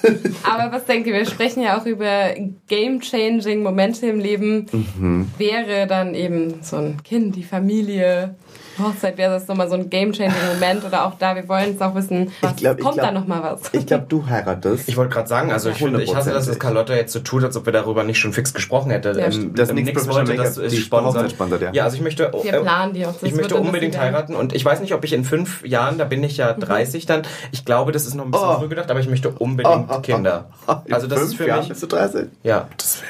Aber 0.43 0.71
was 0.71 0.85
denkt 0.85 1.07
ihr? 1.07 1.13
Wir 1.13 1.25
sprechen 1.25 1.61
ja 1.61 1.79
auch 1.79 1.85
über 1.85 2.33
game-changing 2.67 3.61
Momente 3.61 4.07
im 4.07 4.19
Leben. 4.19 4.65
Mhm. 4.71 5.27
Wäre 5.37 5.87
dann 5.87 6.15
eben 6.15 6.63
so 6.63 6.77
ein 6.77 7.03
Kind, 7.03 7.35
die 7.35 7.43
Familie, 7.43 8.35
Hochzeit, 8.79 9.17
wäre 9.17 9.33
das 9.33 9.47
nochmal 9.47 9.69
so 9.69 9.75
ein 9.75 9.89
game-changing 9.89 10.33
Moment? 10.53 10.83
Oder 10.85 11.05
auch 11.05 11.13
da, 11.17 11.35
wir 11.35 11.47
wollen 11.47 11.67
jetzt 11.71 11.81
auch 11.81 11.95
wissen, 11.95 12.31
was, 12.41 12.55
glaub- 12.55 12.79
kommt 12.79 12.95
glaub- 12.95 13.07
da 13.07 13.11
nochmal 13.11 13.43
was? 13.43 13.61
Ich 13.73 13.85
glaube, 13.85 14.05
du 14.07 14.25
heiratest. 14.27 14.87
Ich 14.87 14.97
wollte 14.97 15.13
gerade 15.13 15.27
sagen, 15.27 15.51
also 15.51 15.69
ich, 15.69 15.77
finde, 15.77 16.01
ich 16.01 16.15
hasse, 16.15 16.31
dass 16.31 16.45
das 16.47 16.59
Carlotta 16.59 16.93
jetzt 16.93 17.13
so 17.13 17.19
tut, 17.19 17.43
als 17.43 17.55
ob 17.57 17.65
wir 17.65 17.73
darüber 17.73 18.03
nicht 18.03 18.19
schon 18.19 18.33
fix 18.33 18.53
gesprochen 18.53 18.91
hätten. 18.91 19.17
Ja, 19.17 19.25
Ähm. 19.25 19.53
Das 19.55 19.69
Professional 19.69 20.15
wollte, 20.27 20.35
dass 20.35 20.55
Make-up, 20.57 20.71
es 20.73 20.77
sponsert. 20.79 21.31
Sponsert, 21.31 21.61
ja. 21.61 21.71
Ja, 21.73 21.83
also 21.85 21.95
ich 21.97 22.01
möchte... 22.01 22.31
Wir 22.43 22.53
äh, 22.53 22.59
planen 22.61 22.93
die 22.93 23.05
auch. 23.05 23.13
Das 23.13 23.23
Ich 23.23 23.35
möchte 23.35 23.55
unbedingt 23.55 23.97
heiraten 23.99 24.35
und 24.35 24.53
ich 24.53 24.63
weiß 24.63 24.79
nicht, 24.81 24.93
ob 24.93 25.03
ich 25.03 25.13
in 25.13 25.23
fünf 25.25 25.65
Jahren, 25.65 25.97
da 25.97 26.05
bin 26.05 26.23
ich 26.23 26.37
ja 26.37 26.53
30 26.53 27.05
dann, 27.05 27.23
ich 27.51 27.65
glaube, 27.65 27.91
das 27.91 28.05
ist 28.05 28.15
noch 28.15 28.25
ein 28.25 28.31
bisschen 28.31 28.47
Oh. 28.47 28.59
früh 28.59 28.67
gedacht, 28.69 28.89
aber 28.89 28.99
ich 28.99 29.09
möchte 29.09 29.29
unbedingt 29.29 30.03
Kinder. 30.03 30.45
In 30.85 30.93
Also 30.93 31.07
das 31.07 31.19
fünf 31.19 31.31
ist 31.31 31.37
für 31.37 31.47
Jahren 31.47 31.59
mich... 31.59 31.69
bist 31.69 31.83
du 31.83 31.87
30? 31.87 32.27
Ja. 32.43 32.67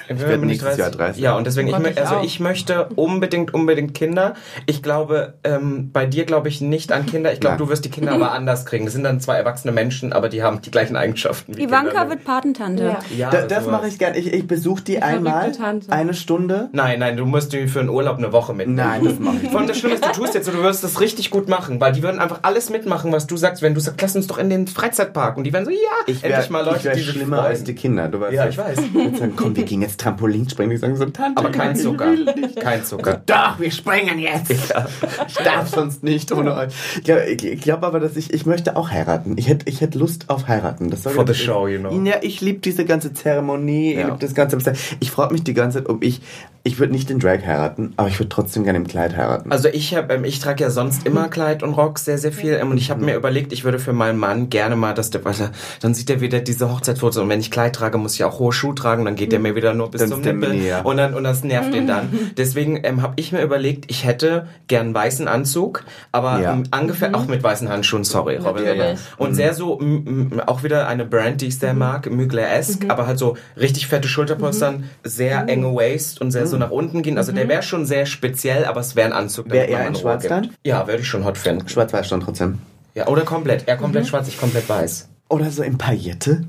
Ich 0.08 0.20
werde 0.20 0.46
nächstes 0.46 0.78
Jahr 0.78 0.90
30. 0.92 1.22
Ja, 1.22 1.36
und 1.36 1.46
deswegen, 1.48 1.68
ich, 1.70 1.76
ich 1.76 2.00
also 2.02 2.16
ich 2.24 2.40
möchte 2.40 2.88
unbedingt, 2.96 3.54
unbedingt 3.54 3.94
Kinder. 3.94 4.34
Ich 4.66 4.82
glaube, 4.84 5.34
ähm, 5.52 5.90
bei 5.92 6.06
dir 6.06 6.26
glaube 6.26 6.48
ich 6.50 6.62
nicht 6.62 6.92
an 6.92 7.06
Kinder. 7.06 7.32
Ich 7.34 7.40
glaube, 7.40 7.58
du 7.58 7.70
wirst 7.70 7.86
die 7.86 7.90
Kinder 7.90 8.14
aber 8.14 8.32
anders 8.34 8.66
kriegen. 8.66 8.86
Das 8.86 8.94
sind 8.94 9.04
dann 9.04 9.20
zwei 9.20 9.36
erwachsene 9.36 9.72
Menschen, 9.72 10.14
aber 10.14 10.30
die 10.30 10.44
haben 10.44 10.62
die 10.62 10.72
gleichen 10.72 10.96
Eigenschaften 10.96 11.58
wie 11.58 11.64
Ivanka 11.64 11.92
Kinder. 11.92 12.10
wird 12.10 12.24
Patentante. 12.24 12.84
Ja. 12.84 13.00
Ja, 13.16 13.30
Da, 13.30 13.42
das 13.44 13.66
mache 13.68 13.88
ich 13.88 13.98
gern. 14.00 14.16
Ich, 14.16 14.32
ich 14.32 14.48
besuche 14.48 14.84
die 14.84 14.98
verrückte 14.98 15.18
einmal, 15.18 15.52
eine 15.90 16.14
Stunde. 16.14 16.70
Nein, 16.72 17.00
nein, 17.00 17.18
du 17.18 17.26
musst 17.26 17.54
die 17.54 17.68
für 17.68 17.80
einen 17.80 17.90
Urlaub 17.90 18.18
eine 18.18 18.32
Woche 18.32 18.54
mitnehmen. 18.54 18.78
Nein, 18.78 19.04
das 19.04 19.20
mache 19.20 19.36
ich 19.44 19.56
allem 19.56 19.68
das 19.68 19.78
Schlimme 19.78 19.96
ist, 19.96 20.06
du 20.06 20.12
tust 20.12 20.34
jetzt 20.34 20.46
so, 20.46 20.52
du 20.52 20.64
wirst 20.64 20.84
das 20.84 21.00
richtig 21.00 21.30
gut 21.32 21.48
machen, 21.48 21.80
weil 21.80 21.94
die 21.94 22.04
würden 22.04 22.20
einfach 22.20 22.40
alles 22.44 22.70
mitmachen, 22.70 23.12
was 23.12 23.28
du 23.28 23.38
sagst. 23.38 23.62
Wenn 23.62 23.74
du 23.74 23.80
sagst, 23.80 24.02
lass 24.02 24.16
uns 24.16 24.28
doch 24.28 24.38
in 24.38 24.50
den 24.50 24.68
Freizeitpark 24.68 25.38
und 25.38 25.44
die 25.44 25.54
werden 25.54 25.66
so, 25.66 25.72
ja, 25.72 25.78
Ich 26.08 26.24
wär, 26.24 26.32
endlich 26.32 26.50
mal 26.50 26.66
Leute, 26.66 26.78
ich 26.78 26.84
wär 26.86 26.94
die 26.94 27.02
sich 27.02 27.10
schlimmer 27.12 27.38
freuen. 27.38 27.50
als 27.50 27.64
die 27.64 27.76
Kinder. 27.76 28.08
Du 28.08 28.20
weißt 28.20 28.34
Ja, 28.34 28.48
ich 28.48 28.58
weiß. 28.58 28.80
Und 28.94 29.18
sagen, 29.18 29.34
komm, 29.36 29.56
wir 29.56 29.64
gehen 29.64 29.82
jetzt 29.82 30.00
Trampolin 30.00 30.50
springen. 30.50 30.72
Die 30.72 30.78
sagen 30.78 30.96
so, 30.96 31.06
Tante. 31.06 31.40
Aber 31.40 31.52
kein 31.52 31.76
ich 31.76 31.82
Zucker. 31.82 32.12
Kein 32.60 32.84
Zucker. 32.84 33.22
Doch, 33.26 33.60
wir 33.60 33.72
springen 33.72 34.20
jetzt. 34.20 34.52
Ich 34.52 34.60
darf 35.44 35.68
sonst 35.70 36.04
nicht 36.04 36.32
ohne 36.32 36.56
euch. 36.56 36.74
Ich 36.98 37.04
glaube 37.04 37.24
ich 37.30 37.62
glaub 37.62 37.84
aber, 37.84 38.00
dass 38.00 38.16
ich, 38.18 38.34
ich 38.34 38.46
möchte 38.46 38.76
auch 38.76 38.90
heiraten. 38.92 39.34
Ich 39.38 39.48
hätte 39.48 39.68
ich 39.70 39.82
hätt 39.82 39.96
Lust 39.96 40.30
auf 40.30 40.48
heiraten. 40.48 40.90
Das 40.90 41.02
For 41.04 41.26
the 41.28 41.34
show, 41.34 41.68
you 41.68 41.80
know. 41.80 41.92
Ja, 42.04 42.16
ich 42.22 42.42
liebe 42.42 42.60
diese 42.60 42.86
ganze 42.86 43.14
Zeremonie. 43.14 43.92
Ich 43.94 44.00
Ja. 44.00 44.08
lieb 44.10 44.20
das 44.20 44.34
ganze. 44.34 44.58
Ich 45.00 45.12
frage 45.12 45.34
mich 45.34 45.44
die 45.44 45.54
ganze 45.54 45.80
Zeit, 45.80 45.90
ob 45.90 46.04
ich, 46.04 46.22
ich 46.64 46.80
würde 46.80 46.94
nicht 46.94 47.10
den 47.10 47.20
Drag 47.20 47.40
heiraten, 47.46 47.94
aber 47.98 48.08
ich 48.08 48.20
würde 48.20 48.30
trotzdem 48.30 48.64
gerne 48.64 48.78
im 48.78 48.88
Kleid 48.88 49.16
heiraten. 49.18 49.52
Also 49.52 49.68
ich 49.68 49.96
habe, 49.96 50.14
ähm, 50.14 50.24
ich 50.26 50.40
trage 50.40 50.64
ja 50.64 50.70
sonst 50.70 51.06
immer 51.06 51.28
Kleid 51.28 51.64
und 51.64 51.74
Rock 51.74 51.98
sehr, 52.00 52.18
sehr 52.18 52.32
viel. 52.32 52.54
Ähm, 52.54 52.70
und 52.72 52.78
ich 52.78 52.92
habe 52.92 53.04
mir 53.04 53.16
überlegt, 53.16 53.52
ich 53.54 53.64
würde 53.64 53.80
für 53.80 53.94
meinen 53.94 54.20
Mann 54.20 54.50
gerne 54.50 54.76
mal, 54.76 54.94
dass 54.94 55.10
der, 55.10 55.22
er- 55.26 55.52
dann 55.82 55.94
sieht 55.94 56.10
er 56.10 56.22
wieder 56.22 56.40
diese 56.40 56.72
Hochzeitsfotos 56.72 57.18
und 57.18 57.30
wenn 57.30 57.40
ich 57.40 57.50
Kleid 57.52 57.76
trage, 57.76 57.98
muss 57.98 58.14
ich 58.16 58.24
auch 58.24 58.40
hohe 58.40 58.54
Schuhe 58.54 58.76
tragen, 58.76 59.06
dann 59.06 59.16
geht 59.16 59.32
der 59.32 59.40
mir 59.40 59.56
wieder 59.56 59.74
nur 59.74 59.90
bis 59.90 60.02
Dann 60.02 60.10
zum 60.10 60.22
Nippel 60.22 60.50
Mini, 60.54 60.68
ja. 60.68 60.82
und 60.82 60.98
dann 60.98 61.14
und 61.16 61.24
das 61.24 61.44
nervt 61.44 61.74
ihn 61.74 61.88
dann. 61.88 62.10
Deswegen 62.38 62.80
ähm, 62.84 63.02
habe 63.02 63.14
ich 63.16 63.32
mir 63.32 63.42
überlegt, 63.42 63.90
ich 63.90 64.06
hätte 64.06 64.48
gern 64.68 64.94
weißen 64.94 65.28
Anzug, 65.32 65.84
aber 66.12 66.40
Ja. 66.40 66.54
ähm, 66.54 66.64
ungefähr 66.80 67.16
auch 67.16 67.26
mit 67.28 67.42
weißen 67.42 67.68
Handschuhen, 67.70 68.04
sorry, 68.04 68.38
Robin. 68.38 68.64
Natürlich. 68.66 69.00
Und 69.18 69.34
sehr 69.36 69.54
so 69.54 69.80
m, 69.80 70.30
m, 70.34 70.40
auch 70.46 70.64
wieder 70.64 70.88
eine 70.88 71.06
Brand, 71.06 71.42
die 71.42 71.48
ich 71.48 71.58
sehr 71.58 71.74
mag, 71.74 72.10
Mugler-esque, 72.10 72.90
aber 72.90 73.08
halt 73.08 73.18
so 73.18 73.38
richtig 73.58 73.88
fette 73.88 74.08
Schulterpolstern, 74.08 74.84
sehr 75.04 75.48
enge 75.48 75.74
Waist 75.74 76.22
und 76.22 76.32
sehr 76.32 76.48
so 76.48 76.58
nach 76.58 76.72
unten 76.72 77.02
gehen. 77.02 77.18
Also 77.18 77.32
der 77.32 77.48
wäre 77.48 77.64
schon 77.64 77.86
sehr 77.86 78.06
speziell, 78.06 78.66
aber 78.66 78.82
es 78.82 78.96
wäre 78.96 79.08
ein 79.08 79.14
Anzug. 79.14 79.50
Wär 79.50 79.62
damit 79.68 79.72
man 79.72 79.82
er 79.82 79.88
in 79.88 79.94
Ruhe 79.96 80.02
schwarz 80.02 80.22
gibt. 80.22 80.32
dann? 80.32 80.50
Ja, 80.64 80.88
würde 80.88 81.00
ich 81.02 81.08
schon 81.08 81.26
hot 81.26 81.38
finden. 81.38 81.68
Schwarz-Weiß 81.68 82.08
schon 82.08 82.22
trotzdem. 82.22 82.60
Ja, 82.94 83.08
oder 83.08 83.22
komplett. 83.24 83.68
Er 83.68 83.78
komplett 83.78 84.08
schwarz, 84.08 84.28
ich 84.28 84.38
komplett 84.40 84.68
weiß. 84.68 85.08
Oder 85.30 85.50
so 85.50 85.64
in 85.64 85.78
Paillette. 85.78 86.44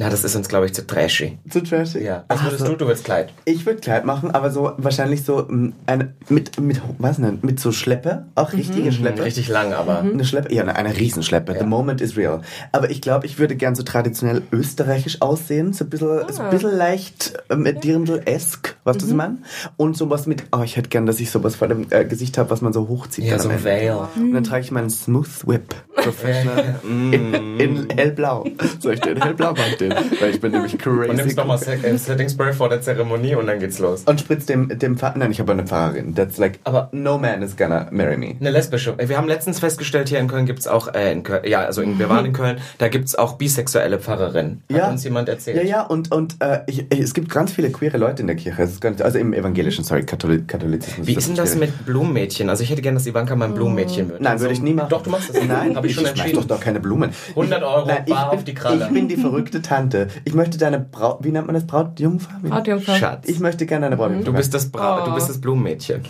Na, 0.00 0.08
das 0.08 0.22
ist 0.22 0.36
uns, 0.36 0.48
glaube 0.48 0.66
ich, 0.66 0.74
zu 0.74 0.86
trashy. 0.86 1.38
Zu 1.50 1.60
trashig. 1.60 2.02
Ja. 2.04 2.24
Was 2.28 2.40
Ah, 2.40 2.44
würdest 2.44 2.60
so. 2.64 2.68
du? 2.70 2.76
Du 2.76 2.86
willst 2.86 3.04
Kleid. 3.04 3.32
Ich 3.44 3.66
würde 3.66 3.80
Kleid 3.80 4.04
machen, 4.04 4.30
aber 4.30 4.50
so 4.52 4.72
wahrscheinlich 4.76 5.24
so 5.24 5.38
mm, 5.48 5.72
eine, 5.86 6.14
mit, 6.28 6.60
mit, 6.60 6.80
was 6.98 7.16
denn, 7.16 7.40
mit 7.42 7.58
so 7.58 7.72
Schleppe, 7.72 8.26
auch 8.36 8.52
richtige 8.52 8.92
Schleppe. 8.92 9.24
Richtig 9.24 9.48
lang, 9.48 9.72
aber. 9.72 10.00
Eine 10.00 10.24
Schleppe, 10.24 10.54
ja, 10.54 10.62
eine, 10.62 10.76
eine 10.76 10.96
Riesenschleppe. 10.96 11.52
Ja. 11.54 11.58
The 11.58 11.66
moment 11.66 12.00
is 12.00 12.16
real. 12.16 12.42
Aber 12.70 12.90
ich 12.90 13.00
glaube, 13.02 13.26
ich 13.26 13.40
würde 13.40 13.56
gern 13.56 13.74
so 13.74 13.82
traditionell 13.82 14.42
österreichisch 14.52 15.20
aussehen. 15.20 15.72
So 15.72 15.84
ein 15.84 15.90
bisschen, 15.90 16.22
so 16.30 16.42
ein 16.42 16.50
bisschen 16.50 16.76
leicht 16.76 17.32
ähm, 17.50 17.64
Dirndl-esk, 17.64 18.76
weißt 18.84 19.00
du, 19.00 19.04
was 19.04 19.10
ich 19.10 19.16
meine? 19.16 19.38
Und 19.76 19.96
sowas 19.96 20.26
mit, 20.28 20.44
oh, 20.56 20.62
ich 20.62 20.76
hätte 20.76 20.90
gern, 20.90 21.06
dass 21.06 21.18
ich 21.18 21.30
sowas 21.32 21.56
vor 21.56 21.66
dem 21.66 21.86
äh, 21.90 22.04
Gesicht 22.04 22.38
habe, 22.38 22.50
was 22.50 22.60
man 22.60 22.72
so 22.72 22.86
hochzieht. 22.88 23.24
Ja, 23.24 23.32
dann 23.32 23.40
so 23.40 23.48
ein. 23.48 23.64
Veil. 23.64 23.96
Und 24.14 24.32
dann 24.32 24.44
trage 24.44 24.62
ich 24.62 24.70
meinen 24.70 24.90
Smooth 24.90 25.48
Whip 25.48 25.74
Professional 25.96 26.76
in, 26.84 27.58
in 27.58 27.90
hellblau. 27.90 28.44
Soll 28.78 28.94
ich 28.94 29.00
den 29.00 29.20
hellblau 29.20 29.50
machen? 29.52 29.87
Den? 29.90 30.20
Weil 30.20 30.30
ich 30.30 30.40
bin 30.40 30.52
nämlich 30.52 30.78
crazy. 30.78 31.10
Und 31.10 31.16
nimmst 31.16 31.36
nochmal 31.36 31.58
Setting 31.58 32.28
Spray 32.28 32.52
vor 32.52 32.68
der 32.68 32.80
Zeremonie 32.80 33.34
und 33.34 33.46
dann 33.46 33.58
geht's 33.58 33.78
los. 33.78 34.02
Und 34.04 34.20
spritzt 34.20 34.48
dem, 34.48 34.68
dem 34.78 34.96
Pfarrer, 34.96 35.18
nein, 35.18 35.30
ich 35.30 35.40
habe 35.40 35.52
eine 35.52 35.66
Pfarrerin. 35.66 36.14
That's 36.14 36.38
like, 36.38 36.58
Aber- 36.64 36.88
no 36.92 37.18
man 37.18 37.42
is 37.42 37.56
gonna 37.56 37.88
marry 37.90 38.16
me. 38.16 38.34
Eine 38.40 38.50
lesbische. 38.50 38.94
Wir 38.98 39.16
haben 39.16 39.28
letztens 39.28 39.60
festgestellt, 39.60 40.08
hier 40.08 40.18
in 40.18 40.28
Köln 40.28 40.46
gibt's 40.46 40.66
auch, 40.66 40.94
äh, 40.94 41.12
in 41.12 41.22
Köln, 41.22 41.42
ja, 41.46 41.60
also 41.60 41.82
in, 41.82 41.98
wir 41.98 42.08
waren 42.08 42.26
in 42.26 42.32
Köln, 42.32 42.58
da 42.78 42.88
gibt's 42.88 43.14
auch 43.14 43.34
bisexuelle 43.38 43.98
Pfarrerinnen. 43.98 44.62
Hat 44.72 44.90
uns 44.90 45.04
jemand 45.04 45.28
erzählt. 45.28 45.56
Ja, 45.56 45.62
ja, 45.62 45.82
und, 45.82 46.12
und 46.12 46.36
äh, 46.40 46.60
ich, 46.66 46.86
ich, 46.92 47.00
es 47.00 47.14
gibt 47.14 47.30
ganz 47.30 47.52
viele 47.52 47.70
queere 47.70 47.98
Leute 47.98 48.22
in 48.22 48.26
der 48.26 48.36
Kirche. 48.36 48.68
Ganz, 48.80 49.00
also 49.00 49.18
im 49.18 49.32
evangelischen, 49.32 49.84
sorry, 49.84 50.04
Katholi 50.04 50.42
Katholizismus. 50.46 51.06
Wie 51.06 51.14
ist 51.14 51.28
denn 51.28 51.36
das 51.36 51.56
mit 51.56 51.86
Blumenmädchen? 51.86 52.48
Also 52.50 52.62
ich 52.62 52.70
hätte 52.70 52.82
gerne, 52.82 52.98
dass 52.98 53.06
Ivanka 53.06 53.34
mein 53.36 53.54
Blumenmädchen 53.54 54.08
wird. 54.08 54.20
Nein, 54.20 54.32
Also, 54.32 54.44
würde 54.44 54.54
ich 54.54 54.62
nie 54.62 54.74
machen. 54.74 54.88
Doch, 54.90 55.02
du 55.02 55.10
machst 55.10 55.30
das. 55.30 55.36
Nein, 55.46 55.76
habe 55.76 55.86
ich 55.86 55.94
schon 55.94 56.04
schmeiß 56.04 56.18
entschieden. 56.18 56.36
doch 56.48 56.56
doch 56.56 56.60
keine 56.60 56.80
Blumen. 56.80 57.10
100 57.30 57.62
Euro 57.62 57.86
Nein, 57.86 58.02
ich 58.06 58.12
bar 58.14 58.30
bin, 58.30 58.38
auf 58.38 58.44
die 58.44 58.54
Kralle. 58.54 58.86
Ich 58.86 58.92
bin 58.92 59.08
die 59.08 59.16
verrückte 59.16 59.62
Tante. 59.78 60.08
Ich 60.24 60.34
möchte 60.34 60.58
deine 60.58 60.78
Braut, 60.80 61.18
wie 61.22 61.30
nennt 61.30 61.46
man 61.46 61.54
das? 61.54 61.66
Brautjungfer? 61.66 62.30
Brautjungfer. 62.42 62.96
Schatz. 62.96 63.28
Ich 63.28 63.40
möchte 63.40 63.66
gerne 63.66 63.86
deine 63.86 63.96
Brautjungfer. 63.96 64.24
Du 64.24 64.32
bist 64.36 64.52
das 64.54 64.70
Bra 64.70 65.02
Oh. 65.02 65.06
du 65.06 65.14
bist 65.14 65.28
das 65.28 65.40
Blumenmädchen. 65.40 66.02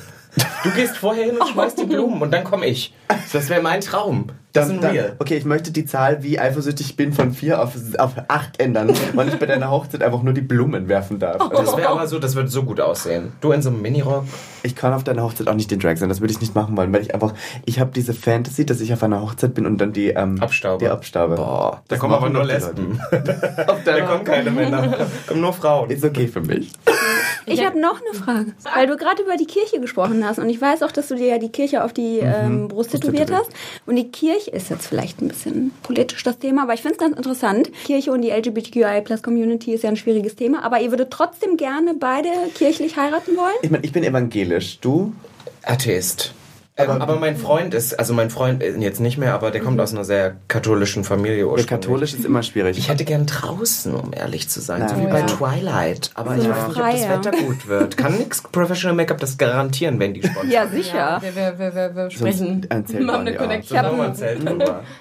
Du 0.63 0.71
gehst 0.71 0.97
vorher 0.99 1.25
hin 1.25 1.37
und 1.39 1.49
schmeißt 1.49 1.79
die 1.81 1.85
Blumen 1.87 2.21
und 2.23 2.31
dann 2.33 2.45
komme 2.45 2.67
ich. 2.67 2.95
Das 3.33 3.49
wäre 3.49 3.63
mein 3.63 3.81
Traum. 3.81 4.27
Das 4.53 4.67
ist 4.67 4.73
ein 4.73 4.81
dann, 4.81 4.93
Real. 4.93 5.17
okay, 5.19 5.37
ich 5.37 5.45
möchte 5.45 5.71
die 5.71 5.85
Zahl, 5.85 6.23
wie 6.23 6.39
eifersüchtig 6.39 6.91
ich 6.91 6.97
bin, 6.97 7.13
von 7.13 7.33
vier 7.33 7.63
auf, 7.63 7.73
auf 7.99 8.13
acht 8.29 8.61
ändern, 8.61 8.91
weil 9.15 9.29
ich 9.29 9.39
bei 9.39 9.47
deiner 9.47 9.71
Hochzeit 9.71 10.03
einfach 10.03 10.23
nur 10.23 10.33
die 10.33 10.41
Blumen 10.41 10.89
werfen 10.89 11.19
darf. 11.19 11.41
Also, 11.41 11.63
Das 11.63 11.77
wäre 11.77 11.89
aber 11.91 12.07
so, 12.07 12.19
das 12.19 12.35
würde 12.35 12.49
so 12.49 12.63
gut 12.63 12.81
aussehen. 12.81 13.33
Du 13.41 13.53
in 13.53 13.61
so 13.63 13.69
einem 13.69 13.83
Minirock. 13.83 14.25
ich 14.63 14.75
kann 14.75 14.93
auf 14.95 15.05
deiner 15.05 15.23
Hochzeit 15.23 15.49
auch 15.49 15.55
nicht 15.55 15.71
den 15.71 15.81
Drag 15.81 15.97
sein, 15.97 16.09
das 16.09 16.21
würde 16.21 16.33
ich 16.33 16.41
nicht 16.41 16.55
machen 16.55 16.77
wollen, 16.77 16.93
weil 16.93 17.03
ich 17.03 17.15
einfach, 17.15 17.35
ich 17.67 17.79
habe 17.79 17.91
diese 17.95 18.15
Fantasy, 18.15 18.65
dass 18.65 18.81
ich 18.81 18.93
auf 18.93 19.03
einer 19.03 19.21
Hochzeit 19.21 19.55
bin 19.55 19.67
und 19.67 19.79
dann 19.81 19.93
die, 19.93 20.09
ähm, 20.09 20.41
Abstaube. 20.41 20.85
Die 20.85 20.91
Abstaube. 20.91 21.37
Boah, 21.37 21.83
da 21.89 21.97
kommen 21.97 22.15
aber 22.15 22.31
nur 22.31 22.45
Lesben. 22.45 23.01
Auf 23.67 23.85
Da 23.85 24.01
kommen 24.01 24.25
keine 24.25 24.51
Männer. 24.51 25.07
Kommen 25.27 25.41
nur 25.41 25.53
Frauen. 25.53 25.91
Ist 25.91 26.05
okay 26.05 26.27
für 26.27 26.41
mich. 26.41 26.73
Ich 27.53 27.65
habe 27.65 27.81
noch 27.81 28.01
eine 28.01 28.19
Frage, 28.19 28.53
weil 28.75 28.87
du 28.87 28.97
gerade 28.97 29.23
über 29.23 29.37
die 29.37 29.47
Kirche 29.47 29.81
gesprochen 29.81 30.25
hast 30.25 30.39
und 30.39 30.49
ich 30.49 30.61
weiß 30.61 30.83
auch, 30.83 30.93
dass 30.93 31.09
du 31.09 31.15
dir 31.15 31.27
ja 31.27 31.39
die 31.39 31.51
Kirche 31.51 31.85
auf 31.85 31.93
die 31.93 32.19
ähm, 32.19 32.69
Brust 32.69 32.93
tätowiert 32.93 33.31
hast. 33.33 33.51
Und 33.87 33.97
die 33.97 34.11
Kirche 34.11 34.51
ist 34.51 34.71
jetzt 34.71 34.87
vielleicht 34.87 35.21
ein 35.21 35.29
bisschen 35.29 35.73
politisch 35.83 36.23
das 36.23 36.39
Thema, 36.39 36.63
aber 36.63 36.75
ich 36.75 36.83
finde 36.83 36.95
es 36.95 36.99
ganz 36.99 37.17
interessant. 37.17 37.71
Kirche 37.85 38.13
und 38.13 38.23
die 38.23 38.31
LGBTQI-Plus-Community 38.31 39.75
ist 39.75 39.83
ja 39.83 39.91
ein 39.91 39.97
schwieriges 39.97 40.37
Thema, 40.37 40.63
aber 40.63 40.81
ihr 40.81 40.91
würdet 40.91 41.11
trotzdem 41.11 41.57
gerne 41.57 41.95
beide 41.95 42.29
kirchlich 42.55 42.97
heiraten 42.97 43.37
wollen? 43.37 43.57
Ich 43.63 43.71
meine, 43.71 43.85
ich 43.85 43.93
bin 43.93 44.05
evangelisch. 44.05 44.79
Du? 44.81 45.13
Atheist. 45.65 46.33
Ähm, 46.79 46.91
aber, 47.03 47.17
mein 47.17 47.37
Freund 47.37 47.75
ist, 47.75 47.99
also 47.99 48.15
mein 48.15 48.31
Freund 48.31 48.63
äh, 48.63 48.77
jetzt 48.77 49.01
nicht 49.01 49.19
mehr, 49.19 49.35
aber 49.35 49.51
der 49.51 49.61
kommt 49.61 49.81
aus 49.81 49.93
einer 49.93 50.05
sehr 50.05 50.37
katholischen 50.47 51.03
Familie 51.03 51.45
ursprünglich. 51.45 51.67
Katholisch 51.67 52.15
ist 52.15 52.25
immer 52.25 52.45
schwierig. 52.45 52.79
Ich 52.79 52.89
hätte 52.89 53.05
gern 53.05 53.27
draußen, 53.27 53.93
um 53.97 54.13
ehrlich 54.13 54.49
zu 54.49 54.61
sein, 54.61 54.81
Nein. 54.81 54.89
so 54.91 54.97
wie 54.97 55.07
oh, 55.07 55.11
bei 55.11 55.21
ja. 55.21 55.27
Twilight. 55.27 56.13
Aber 56.15 56.37
so 56.37 56.43
ich 56.43 56.49
weiß 56.49 56.69
nicht, 56.69 57.11
ob 57.11 57.23
das 57.23 57.33
Wetter 57.35 57.47
gut 57.47 57.67
wird. 57.67 57.97
Kann 57.97 58.17
nix 58.17 58.43
Professional 58.43 58.95
Make-up 58.95 59.19
das 59.19 59.37
garantieren, 59.37 59.99
wenn 59.99 60.15
die 60.15 60.23
Sport 60.23 60.47
Ja, 60.47 60.69
sicher. 60.69 61.21
Ja, 61.21 61.23
wir, 61.23 61.59
wir, 61.59 61.75
wir, 61.75 61.97
wir 61.97 62.11
sprechen. 62.11 62.67
Ein 62.69 62.87
Zelt 62.87 63.11
eine 63.11 63.35
Connection. 63.35 64.13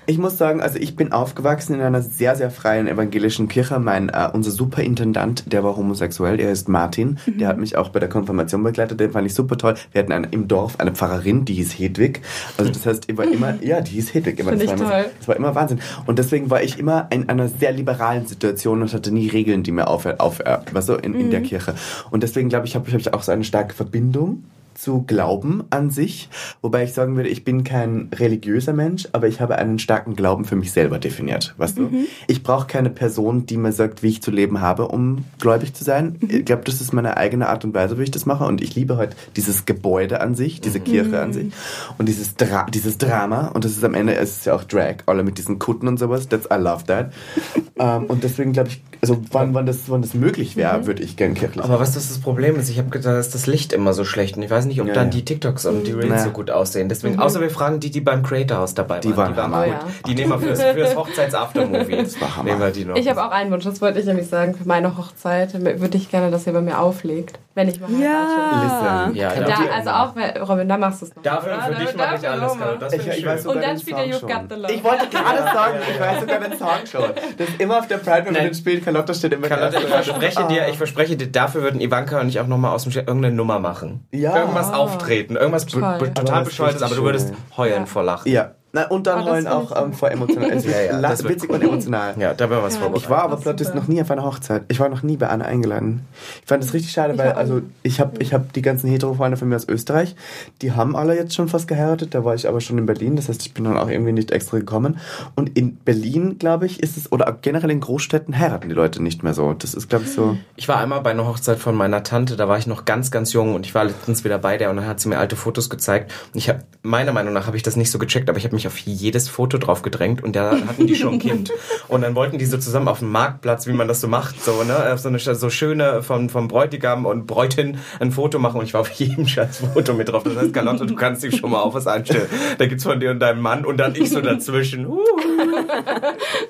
Ich 0.08 0.18
muss 0.18 0.38
sagen, 0.40 0.62
also 0.62 0.80
ich 0.80 0.96
bin 0.96 1.12
aufgewachsen 1.12 1.76
in 1.76 1.82
einer 1.82 2.02
sehr, 2.02 2.36
sehr 2.36 2.50
freien 2.50 2.88
evangelischen 2.88 3.50
Kirche. 3.50 3.78
Mein, 3.78 4.10
uh, 4.10 4.30
unser 4.34 4.50
Superintendant, 4.50 5.52
der 5.54 5.63
war 5.63 5.78
homosexuell, 5.78 6.40
er 6.40 6.52
ist 6.52 6.70
Martin. 6.70 7.20
Mhm. 7.28 7.38
Der 7.38 7.48
hat 7.50 7.60
mich 7.60 7.78
auch 7.78 7.90
bei 7.90 8.00
der 8.00 8.10
Konfirmation 8.10 8.63
begleitet, 8.63 9.00
den 9.00 9.12
fand 9.12 9.28
ich 9.28 9.36
super 9.36 9.58
toll. 9.58 9.76
Wir 9.92 10.02
hatten 10.02 10.12
eine, 10.12 10.28
im 10.32 10.48
Dorf 10.48 10.80
eine 10.80 10.92
Pfarrerin, 10.92 11.46
die 11.46 11.66
hieß 11.73 11.80
Hedwig. 11.80 12.21
Also 12.58 12.71
das 12.71 12.86
heißt, 12.86 13.17
war 13.17 13.25
immer, 13.25 13.56
ja, 13.62 13.82
die 13.82 13.91
hieß 13.91 14.13
Hedwig. 14.13 14.39
Immer, 14.39 14.56
das, 14.56 14.67
war 14.67 14.75
immer, 14.75 15.06
das 15.17 15.27
war 15.27 15.36
immer 15.36 15.56
Wahnsinn. 15.56 15.80
Und 16.06 16.19
deswegen 16.19 16.49
war 16.49 16.63
ich 16.63 16.80
immer 16.80 17.08
in 17.12 17.30
einer 17.30 17.47
sehr 17.47 17.71
liberalen 17.71 18.25
Situation 18.25 18.82
und 18.82 18.93
hatte 18.93 19.12
nie 19.12 19.27
Regeln, 19.27 19.63
die 19.63 19.71
mir 19.71 19.88
auf, 19.88 20.06
auf 20.06 20.39
weißt 20.39 20.89
du, 20.89 20.93
in, 20.93 21.13
in 21.15 21.32
der 21.32 21.41
mhm. 21.41 21.45
Kirche. 21.45 21.75
Und 22.12 22.23
deswegen 22.23 22.49
glaube 22.49 22.67
ich, 22.67 22.75
habe 22.75 22.91
hab 22.91 22.99
ich 22.99 23.13
auch 23.13 23.23
so 23.23 23.32
eine 23.32 23.43
starke 23.43 23.73
Verbindung 23.73 24.43
zu 24.78 25.04
Glauben 25.04 25.63
an 25.72 25.90
sich, 25.90 26.30
wobei 26.62 26.84
ich 26.84 26.94
sagen 26.94 27.16
würde, 27.16 27.30
ich 27.30 27.44
bin 27.44 27.63
kein 27.63 28.10
religiöser 28.13 28.74
Mensch, 28.74 29.08
aber 29.12 29.28
ich 29.28 29.42
habe 29.42 29.58
einen 29.58 29.80
starken 29.80 30.16
Glauben 30.16 30.46
für 30.46 30.56
mich 30.56 30.72
selber 30.72 31.00
definiert, 31.00 31.56
weißt 31.58 31.80
mhm. 31.80 31.92
du? 31.92 32.06
Ich 32.28 32.44
brauche 32.44 32.68
keine 32.68 32.90
Person, 32.90 33.46
die 33.46 33.58
mir 33.58 33.72
sagt, 33.72 34.04
wie 34.04 34.10
ich 34.10 34.22
zu 34.22 34.30
leben 34.30 34.62
habe, 34.62 34.88
um 34.88 35.26
gläubig 35.40 35.74
zu 35.74 35.84
sein. 35.84 36.18
Mhm. 36.20 36.30
Ich 36.30 36.46
glaube, 36.46 36.63
das 36.63 36.80
ist 36.80 36.94
meine 36.94 37.18
eigene 37.18 37.50
Art 37.50 37.66
und 37.66 37.74
Weise, 37.74 37.98
wie 37.98 38.04
ich 38.04 38.12
das 38.12 38.26
mache 38.26 38.46
und 38.46 38.62
ich 38.62 38.76
liebe 38.76 38.98
halt 38.98 39.16
dieses 39.36 39.66
Gebäude 39.66 40.22
an 40.22 40.36
sich, 40.36 40.62
diese 40.62 40.80
mhm. 40.80 40.84
Kirche 40.84 41.22
an 41.22 41.34
sich 41.34 41.54
und 41.98 42.08
dieses, 42.08 42.36
Dra 42.36 42.68
dieses 42.70 42.98
Drama 42.98 43.48
und 43.48 43.66
das 43.66 43.72
ist 43.72 43.84
am 43.84 43.96
Ende, 43.96 44.16
es 44.16 44.38
ist 44.38 44.46
ja 44.46 44.56
auch 44.56 44.63
Drag, 44.63 44.98
alle 45.08 45.24
mit 45.24 45.38
diesen 45.40 45.58
Kutten 45.58 45.88
und 45.88 45.98
sowas, 45.98 46.30
that's, 46.30 46.48
I 46.52 46.62
love 46.62 46.86
that. 46.86 47.12
um, 47.56 47.63
ähm, 47.80 48.06
und 48.06 48.24
deswegen 48.24 48.54
glaube 48.54 48.70
ich, 48.70 48.84
also 49.02 49.22
wann, 49.32 49.54
wann, 49.54 49.66
das, 49.66 49.90
wann 49.90 50.02
das 50.02 50.13
möglich 50.13 50.56
wäre, 50.56 50.80
mhm. 50.80 50.88
würde 50.88 51.04
ich 51.04 51.16
gern 51.16 51.34
kirchlich 51.34 51.63
Aber 51.63 51.80
was 51.80 51.94
das, 51.94 52.18
Problem 52.20 52.60
ist, 52.60 52.70
ich 52.70 52.78
habe 52.78 52.90
gedacht, 52.90 53.16
dass 53.16 53.30
das 53.30 53.48
Licht 53.48 53.74
immer 53.74 53.94
so 53.94 54.04
schlecht 54.04 54.38
und 54.38 54.44
ich 54.44 54.50
weiß 54.50 54.66
nicht, 54.67 54.82
ob 54.82 54.88
ja, 54.88 54.93
dann 54.93 55.08
ja. 55.08 55.12
die 55.12 55.25
TikToks 55.25 55.65
und 55.65 55.86
die 55.86 55.91
Reels 55.91 56.10
naja. 56.10 56.23
so 56.23 56.30
gut 56.32 56.51
aussehen. 56.51 56.89
Deswegen, 56.89 57.15
mhm. 57.15 57.21
außer 57.21 57.41
wir 57.41 57.49
fragen 57.49 57.80
die, 57.80 57.89
die 57.89 58.01
beim 58.01 58.23
Creator 58.23 58.58
House 58.58 58.73
dabei 58.73 58.99
die 58.99 59.15
waren. 59.15 59.36
waren, 59.36 59.51
die 59.51 59.56
waren 59.56 59.69
gut. 59.69 59.80
Oh, 59.84 59.88
ja. 59.88 59.93
Die 60.08 60.15
nehmen 60.15 60.32
wir 60.32 60.39
fürs, 60.39 60.62
fürs 60.62 60.95
Hochzeits-Aftermovie. 60.95 61.97
Das 61.97 62.21
war 62.21 62.36
Hammer. 62.38 62.49
Nehmen 62.49 62.62
wir 62.62 62.71
die 62.71 62.86
noch. 62.86 62.95
Ich 62.95 63.10
habe 63.10 63.25
auch 63.25 63.32
einen 63.32 63.51
Wunsch, 63.51 63.63
das 63.63 63.82
wollte 63.82 63.99
ich 63.99 64.06
nämlich 64.06 64.27
sagen. 64.27 64.56
Für 64.56 64.67
meine 64.67 64.97
Hochzeit 64.97 65.53
würde 65.53 65.97
ich 65.97 66.10
gerne, 66.10 66.32
dass 66.32 66.47
ihr 66.47 66.53
bei 66.53 66.62
mir 66.62 66.80
auflegt. 66.80 67.39
Wenn 67.58 67.70
ich 67.70 67.80
mal 67.80 67.89
ja. 67.89 69.10
ja, 69.15 69.34
da, 69.34 69.56
also 69.74 69.89
auch, 69.89 70.48
Robin, 70.48 70.70
da 70.70 70.78
machst 70.78 71.02
du 71.02 71.08
es 71.08 71.15
noch. 71.15 71.24
Dafür, 71.24 71.60
für 71.60 71.74
dich 71.74 71.96
mache 71.96 72.17
ich 72.17 72.30
alles, 72.30 72.56
Carlo. 72.56 72.78
Das 72.80 72.93
ich, 72.93 73.08
ich 73.08 73.26
weiß 73.26 73.48
Und 73.48 73.63
dann 73.63 73.80
spielt 73.80 73.98
ihr 73.98 74.13
You've 74.13 74.22
Got 74.22 74.43
the 74.52 74.62
Love. 74.62 74.72
Ich 74.72 74.84
wollte 74.84 75.08
gerade 75.08 75.38
sagen, 75.54 75.80
ich 75.89 76.00
weiß 76.00 76.20
sogar 76.20 76.39
den 76.39 76.56
Song 76.56 76.86
schon. 76.86 77.10
Das 77.36 77.50
ist 77.50 77.60
immer 77.60 77.80
auf 77.80 77.88
der 77.88 77.98
Pride, 77.98 78.26
wenn 78.28 78.34
man 78.36 78.54
spielt. 78.54 78.86
Carlotta 78.86 79.12
steht 79.15 79.34
immer 79.34 79.48
Carlotta, 79.48 79.80
ich 79.80 79.88
verspreche 79.88 80.48
dir, 80.50 80.67
ich 80.67 80.78
verspreche 80.78 81.17
dir, 81.17 81.32
dafür 81.32 81.63
würden 81.63 81.82
Ivanka 81.82 82.22
und 82.22 82.30
ich 82.30 82.39
auch 82.39 82.46
nochmal 82.46 82.76
aus 82.76 82.84
dem 82.84 82.91
irgendeine 82.91 83.32
Nummer 83.32 83.58
machen. 83.58 84.08
Ja. 84.12 84.38
Irgendwas 84.38 84.72
auftreten, 84.72 85.36
irgendwas 85.36 85.65
total 85.65 86.43
bescheuertes, 86.43 86.84
aber 86.84 86.93
du 86.93 87.02
würdest 87.02 87.34
heulen 87.58 87.88
vor 87.88 88.04
Lachen. 88.04 88.32
Ja. 88.32 88.52
Na, 88.78 88.88
und 88.88 89.08
dann 89.08 89.26
heulen 89.26 89.48
auch 89.48 89.76
ähm, 89.76 89.94
vor 89.94 90.12
emotional. 90.12 90.52
Also 90.52 90.70
ja, 90.70 90.82
ja, 90.82 91.02
das 91.02 91.24
witzig 91.24 91.50
cool. 91.50 91.56
und 91.56 91.63
emotional. 91.63 92.13
Ja, 92.18 92.34
da 92.34 92.50
wäre 92.50 92.62
was 92.62 92.76
ja, 92.76 92.82
vorbereitet. 92.82 93.06
Ich 93.06 93.10
war 93.10 93.24
aber 93.24 93.38
plötzlich 93.38 93.74
noch 93.74 93.88
nie 93.88 94.02
auf 94.02 94.12
einer 94.12 94.24
Hochzeit. 94.24 94.63
Ich 94.68 94.80
war 94.80 94.90
noch 94.90 95.04
nie 95.04 95.18
bei 95.18 95.28
Anna 95.28 95.46
eingeladen. 95.46 96.06
Ich 96.42 96.48
fand 96.48 96.63
das 96.63 96.74
richtig 96.74 96.92
schade, 96.92 97.13
ich 97.13 97.20
weil 97.20 97.32
also 97.32 97.62
ich 97.84 98.00
habe 98.00 98.22
ich 98.22 98.34
hab 98.34 98.54
die 98.54 98.62
ganzen 98.62 98.90
Hetero-Freunde 98.90 99.38
von 99.38 99.50
mir 99.50 99.56
aus 99.56 99.68
Österreich, 99.68 100.16
die 100.62 100.74
haben 100.74 100.96
alle 100.96 101.16
jetzt 101.16 101.34
schon 101.36 101.48
fast 101.48 101.68
geheiratet. 101.68 102.13
Da 102.13 102.24
war 102.24 102.36
ich 102.36 102.48
aber 102.48 102.62
schon 102.62 102.78
in 102.78 102.86
Berlin. 102.86 103.16
Das 103.16 103.30
heißt, 103.30 103.42
ich 103.42 103.54
bin 103.54 103.63
dann 103.63 103.78
auch 103.78 103.90
irgendwie 103.90 104.13
nicht 104.13 104.32
extra 104.32 104.60
gekommen. 104.60 105.00
Und 105.36 105.58
in 105.58 105.78
Berlin, 105.78 106.38
glaube 106.38 106.66
ich, 106.66 106.82
ist 106.82 106.98
es, 106.98 107.12
oder 107.12 107.36
generell 107.42 107.72
in 107.72 107.80
Großstädten 107.80 108.38
heiraten 108.38 108.70
die 108.70 108.76
Leute 108.76 109.02
nicht 109.02 109.24
mehr 109.24 109.34
so. 109.34 109.54
Das 109.54 109.74
ist, 109.74 109.90
glaube 109.90 110.06
ich, 110.06 110.12
so. 110.12 110.38
Ich 110.56 110.68
war 110.68 110.78
einmal 110.80 111.02
bei 111.02 111.12
einer 111.12 111.26
Hochzeit 111.26 111.60
von 111.60 111.76
meiner 111.76 112.04
Tante, 112.04 112.36
da 112.36 112.48
war 112.48 112.58
ich 112.58 112.68
noch 112.68 112.86
ganz, 112.86 113.12
ganz 113.12 113.34
jung 113.34 113.56
und 113.56 113.66
ich 113.66 113.74
war 113.74 113.86
letztens 113.86 114.24
wieder 114.24 114.38
bei 114.38 114.58
der 114.58 114.70
und 114.70 114.78
dann 114.78 114.86
hat 114.86 115.00
sie 115.00 115.10
mir 115.10 115.18
alte 115.18 115.36
Fotos 115.36 115.70
gezeigt. 115.70 116.12
Und 116.34 116.38
ich 116.38 116.50
habe, 116.50 116.60
meiner 116.84 117.13
Meinung 117.13 117.34
nach 117.34 117.48
habe 117.48 117.58
ich 117.58 117.63
das 117.63 117.76
nicht 117.76 117.92
so 117.92 118.00
gecheckt, 118.00 118.30
aber 118.30 118.38
ich 118.38 118.46
habe 118.46 118.56
mich 118.56 118.66
auf 118.67 118.77
jedes 118.77 119.30
Foto 119.30 119.58
drauf 119.58 119.82
gedrängt 119.82 120.23
und 120.23 120.36
da 120.36 120.51
hatten 120.51 120.88
die 120.88 120.95
schon 120.95 121.13
ein 121.13 121.19
Kind. 121.19 121.51
Und 121.88 122.01
dann 122.01 122.15
wollten 122.15 122.38
die 122.38 122.45
so 122.45 122.58
zusammen 122.58 122.88
auf 122.88 122.99
dem 122.99 123.12
Marktplatz, 123.12 123.65
wie 123.67 123.71
man 123.71 123.88
das 123.88 124.01
so 124.01 124.08
macht, 124.08 124.43
so, 124.43 124.63
ne, 124.63 124.91
auf 124.91 124.99
so 124.99 125.08
eine 125.08 125.19
so 125.19 125.49
schöne 125.49 126.03
vom, 126.03 126.30
vom 126.30 126.47
Bräutigam 126.47 127.06
und 127.06 127.27
Bräutin 127.27 127.77
ein 127.99 128.12
Foto 128.12 128.39
machen 128.39 128.60
und 128.60 128.65
ich 128.65 128.73
war 128.73 128.82
auf 128.82 128.89
jedem 128.89 129.27
scheiß 129.27 129.63
Foto 129.73 129.93
mit 129.93 130.10
drauf. 130.10 130.23
Das 130.23 130.36
heißt, 130.36 130.53
Carlotte, 130.53 130.86
du 130.86 130.95
kannst 130.95 131.23
dich 131.23 131.38
schon 131.38 131.51
mal 131.51 131.62
auf 131.62 131.73
was 131.73 131.88
einstellen. 131.88 132.27
Da 132.58 132.65
gibt's 132.65 132.84
von 132.84 132.99
dir 132.99 133.12
und 133.12 133.19
deinem 133.19 133.41
Mann 133.41 133.65
und 133.65 133.77
dann 133.77 133.95
ich 133.95 134.10
so 134.10 134.21
dazwischen. 134.21 134.88
Uh. 134.97 134.99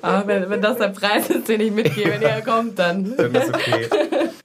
Aber 0.00 0.26
wenn, 0.26 0.48
wenn 0.48 0.62
das 0.62 0.78
der 0.78 0.88
Preis 0.88 1.28
ist, 1.28 1.48
den 1.48 1.60
ich 1.60 1.72
mitgehe, 1.72 2.06
wenn 2.06 2.22
ihr 2.22 2.40
kommt, 2.44 2.78
dann. 2.78 3.14
Dann 3.16 3.34
ist 3.34 3.48
okay. 3.48 3.88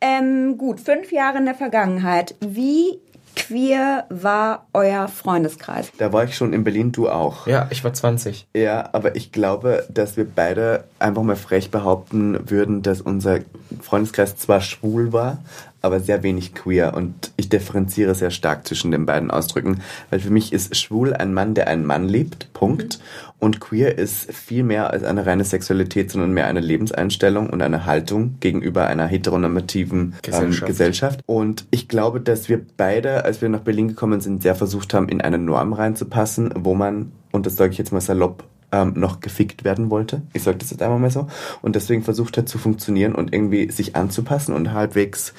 Ähm, 0.02 0.58
gut, 0.58 0.80
fünf 0.80 1.12
Jahre 1.12 1.38
in 1.38 1.46
der 1.46 1.56
Vergangenheit. 1.56 2.36
Wie 2.42 3.00
queer 3.48 4.06
war 4.10 4.68
euer 4.74 5.08
Freundeskreis? 5.08 5.92
Da 5.98 6.14
war 6.14 6.24
ich 6.24 6.36
schon 6.36 6.54
in 6.54 6.64
Berlin, 6.64 6.92
du 6.92 7.10
auch. 7.10 7.48
Ja, 7.48 7.68
ich 7.70 7.84
war 7.84 7.94
20. 7.94 8.48
Ja, 8.56 8.90
aber 8.94 9.16
ich 9.16 9.32
glaube, 9.32 9.86
dass 9.90 10.18
wir 10.18 10.26
beide 10.26 10.86
einfach 11.00 11.24
mal 11.24 11.36
frech 11.36 11.72
behaupten 11.72 12.50
würden, 12.50 12.82
dass 12.82 13.02
unser 13.02 13.40
Freundeskreis 13.82 14.38
zwar 14.38 14.62
schwul 14.62 15.14
war, 15.14 15.40
aber 15.84 16.00
sehr 16.00 16.24
wenig 16.24 16.56
queer. 16.56 16.94
Und 16.96 17.32
ich 17.38 17.50
differenziere 17.50 18.16
sehr 18.16 18.32
stark 18.32 18.66
zwischen 18.66 18.92
den 18.92 19.06
beiden 19.06 19.30
Ausdrücken, 19.30 19.82
weil 20.10 20.20
für 20.20 20.32
mich 20.32 20.54
ist 20.54 20.76
schwul 20.76 21.14
ein 21.14 21.34
Mann, 21.34 21.54
der 21.54 21.68
einen 21.68 21.86
Mann 21.86 22.08
liebt, 22.08 22.52
Punkt. 22.54 22.98
Mhm. 22.98 23.34
Und 23.40 23.60
queer 23.60 23.98
ist 23.98 24.32
viel 24.32 24.64
mehr 24.64 24.92
als 24.92 25.04
eine 25.04 25.26
reine 25.26 25.44
Sexualität, 25.44 26.10
sondern 26.10 26.32
mehr 26.32 26.48
eine 26.48 26.62
Lebenseinstellung 26.62 27.50
und 27.50 27.62
eine 27.62 27.86
Haltung 27.86 28.38
gegenüber 28.40 28.88
einer 28.88 29.06
heteronormativen 29.06 30.00
ähm, 30.00 30.14
Gesellschaft. 30.22 30.62
Ähm, 30.62 30.68
Gesellschaft. 30.68 31.20
Und 31.26 31.66
ich 31.70 31.90
glaube, 31.90 32.22
dass 32.22 32.48
wir 32.48 32.62
beide, 32.78 33.26
als 33.26 33.42
wir 33.42 33.50
nach 33.50 33.60
Berlin 33.60 33.90
gekommen 33.90 34.22
sind, 34.22 34.42
sehr 34.42 34.56
versucht 34.56 34.94
haben, 34.94 35.10
in 35.10 35.20
eine 35.20 35.38
Norm 35.38 35.74
reinzupassen, 35.74 36.54
wo 36.56 36.74
man, 36.74 37.12
und 37.34 37.46
das 37.46 37.58
sage 37.58 37.74
ich 37.74 37.78
jetzt 37.78 37.92
mal 37.92 38.00
salopp, 38.00 38.46
ähm, 38.72 38.94
noch 38.96 39.20
gefickt 39.20 39.66
werden 39.66 39.90
wollte. 39.90 40.22
Ich 40.32 40.44
sage 40.44 40.58
das 40.58 40.72
jetzt 40.72 40.82
einmal 40.82 41.00
mal 41.00 41.12
so. 41.12 41.28
Und 41.62 41.76
deswegen 41.76 42.04
versucht 42.04 42.38
hat 42.38 42.48
zu 42.48 42.58
funktionieren 42.58 43.14
und 43.14 43.34
irgendwie 43.34 43.70
sich 43.70 43.98
anzupassen 43.98 44.56
und 44.56 44.72
halbwegs 44.72 45.34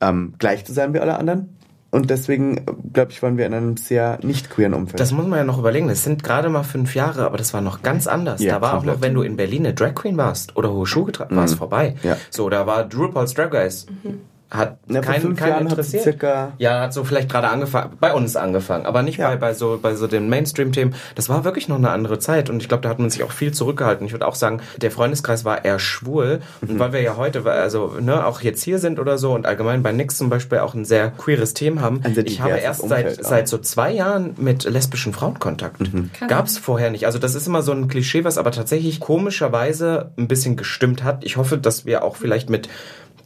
ähm, 0.00 0.34
gleich 0.38 0.64
zu 0.64 0.72
sein 0.72 0.94
wie 0.94 1.00
alle 1.00 1.18
anderen. 1.18 1.56
Und 1.92 2.08
deswegen, 2.10 2.64
glaube 2.92 3.10
ich, 3.10 3.20
waren 3.20 3.36
wir 3.36 3.46
in 3.46 3.54
einem 3.54 3.76
sehr 3.76 4.20
nicht 4.22 4.48
queeren 4.48 4.74
Umfeld. 4.74 5.00
Das 5.00 5.10
muss 5.10 5.26
man 5.26 5.38
ja 5.38 5.44
noch 5.44 5.58
überlegen. 5.58 5.88
Das 5.88 6.04
sind 6.04 6.22
gerade 6.22 6.48
mal 6.48 6.62
fünf 6.62 6.94
Jahre, 6.94 7.26
aber 7.26 7.36
das 7.36 7.52
war 7.52 7.60
noch 7.60 7.82
ganz 7.82 8.06
anders. 8.06 8.40
Ja, 8.40 8.54
da 8.54 8.60
war 8.60 8.78
auch 8.78 8.84
noch, 8.84 9.00
wenn 9.00 9.12
du 9.12 9.22
in 9.22 9.36
Berlin 9.36 9.66
eine 9.66 9.74
Drag 9.74 9.94
Queen 9.96 10.16
warst 10.16 10.56
oder 10.56 10.72
hohe 10.72 10.86
Schuhe 10.86 11.06
getragen, 11.06 11.34
mhm. 11.34 11.38
war 11.38 11.44
es 11.46 11.54
vorbei. 11.54 11.96
Ja. 12.04 12.16
So, 12.30 12.48
da 12.48 12.64
war 12.66 12.84
Drew 12.84 13.10
Paul's 13.10 13.34
Drag 13.34 13.52
Race. 13.52 13.86
Mhm 14.04 14.20
hat 14.50 14.78
ja, 14.88 15.00
keinen 15.00 15.20
fünf 15.20 15.38
kein 15.38 15.48
Jahren 15.50 15.66
interessiert. 15.68 16.22
Ja, 16.58 16.80
hat 16.80 16.92
so 16.92 17.04
vielleicht 17.04 17.28
gerade 17.28 17.48
angefangen, 17.48 17.96
bei 18.00 18.12
uns 18.12 18.36
angefangen, 18.36 18.86
aber 18.86 19.02
nicht 19.02 19.18
ja. 19.18 19.30
bei, 19.30 19.36
bei 19.36 19.54
so 19.54 19.78
bei 19.80 19.94
so 19.94 20.06
den 20.06 20.28
Mainstream-Themen. 20.28 20.94
Das 21.14 21.28
war 21.28 21.44
wirklich 21.44 21.68
noch 21.68 21.76
eine 21.76 21.90
andere 21.90 22.18
Zeit 22.18 22.50
und 22.50 22.60
ich 22.60 22.68
glaube, 22.68 22.82
da 22.82 22.88
hat 22.88 22.98
man 22.98 23.10
sich 23.10 23.22
auch 23.22 23.32
viel 23.32 23.52
zurückgehalten. 23.52 24.06
Ich 24.06 24.12
würde 24.12 24.26
auch 24.26 24.34
sagen, 24.34 24.60
der 24.78 24.90
Freundeskreis 24.90 25.44
war 25.44 25.64
eher 25.64 25.78
schwul 25.78 26.40
mhm. 26.60 26.70
und 26.70 26.78
weil 26.78 26.92
wir 26.92 27.00
ja 27.00 27.16
heute, 27.16 27.44
also 27.50 27.94
ne, 28.00 28.26
auch 28.26 28.40
jetzt 28.40 28.62
hier 28.62 28.78
sind 28.78 28.98
oder 28.98 29.18
so 29.18 29.34
und 29.34 29.46
allgemein 29.46 29.82
bei 29.82 29.92
Nix 29.92 30.18
zum 30.18 30.30
Beispiel 30.30 30.58
auch 30.58 30.74
ein 30.74 30.84
sehr 30.84 31.10
queeres 31.10 31.54
Thema 31.54 31.82
haben. 31.82 32.02
Ich 32.24 32.40
habe 32.40 32.56
erst 32.56 32.88
seit 32.88 33.24
seit 33.24 33.48
so 33.48 33.58
zwei 33.58 33.92
Jahren 33.92 34.34
mit 34.36 34.64
lesbischen 34.64 35.12
Frauen 35.12 35.38
Kontakt. 35.38 35.80
Mhm. 35.80 36.10
Gab's 36.28 36.58
vorher 36.58 36.90
nicht. 36.90 37.06
Also 37.06 37.18
das 37.18 37.34
ist 37.34 37.46
immer 37.46 37.62
so 37.62 37.72
ein 37.72 37.88
Klischee, 37.88 38.24
was 38.24 38.38
aber 38.38 38.50
tatsächlich 38.50 39.00
komischerweise 39.00 40.10
ein 40.18 40.28
bisschen 40.28 40.56
gestimmt 40.56 41.04
hat. 41.04 41.24
Ich 41.24 41.36
hoffe, 41.36 41.58
dass 41.58 41.86
wir 41.86 42.02
auch 42.02 42.16
vielleicht 42.16 42.50
mit 42.50 42.68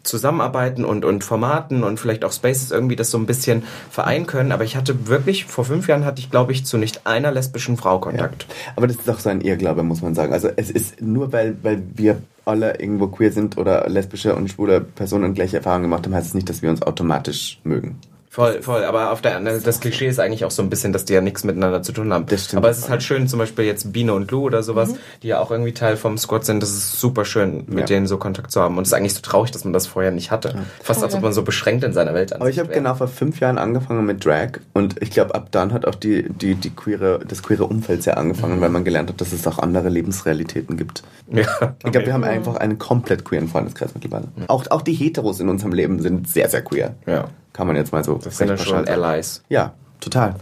zusammenarbeiten 0.05 0.85
und, 0.85 1.05
und 1.05 1.25
Formaten 1.25 1.83
und 1.83 1.99
vielleicht 1.99 2.25
auch 2.25 2.33
Spaces 2.33 2.71
irgendwie 2.71 2.97
das 2.97 3.11
so 3.11 3.19
ein 3.19 3.27
bisschen 3.27 3.64
vereinen 3.90 4.27
können. 4.27 4.53
Aber 4.53 4.64
ich 4.64 4.77
hatte 4.77 5.09
wirklich, 5.09 5.47
vor 5.47 5.64
fünf 5.64 5.88
Jahren 5.88 6.05
hatte 6.05 6.21
ich, 6.21 6.31
glaube 6.31 6.53
ich, 6.53 6.64
zu 6.64 6.79
nicht 6.79 7.07
einer 7.07 7.33
lesbischen 7.33 7.77
Frau 7.77 7.99
Kontakt. 7.99 8.47
Ja. 8.49 8.73
Aber 8.77 8.87
das 8.87 8.97
ist 8.97 9.11
auch 9.11 9.19
so 9.19 9.31
ein 9.31 9.40
Irrglaube, 9.40 9.83
muss 9.83 10.03
man 10.03 10.14
sagen. 10.14 10.33
Also 10.33 10.49
es 10.55 10.71
ist 10.71 11.01
nur, 11.01 11.33
weil, 11.33 11.57
weil 11.62 11.83
wir 11.95 12.23
alle 12.45 12.79
irgendwo 12.79 13.09
queer 13.09 13.33
sind 13.33 13.57
oder 13.57 13.88
lesbische 13.88 14.35
und 14.35 14.51
schwule 14.51 14.81
Personen 14.81 15.35
gleiche 15.35 15.57
Erfahrungen 15.57 15.85
gemacht 15.85 16.05
haben, 16.05 16.14
heißt 16.14 16.29
es 16.29 16.35
nicht, 16.35 16.49
dass 16.49 16.62
wir 16.62 16.71
uns 16.71 16.83
automatisch 16.83 17.59
mögen. 17.64 17.99
Voll, 18.35 18.62
voll. 18.62 18.83
Aber 18.83 19.12
auf 19.12 19.20
der 19.20 19.37
anderen, 19.37 19.62
das 19.62 19.79
Klischee 19.79 20.09
ist 20.09 20.18
eigentlich 20.18 20.44
auch 20.44 20.51
so 20.51 20.61
ein 20.61 20.68
bisschen, 20.68 20.92
dass 20.92 21.05
die 21.05 21.12
ja 21.12 21.20
nichts 21.20 21.44
miteinander 21.44 21.83
zu 21.83 21.92
tun 21.92 22.12
haben. 22.12 22.27
Das 22.27 22.47
stimmt. 22.47 22.59
Aber 22.59 22.68
es 22.68 22.79
ist 22.79 22.90
halt 22.90 23.05
schön, 23.05 23.29
zum 23.29 23.38
Beispiel 23.38 23.64
jetzt 23.64 23.92
Biene 23.92 24.12
und 24.12 24.29
Lou 24.33 24.42
oder 24.42 24.64
sowas, 24.64 24.90
mhm. 24.90 24.99
die 25.23 25.29
ja 25.29 25.38
auch 25.38 25.53
irgendwie 25.53 25.70
Teil 25.70 25.97
vom 25.97 26.18
Squad 26.18 26.44
sind. 26.44 26.61
Das 26.61 26.70
ist 26.70 26.99
super 26.99 27.25
schön, 27.25 27.62
mit 27.68 27.79
ja. 27.79 27.87
denen 27.87 28.09
so 28.09 28.16
Kontakt 28.16 28.51
zu 28.51 28.61
haben. 28.61 28.77
Und 28.77 28.83
es 28.83 28.88
ist 28.88 28.94
eigentlich 28.94 29.14
so 29.14 29.20
traurig, 29.20 29.53
dass 29.53 29.62
man 29.62 29.73
das 29.73 29.87
vorher 29.87 30.11
nicht 30.11 30.33
hatte. 30.33 30.49
Ja. 30.49 30.64
Fast 30.83 31.03
oh, 31.03 31.05
als 31.05 31.14
ob 31.14 31.23
man 31.23 31.33
so 31.33 31.44
beschränkt 31.44 31.85
in 31.85 31.92
seiner 31.92 32.12
Welt 32.12 32.33
Aber 32.33 32.51
ich 32.51 32.59
habe 32.59 32.70
genau 32.70 32.97
vor 32.97 33.07
fünf 33.07 33.38
Jahren 33.38 33.57
angefangen 33.57 34.05
mit 34.05 34.25
Drag 34.25 34.59
und 34.73 35.01
ich 35.01 35.12
glaube, 35.12 35.33
ab 35.37 35.53
dann 35.53 35.73
hat 35.73 35.87
auch 35.87 35.94
die, 35.94 36.29
die, 36.29 36.57
die 36.57 36.70
queere, 36.70 37.20
das 37.29 37.40
queere 37.40 37.66
Umfeld 37.66 38.03
sehr 38.03 38.18
angefangen, 38.18 38.57
mhm. 38.57 38.62
weil 38.62 38.70
man 38.70 38.83
gelernt 38.83 39.11
hat, 39.11 39.20
dass 39.20 39.33
es 39.33 39.47
auch 39.47 39.61
andere 39.61 39.90
Lebensrealitäten 39.90 40.77
gibt. 40.77 41.05
Ja. 41.31 41.44
Okay. 41.61 41.73
Ich 41.85 41.92
glaube, 41.92 42.07
wir 42.07 42.12
haben 42.12 42.25
einfach 42.25 42.57
einen 42.57 42.79
komplett 42.79 43.25
queeren 43.25 43.46
Freundeskreis 43.46 43.90
mittlerweile. 43.94 44.27
Mhm. 44.35 44.46
Auch, 44.48 44.69
auch 44.73 44.83
die 44.83 44.94
Heteros 44.94 45.38
in 45.38 45.48
unserem 45.48 45.73
Leben 45.73 46.02
sind 46.02 46.29
sehr, 46.29 46.48
sehr 46.48 46.63
queer. 46.63 46.96
Ja. 47.06 47.29
Kann 47.55 47.67
man 47.67 47.77
jetzt 47.77 47.92
mal 47.92 48.05
so. 48.05 48.19
Das 48.23 48.37
sind 48.37 48.48
ja 48.48 48.59
schon 48.59 48.87
Allies. 48.87 49.42
Ja, 49.48 49.73
total. 50.00 50.35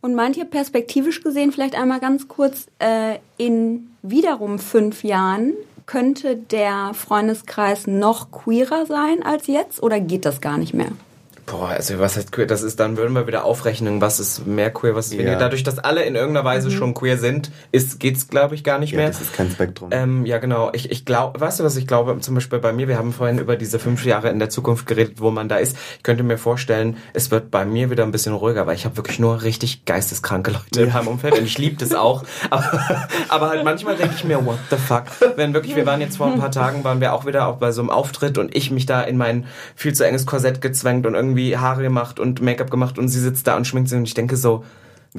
Und 0.00 0.14
meint 0.14 0.36
ihr 0.36 0.46
perspektivisch 0.46 1.22
gesehen, 1.22 1.52
vielleicht 1.52 1.76
einmal 1.76 2.00
ganz 2.00 2.26
kurz, 2.26 2.66
äh, 2.80 3.18
in 3.36 3.90
wiederum 4.02 4.58
fünf 4.58 5.04
Jahren 5.04 5.52
könnte 5.84 6.36
der 6.36 6.92
Freundeskreis 6.94 7.86
noch 7.86 8.32
queerer 8.32 8.86
sein 8.86 9.22
als 9.22 9.46
jetzt 9.46 9.82
oder 9.82 10.00
geht 10.00 10.24
das 10.24 10.40
gar 10.40 10.58
nicht 10.58 10.74
mehr? 10.74 10.90
Boah, 11.46 11.68
also 11.68 12.00
was 12.00 12.16
heißt 12.16 12.32
queer? 12.32 12.46
Das 12.46 12.62
ist, 12.62 12.80
dann 12.80 12.96
würden 12.96 13.12
wir 13.12 13.28
wieder 13.28 13.44
aufrechnen, 13.44 14.00
was 14.00 14.18
ist 14.18 14.48
mehr 14.48 14.72
queer, 14.72 14.96
was 14.96 15.06
ist 15.06 15.12
weniger. 15.12 15.32
Ja. 15.32 15.38
Dadurch, 15.38 15.62
dass 15.62 15.78
alle 15.78 16.02
in 16.02 16.16
irgendeiner 16.16 16.44
Weise 16.44 16.68
mhm. 16.68 16.72
schon 16.72 16.94
queer 16.94 17.18
sind, 17.18 17.52
ist, 17.70 18.00
geht's, 18.00 18.26
glaube 18.26 18.56
ich, 18.56 18.64
gar 18.64 18.80
nicht 18.80 18.90
ja, 18.90 18.98
mehr. 18.98 19.06
Das 19.06 19.20
ist 19.20 19.32
kein 19.32 19.48
Spektrum. 19.52 19.90
Ähm, 19.92 20.26
ja, 20.26 20.38
genau. 20.38 20.70
Ich, 20.72 20.90
ich 20.90 21.04
glaube, 21.04 21.40
weißt 21.40 21.60
du, 21.60 21.64
was 21.64 21.76
ich 21.76 21.86
glaube? 21.86 22.18
Zum 22.18 22.34
Beispiel 22.34 22.58
bei 22.58 22.72
mir, 22.72 22.88
wir 22.88 22.98
haben 22.98 23.12
vorhin 23.12 23.38
über 23.38 23.54
diese 23.54 23.78
fünf 23.78 24.04
Jahre 24.04 24.28
in 24.30 24.40
der 24.40 24.50
Zukunft 24.50 24.86
geredet, 24.86 25.20
wo 25.20 25.30
man 25.30 25.48
da 25.48 25.58
ist. 25.58 25.76
Ich 25.98 26.02
könnte 26.02 26.24
mir 26.24 26.36
vorstellen, 26.36 26.96
es 27.12 27.30
wird 27.30 27.52
bei 27.52 27.64
mir 27.64 27.90
wieder 27.90 28.02
ein 28.02 28.10
bisschen 28.10 28.34
ruhiger, 28.34 28.66
weil 28.66 28.74
ich 28.74 28.84
habe 28.84 28.96
wirklich 28.96 29.20
nur 29.20 29.42
richtig 29.42 29.84
geisteskranke 29.84 30.50
Leute 30.50 30.80
ja. 30.80 30.86
in 30.86 30.92
meinem 30.92 31.08
Umfeld 31.08 31.38
und 31.38 31.44
ich 31.44 31.58
liebe 31.58 31.76
das 31.76 31.94
auch. 31.94 32.24
aber, 32.50 33.08
aber 33.28 33.50
halt 33.50 33.62
manchmal 33.62 33.94
denke 33.94 34.14
ich 34.16 34.24
mir, 34.24 34.44
what 34.44 34.58
the 34.70 34.76
fuck? 34.76 35.04
Wenn 35.36 35.54
wirklich, 35.54 35.76
wir 35.76 35.86
waren 35.86 36.00
jetzt 36.00 36.16
vor 36.16 36.26
ein 36.26 36.40
paar 36.40 36.50
Tagen, 36.50 36.82
waren 36.82 37.00
wir 37.00 37.12
auch 37.12 37.24
wieder 37.24 37.46
auch 37.46 37.58
bei 37.58 37.70
so 37.70 37.82
einem 37.82 37.90
Auftritt 37.90 38.36
und 38.36 38.56
ich 38.56 38.72
mich 38.72 38.86
da 38.86 39.02
in 39.02 39.16
mein 39.16 39.46
viel 39.76 39.94
zu 39.94 40.04
enges 40.04 40.26
Korsett 40.26 40.60
gezwängt 40.60 41.06
und 41.06 41.14
irgendwie 41.14 41.35
Haare 41.56 41.82
gemacht 41.82 42.06
gemacht 42.16 42.20
und 42.20 42.40
Make-up 42.40 42.70
gemacht 42.70 42.98
und 42.98 43.08
sie 43.08 43.20
sitzt 43.20 43.46
da 43.46 43.56
und 43.56 43.66
schminkt 43.66 43.88
sich 43.88 43.98
und 43.98 44.04
ich 44.04 44.14
denke 44.14 44.36
so, 44.36 44.64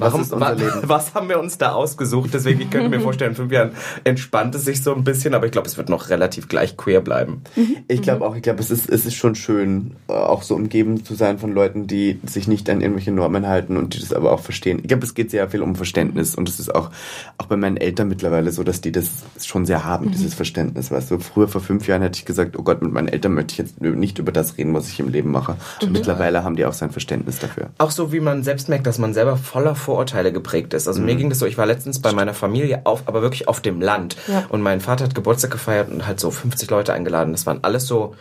Warum, 0.00 0.20
was, 0.20 0.30
wa 0.30 0.56
was 0.82 1.14
haben 1.14 1.28
wir 1.28 1.38
uns 1.38 1.58
da 1.58 1.72
ausgesucht? 1.72 2.30
Deswegen, 2.32 2.60
ich 2.60 2.70
könnte 2.70 2.88
mir 2.88 3.00
vorstellen, 3.00 3.30
in 3.30 3.36
fünf 3.36 3.52
Jahren 3.52 3.72
entspannt 4.04 4.54
es 4.54 4.64
sich 4.64 4.82
so 4.82 4.94
ein 4.94 5.04
bisschen, 5.04 5.34
aber 5.34 5.46
ich 5.46 5.52
glaube, 5.52 5.68
es 5.68 5.76
wird 5.76 5.88
noch 5.88 6.10
relativ 6.10 6.48
gleich 6.48 6.76
queer 6.76 7.00
bleiben. 7.00 7.42
Mhm. 7.56 7.76
Ich 7.88 8.02
glaube 8.02 8.24
auch, 8.26 8.36
ich 8.36 8.42
glaube, 8.42 8.60
es 8.60 8.70
ist, 8.70 8.88
es 8.88 9.06
ist 9.06 9.14
schon 9.14 9.34
schön, 9.34 9.96
äh, 10.08 10.12
auch 10.12 10.42
so 10.42 10.54
umgeben 10.54 11.04
zu 11.04 11.14
sein 11.14 11.38
von 11.38 11.52
Leuten, 11.52 11.86
die 11.86 12.20
sich 12.24 12.48
nicht 12.48 12.68
an 12.70 12.80
irgendwelche 12.80 13.12
Normen 13.12 13.46
halten 13.46 13.76
und 13.76 13.94
die 13.94 14.00
das 14.00 14.12
aber 14.12 14.32
auch 14.32 14.40
verstehen. 14.40 14.80
Ich 14.82 14.88
glaube, 14.88 15.04
es 15.04 15.14
geht 15.14 15.30
sehr 15.30 15.48
viel 15.50 15.62
um 15.62 15.76
Verständnis 15.76 16.34
und 16.34 16.48
es 16.48 16.60
ist 16.60 16.74
auch, 16.74 16.90
auch 17.38 17.46
bei 17.46 17.56
meinen 17.56 17.76
Eltern 17.76 18.08
mittlerweile 18.08 18.50
so, 18.50 18.62
dass 18.62 18.80
die 18.80 18.92
das 18.92 19.10
schon 19.42 19.66
sehr 19.66 19.84
haben, 19.84 20.06
mhm. 20.06 20.12
dieses 20.12 20.34
Verständnis. 20.34 20.90
Weißt 20.90 21.10
du, 21.10 21.18
früher 21.18 21.48
vor 21.48 21.60
fünf 21.60 21.86
Jahren 21.86 22.02
hätte 22.02 22.18
ich 22.18 22.24
gesagt, 22.24 22.58
oh 22.58 22.62
Gott, 22.62 22.82
mit 22.82 22.92
meinen 22.92 23.08
Eltern 23.08 23.34
möchte 23.34 23.52
ich 23.52 23.58
jetzt 23.58 23.80
nicht 23.80 24.18
über 24.18 24.32
das 24.32 24.58
reden, 24.58 24.74
was 24.74 24.88
ich 24.88 25.00
im 25.00 25.08
Leben 25.08 25.30
mache. 25.30 25.56
Und 25.80 25.88
mhm. 25.88 25.92
mittlerweile 25.92 26.44
haben 26.44 26.56
die 26.56 26.64
auch 26.64 26.72
sein 26.72 26.90
Verständnis 26.90 27.38
dafür. 27.38 27.70
Auch 27.78 27.90
so, 27.90 28.12
wie 28.12 28.20
man 28.20 28.42
selbst 28.42 28.68
merkt, 28.68 28.86
dass 28.86 28.98
man 28.98 29.14
selber 29.14 29.36
voller 29.36 29.74
Vorurteile 29.88 30.32
geprägt 30.32 30.74
ist. 30.74 30.86
Also 30.86 31.00
mhm. 31.00 31.06
mir 31.06 31.16
ging 31.16 31.30
das 31.30 31.38
so, 31.38 31.46
ich 31.46 31.56
war 31.56 31.64
letztens 31.64 32.02
bei 32.02 32.12
meiner 32.12 32.34
Familie 32.34 32.82
auf, 32.84 33.04
aber 33.06 33.22
wirklich 33.22 33.48
auf 33.48 33.62
dem 33.62 33.80
Land. 33.80 34.16
Ja. 34.26 34.44
Und 34.50 34.60
mein 34.60 34.82
Vater 34.82 35.04
hat 35.04 35.14
Geburtstag 35.14 35.50
gefeiert 35.50 35.90
und 35.90 36.06
halt 36.06 36.20
so 36.20 36.30
50 36.30 36.68
Leute 36.68 36.92
eingeladen. 36.92 37.32
Das 37.32 37.46
waren 37.46 37.60
alles 37.62 37.86
so 37.86 38.14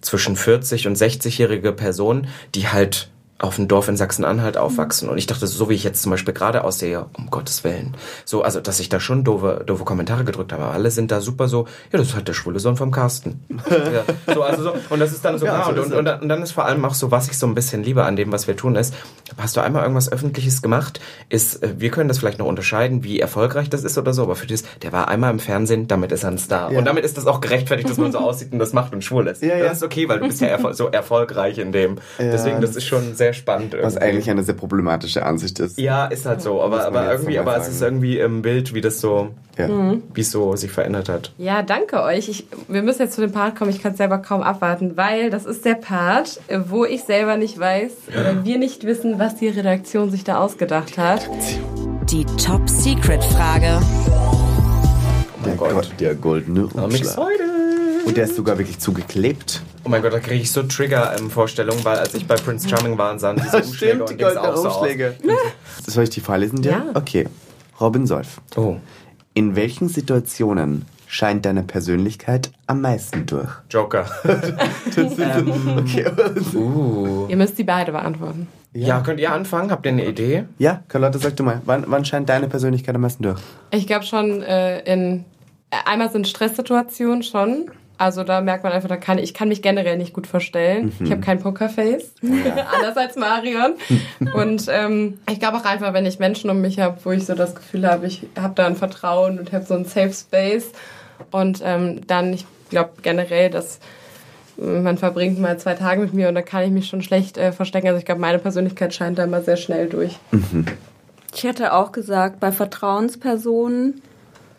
zwischen 0.00 0.34
40 0.34 0.88
und 0.88 0.98
60-jährige 0.98 1.70
Personen, 1.70 2.26
die 2.56 2.66
halt 2.66 3.08
auf 3.38 3.56
dem 3.56 3.68
Dorf 3.68 3.88
in 3.88 3.96
Sachsen-Anhalt 3.96 4.56
aufwachsen. 4.56 5.10
Und 5.10 5.18
ich 5.18 5.26
dachte, 5.26 5.46
so 5.46 5.68
wie 5.68 5.74
ich 5.74 5.84
jetzt 5.84 6.00
zum 6.00 6.10
Beispiel 6.10 6.32
gerade 6.32 6.64
aussehe, 6.64 7.06
um 7.18 7.28
Gottes 7.30 7.64
Willen. 7.64 7.94
So, 8.24 8.42
also, 8.42 8.60
dass 8.60 8.80
ich 8.80 8.88
da 8.88 8.98
schon 8.98 9.24
doofe, 9.24 9.62
doofe 9.66 9.84
Kommentare 9.84 10.24
gedrückt 10.24 10.52
habe. 10.52 10.64
Aber 10.64 10.72
alle 10.72 10.90
sind 10.90 11.10
da 11.10 11.20
super 11.20 11.46
so, 11.46 11.66
ja, 11.92 11.98
das 11.98 12.08
ist 12.08 12.14
halt 12.14 12.28
der 12.28 12.32
schwule 12.32 12.60
Sohn 12.60 12.76
vom 12.76 12.90
Carsten. 12.90 13.44
ja, 13.70 14.04
so, 14.34 14.42
also 14.42 14.62
so, 14.62 14.74
und 14.88 15.00
das 15.00 15.12
ist 15.12 15.24
dann 15.24 15.38
so, 15.38 15.44
ja, 15.44 15.68
genau. 15.70 15.82
Und, 15.82 15.92
und, 15.92 16.22
und, 16.22 16.28
dann 16.28 16.42
ist 16.42 16.52
vor 16.52 16.64
allem 16.64 16.84
auch 16.86 16.94
so, 16.94 17.10
was 17.10 17.28
ich 17.28 17.36
so 17.36 17.46
ein 17.46 17.54
bisschen 17.54 17.82
liebe 17.82 18.04
an 18.04 18.16
dem, 18.16 18.32
was 18.32 18.46
wir 18.46 18.56
tun, 18.56 18.74
ist, 18.74 18.94
hast 19.36 19.56
du 19.56 19.60
einmal 19.60 19.82
irgendwas 19.82 20.10
Öffentliches 20.10 20.62
gemacht, 20.62 21.00
ist, 21.28 21.62
äh, 21.62 21.74
wir 21.78 21.90
können 21.90 22.08
das 22.08 22.18
vielleicht 22.18 22.38
noch 22.38 22.46
unterscheiden, 22.46 23.04
wie 23.04 23.20
erfolgreich 23.20 23.68
das 23.68 23.84
ist 23.84 23.98
oder 23.98 24.14
so, 24.14 24.22
aber 24.22 24.36
für 24.36 24.46
das, 24.46 24.64
der 24.82 24.92
war 24.92 25.08
einmal 25.08 25.30
im 25.30 25.40
Fernsehen, 25.40 25.88
damit 25.88 26.10
ist 26.12 26.24
er 26.24 26.30
ein 26.30 26.38
Star. 26.38 26.72
Ja. 26.72 26.78
Und 26.78 26.86
damit 26.86 27.04
ist 27.04 27.18
das 27.18 27.26
auch 27.26 27.40
gerechtfertigt, 27.42 27.90
dass 27.90 27.98
man 27.98 28.12
so 28.12 28.18
aussieht 28.26 28.52
und 28.52 28.58
das 28.58 28.72
macht 28.72 28.94
und 28.94 29.04
schwul 29.04 29.26
ist. 29.26 29.42
Ja, 29.42 29.56
ja. 29.56 29.64
Das 29.64 29.78
ist 29.78 29.82
okay, 29.82 30.08
weil 30.08 30.20
du 30.20 30.26
bist 30.26 30.40
ja 30.40 30.48
erfol 30.48 30.72
so 30.72 30.88
erfolgreich 30.88 31.58
in 31.58 31.72
dem. 31.72 31.98
Deswegen, 32.18 32.60
das 32.60 32.76
ist 32.76 32.84
schon 32.84 33.14
sehr 33.14 33.25
spannend. 33.32 33.74
Irgendwie. 33.74 33.86
Was 33.86 33.96
eigentlich 33.96 34.30
eine 34.30 34.42
sehr 34.42 34.54
problematische 34.54 35.24
Ansicht 35.24 35.58
ist. 35.60 35.78
Ja, 35.78 36.06
ist 36.06 36.26
halt 36.26 36.42
so. 36.42 36.62
Aber, 36.62 36.86
aber 36.86 37.12
irgendwie, 37.12 37.38
aber 37.38 37.56
es 37.56 37.68
ist 37.68 37.82
irgendwie 37.82 38.18
im 38.18 38.42
Bild, 38.42 38.74
wie 38.74 38.80
das 38.80 39.00
so, 39.00 39.30
ja. 39.58 39.68
Mhm. 39.68 40.02
wie 40.14 40.20
es 40.20 40.30
so 40.30 40.56
sich 40.56 40.70
verändert 40.70 41.08
hat. 41.08 41.32
Ja, 41.38 41.62
danke 41.62 42.02
euch. 42.02 42.28
Ich, 42.28 42.46
wir 42.68 42.82
müssen 42.82 43.02
jetzt 43.02 43.14
zu 43.14 43.20
dem 43.20 43.32
Part 43.32 43.56
kommen. 43.56 43.70
Ich 43.70 43.82
kann 43.82 43.92
es 43.92 43.98
selber 43.98 44.18
kaum 44.18 44.42
abwarten, 44.42 44.96
weil 44.96 45.30
das 45.30 45.46
ist 45.46 45.64
der 45.64 45.74
Part, 45.74 46.40
wo 46.66 46.84
ich 46.84 47.04
selber 47.04 47.36
nicht 47.36 47.58
weiß 47.58 47.92
oder 48.08 48.44
wir 48.44 48.58
nicht 48.58 48.84
wissen, 48.84 49.18
was 49.18 49.36
die 49.36 49.48
Redaktion 49.48 50.10
sich 50.10 50.24
da 50.24 50.38
ausgedacht 50.38 50.98
hat. 50.98 51.28
Die 52.10 52.24
Top 52.24 52.68
Secret 52.68 53.24
Frage. 53.24 53.80
Oh 55.44 55.44
der, 55.44 55.54
Gott. 55.54 55.90
der 56.00 56.14
goldene 56.14 56.66
Umschlag. 56.66 57.18
Und 58.04 58.16
der 58.16 58.24
ist 58.24 58.36
sogar 58.36 58.58
wirklich 58.58 58.78
zugeklebt. 58.78 59.62
Oh 59.86 59.88
mein 59.88 60.02
Gott, 60.02 60.12
da 60.12 60.18
kriege 60.18 60.42
ich 60.42 60.50
so 60.50 60.64
Trigger-Vorstellungen, 60.64 61.84
weil 61.84 61.98
als 61.98 62.12
ich 62.14 62.26
bei 62.26 62.34
Prince 62.34 62.68
Charming 62.68 62.98
war, 62.98 63.16
sahen 63.20 63.36
diese 63.36 63.56
Umschläge 63.62 63.92
Stimmt, 63.92 64.10
und 64.10 64.20
die 64.20 64.24
auch 64.24 64.56
so 64.56 64.68
Umschläge. 64.68 65.14
Aus. 65.22 65.86
Soll 65.94 66.02
ich 66.02 66.10
die 66.10 66.20
vorlesen 66.20 66.60
dir? 66.60 66.72
Ja. 66.72 66.86
Okay. 66.94 67.28
Robin 67.80 68.04
Solf. 68.04 68.40
Oh. 68.56 68.78
In 69.34 69.54
welchen 69.54 69.88
Situationen 69.88 70.86
scheint 71.06 71.46
deine 71.46 71.62
Persönlichkeit 71.62 72.50
am 72.66 72.80
meisten 72.80 73.26
durch? 73.26 73.48
Joker. 73.70 74.06
ähm, 74.96 75.78
okay. 75.78 76.06
uh. 76.52 77.26
Ihr 77.28 77.36
müsst 77.36 77.56
die 77.56 77.62
beide 77.62 77.92
beantworten. 77.92 78.48
Ja. 78.72 78.88
ja. 78.88 79.00
könnt 79.02 79.20
ihr 79.20 79.30
anfangen? 79.30 79.70
Habt 79.70 79.86
ihr 79.86 79.92
eine 79.92 80.04
Idee? 80.04 80.46
Ja, 80.58 80.82
Carlotte, 80.88 81.18
sag 81.18 81.36
du 81.36 81.44
mal. 81.44 81.62
Wann, 81.64 81.84
wann 81.86 82.04
scheint 82.04 82.28
deine 82.28 82.48
Persönlichkeit 82.48 82.96
am 82.96 83.02
meisten 83.02 83.22
durch? 83.22 83.40
Ich 83.70 83.86
glaube 83.86 84.04
schon 84.04 84.42
äh, 84.42 84.80
in... 84.80 85.24
Äh, 85.70 85.76
einmal 85.84 86.10
sind 86.10 86.26
Stresssituationen 86.26 87.22
schon. 87.22 87.70
Also 87.98 88.24
da 88.24 88.40
merkt 88.40 88.62
man 88.62 88.72
einfach, 88.72 88.88
da 88.88 88.96
kann 88.96 89.18
ich 89.18 89.32
kann 89.32 89.48
mich 89.48 89.62
generell 89.62 89.96
nicht 89.96 90.12
gut 90.12 90.26
verstellen. 90.26 90.92
Mhm. 90.98 91.06
Ich 91.06 91.12
habe 91.12 91.20
kein 91.22 91.38
Pokerface, 91.38 92.12
ja. 92.22 92.66
anders 92.74 92.96
als 92.96 93.16
Marion. 93.16 93.74
Und 94.34 94.66
ähm, 94.68 95.18
ich 95.30 95.40
glaube 95.40 95.58
auch 95.58 95.64
einfach, 95.64 95.92
wenn 95.94 96.06
ich 96.06 96.18
Menschen 96.18 96.50
um 96.50 96.60
mich 96.60 96.78
habe, 96.78 96.98
wo 97.04 97.10
ich 97.12 97.24
so 97.24 97.34
das 97.34 97.54
Gefühl 97.54 97.86
habe, 97.88 98.06
ich 98.06 98.26
habe 98.38 98.54
da 98.54 98.66
ein 98.66 98.76
Vertrauen 98.76 99.38
und 99.38 99.52
habe 99.52 99.64
so 99.64 99.74
einen 99.74 99.86
Safe 99.86 100.12
Space. 100.12 100.72
Und 101.30 101.62
ähm, 101.64 102.06
dann, 102.06 102.32
ich 102.32 102.44
glaube 102.68 102.90
generell, 103.02 103.50
dass 103.50 103.80
man 104.58 104.96
verbringt 104.98 105.38
mal 105.38 105.58
zwei 105.58 105.74
Tage 105.74 106.00
mit 106.00 106.14
mir 106.14 106.28
und 106.28 106.34
da 106.34 106.42
kann 106.42 106.64
ich 106.64 106.70
mich 106.70 106.88
schon 106.88 107.02
schlecht 107.02 107.36
äh, 107.36 107.52
verstecken. 107.52 107.88
Also 107.88 107.98
ich 107.98 108.04
glaube, 108.04 108.20
meine 108.20 108.38
Persönlichkeit 108.38 108.94
scheint 108.94 109.18
da 109.18 109.24
immer 109.24 109.42
sehr 109.42 109.56
schnell 109.56 109.88
durch. 109.88 110.18
Mhm. 110.30 110.66
Ich 111.34 111.44
hätte 111.44 111.74
auch 111.74 111.92
gesagt, 111.92 112.40
bei 112.40 112.52
Vertrauenspersonen, 112.52 114.00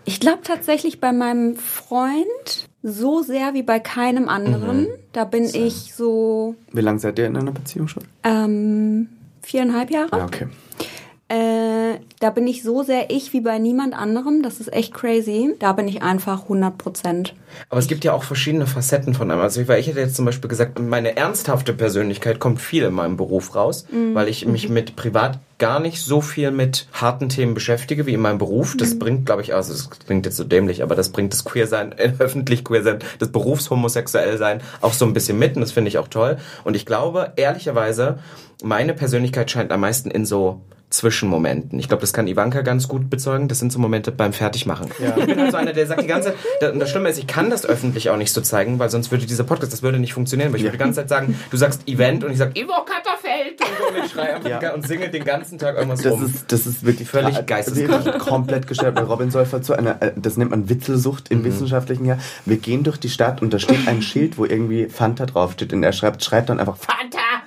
ich 0.05 0.19
glaube 0.19 0.41
tatsächlich 0.43 0.99
bei 0.99 1.11
meinem 1.11 1.55
Freund 1.55 2.69
so 2.83 3.21
sehr 3.21 3.53
wie 3.53 3.63
bei 3.63 3.79
keinem 3.79 4.29
anderen. 4.29 4.81
Mhm. 4.81 4.87
Da 5.11 5.25
bin 5.25 5.47
so. 5.47 5.57
ich 5.57 5.93
so. 5.93 6.55
Wie 6.71 6.81
lange 6.81 6.99
seid 6.99 7.19
ihr 7.19 7.25
in 7.25 7.37
einer 7.37 7.51
Beziehung 7.51 7.87
schon? 7.87 8.03
Ähm, 8.23 9.09
viereinhalb 9.41 9.91
Jahre. 9.91 10.17
Ja, 10.17 10.25
okay. 10.25 10.47
Äh, 11.29 11.99
da 12.21 12.29
bin 12.29 12.47
ich 12.47 12.63
so 12.63 12.83
sehr 12.83 13.09
ich 13.09 13.33
wie 13.33 13.41
bei 13.41 13.59
niemand 13.59 13.93
anderem. 13.93 14.43
Das 14.43 14.59
ist 14.59 14.71
echt 14.71 14.93
crazy. 14.93 15.55
Da 15.59 15.73
bin 15.73 15.87
ich 15.87 16.01
einfach 16.01 16.43
100 16.43 16.77
Prozent. 16.77 17.35
Aber 17.69 17.79
es 17.79 17.87
gibt 17.87 18.05
ja 18.05 18.13
auch 18.13 18.23
verschiedene 18.23 18.65
Facetten 18.65 19.13
von 19.13 19.29
einem. 19.29 19.41
Also 19.41 19.61
ich 19.61 19.67
hätte 19.67 19.99
jetzt 19.99 20.15
zum 20.15 20.25
Beispiel 20.25 20.49
gesagt, 20.49 20.79
meine 20.79 21.17
ernsthafte 21.17 21.73
Persönlichkeit 21.73 22.39
kommt 22.39 22.61
viel 22.61 22.83
in 22.83 22.93
meinem 22.93 23.17
Beruf 23.17 23.55
raus, 23.55 23.85
mhm. 23.91 24.15
weil 24.15 24.29
ich 24.29 24.45
mich 24.45 24.69
mit 24.69 24.95
privat 24.95 25.39
gar 25.57 25.79
nicht 25.79 26.01
so 26.01 26.21
viel 26.21 26.51
mit 26.51 26.87
harten 26.93 27.29
Themen 27.29 27.55
beschäftige 27.55 28.05
wie 28.05 28.13
in 28.13 28.21
meinem 28.21 28.37
Beruf. 28.37 28.77
Das 28.77 28.93
mhm. 28.93 28.99
bringt, 28.99 29.25
glaube 29.25 29.41
ich, 29.41 29.53
also 29.53 29.73
das 29.73 29.89
klingt 29.89 30.25
jetzt 30.25 30.37
so 30.37 30.43
dämlich, 30.45 30.81
aber 30.81 30.95
das 30.95 31.09
bringt 31.09 31.33
das 31.33 31.43
Queer-Sein, 31.43 31.93
äh, 31.97 32.13
öffentlich 32.19 32.63
Queer-Sein, 32.63 32.99
das 33.19 33.31
Berufshomosexuell-Sein 33.31 34.61
auch 34.81 34.93
so 34.93 35.05
ein 35.05 35.13
bisschen 35.13 35.37
mit 35.39 35.55
und 35.55 35.61
das 35.61 35.73
finde 35.73 35.89
ich 35.89 35.97
auch 35.97 36.07
toll. 36.07 36.37
Und 36.63 36.75
ich 36.75 36.85
glaube, 36.85 37.33
ehrlicherweise, 37.35 38.19
meine 38.63 38.93
Persönlichkeit 38.93 39.51
scheint 39.51 39.71
am 39.71 39.81
meisten 39.81 40.09
in 40.09 40.25
so 40.25 40.61
Zwischenmomenten. 40.89 41.77
Ich 41.79 41.89
glaube, 41.89 42.01
das 42.01 42.13
kann 42.13 42.27
Ivanka 42.27 42.61
ganz 42.61 42.87
gut 42.87 43.09
bezeugen. 43.09 43.49
Das 43.49 43.59
sind 43.59 43.73
so 43.73 43.79
Momente 43.79 44.11
beim 44.11 44.31
Fertigmachen. 44.31 44.87
Ja. 44.99 45.17
Ich 45.17 45.25
bin 45.25 45.39
halt 45.39 45.51
so 45.51 45.57
einer, 45.57 45.73
der 45.73 45.85
sagt 45.85 46.01
die 46.01 46.07
ganze 46.07 46.33
Zeit, 46.61 46.73
und 46.73 46.79
das 46.79 46.89
Schlimme 46.89 47.09
ist, 47.09 47.17
ich 47.17 47.27
kann 47.27 47.49
das 47.49 47.65
öffentlich 47.65 48.09
auch 48.09 48.15
nicht 48.15 48.31
so 48.31 48.39
zeigen, 48.39 48.79
weil 48.79 48.89
sonst 48.89 49.11
würde 49.11 49.25
dieser 49.25 49.43
Podcast, 49.43 49.73
das 49.73 49.83
würde 49.83 49.99
nicht 49.99 50.13
funktionieren, 50.13 50.51
weil 50.51 50.57
ich 50.57 50.61
ja. 50.61 50.67
würde 50.67 50.77
die 50.77 50.83
ganze 50.83 51.01
Zeit 51.01 51.09
sagen, 51.09 51.37
du 51.51 51.57
sagst 51.57 51.87
Event 51.87 52.23
und 52.23 52.31
ich 52.31 52.37
sage 52.37 52.57
Ivo 52.57 52.73
Katterfeld 52.85 53.59
und 53.61 54.05
ich 54.05 54.11
schreie 54.11 54.35
einfach 54.35 54.61
ja. 54.61 54.73
und 54.73 54.87
singe 54.87 55.09
den 55.09 55.25
ganzen 55.25 55.57
Tag 55.57 55.75
irgendwas 55.75 56.01
das 56.01 56.13
rum. 56.13 56.25
Ist, 56.25 56.51
das 56.51 56.65
ist 56.65 56.85
wirklich 56.85 57.09
völlig 57.09 57.45
geisteskrank. 57.45 58.19
komplett 58.19 58.67
gestört. 58.67 58.95
Bei 58.95 59.03
Robin 59.03 59.29
Säufer 59.29 59.61
zu 59.61 59.73
einer, 59.73 60.01
äh, 60.01 60.13
das 60.15 60.37
nennt 60.37 60.51
man 60.51 60.69
Witzelsucht 60.69 61.29
im 61.31 61.39
mhm. 61.39 61.45
wissenschaftlichen 61.45 62.05
Jahr. 62.05 62.19
Wir 62.45 62.57
gehen 62.57 62.83
durch 62.83 62.97
die 62.97 63.09
Stadt 63.09 63.41
und 63.41 63.53
da 63.53 63.59
steht 63.59 63.87
ein 63.87 64.01
Schild, 64.01 64.37
wo 64.37 64.45
irgendwie 64.45 64.87
Fanta 64.87 65.25
draufsteht 65.25 65.73
und 65.73 65.83
er 65.83 65.91
schreibt, 65.91 66.23
schreibt 66.23 66.49
dann 66.49 66.59
einfach 66.59 66.77
Fanta! 66.77 67.46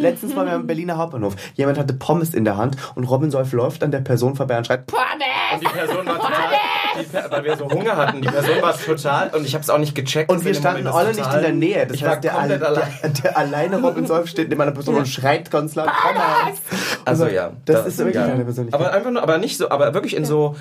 Letztens 0.00 0.34
waren 0.36 0.46
wir 0.46 0.54
am 0.54 0.66
Berliner 0.66 0.96
Hauptbahnhof. 0.98 1.34
Jemand 1.54 1.78
hatte 1.78 1.94
Pommes 1.94 2.34
in 2.34 2.44
der 2.44 2.56
Hand 2.56 2.76
und 2.94 3.04
Robin 3.04 3.30
Solf 3.30 3.52
läuft 3.52 3.82
an 3.82 3.90
der 3.90 4.00
Person 4.00 4.34
vorbei 4.36 4.58
und 4.58 4.66
schreit 4.66 4.86
Pommes! 4.86 5.02
Und 5.54 5.60
die 5.62 5.66
Person 5.66 6.06
war 6.06 6.14
total, 6.16 6.32
die, 7.00 7.30
weil 7.32 7.44
wir 7.44 7.56
so 7.56 7.70
Hunger 7.70 7.96
hatten, 7.96 8.22
die 8.22 8.28
Person 8.28 8.62
war 8.62 8.76
total, 8.78 9.30
und 9.30 9.44
ich 9.46 9.54
habe 9.54 9.62
es 9.62 9.70
auch 9.70 9.78
nicht 9.78 9.94
gecheckt. 9.94 10.30
Und 10.30 10.44
wir 10.44 10.54
standen 10.54 10.86
alle 10.86 11.10
nicht 11.14 11.34
in 11.34 11.40
der 11.42 11.52
Nähe. 11.52 11.86
Das 11.86 11.96
ich 11.96 12.04
heißt, 12.04 12.24
der, 12.24 12.32
der, 12.48 12.66
allein. 12.68 12.88
der 13.22 13.36
alleine 13.38 13.80
Robin 13.80 14.06
Solf 14.06 14.28
steht 14.28 14.48
neben 14.48 14.60
einer 14.60 14.72
Person 14.72 14.96
und 14.96 15.08
schreit 15.08 15.50
ganz 15.50 15.74
laut 15.74 15.88
Pommes! 15.88 16.58
Also 17.04 17.26
ja, 17.26 17.52
Das 17.64 17.86
ist 17.86 17.98
wirklich 17.98 18.16
ja. 18.16 18.26
deine 18.28 18.44
Persönlichkeit. 18.44 18.80
Aber 18.80 18.92
einfach 18.92 19.10
nur, 19.10 19.22
aber 19.22 19.38
nicht 19.38 19.56
so, 19.58 19.70
aber 19.70 19.92
wirklich 19.94 20.16
in 20.16 20.24
so 20.24 20.56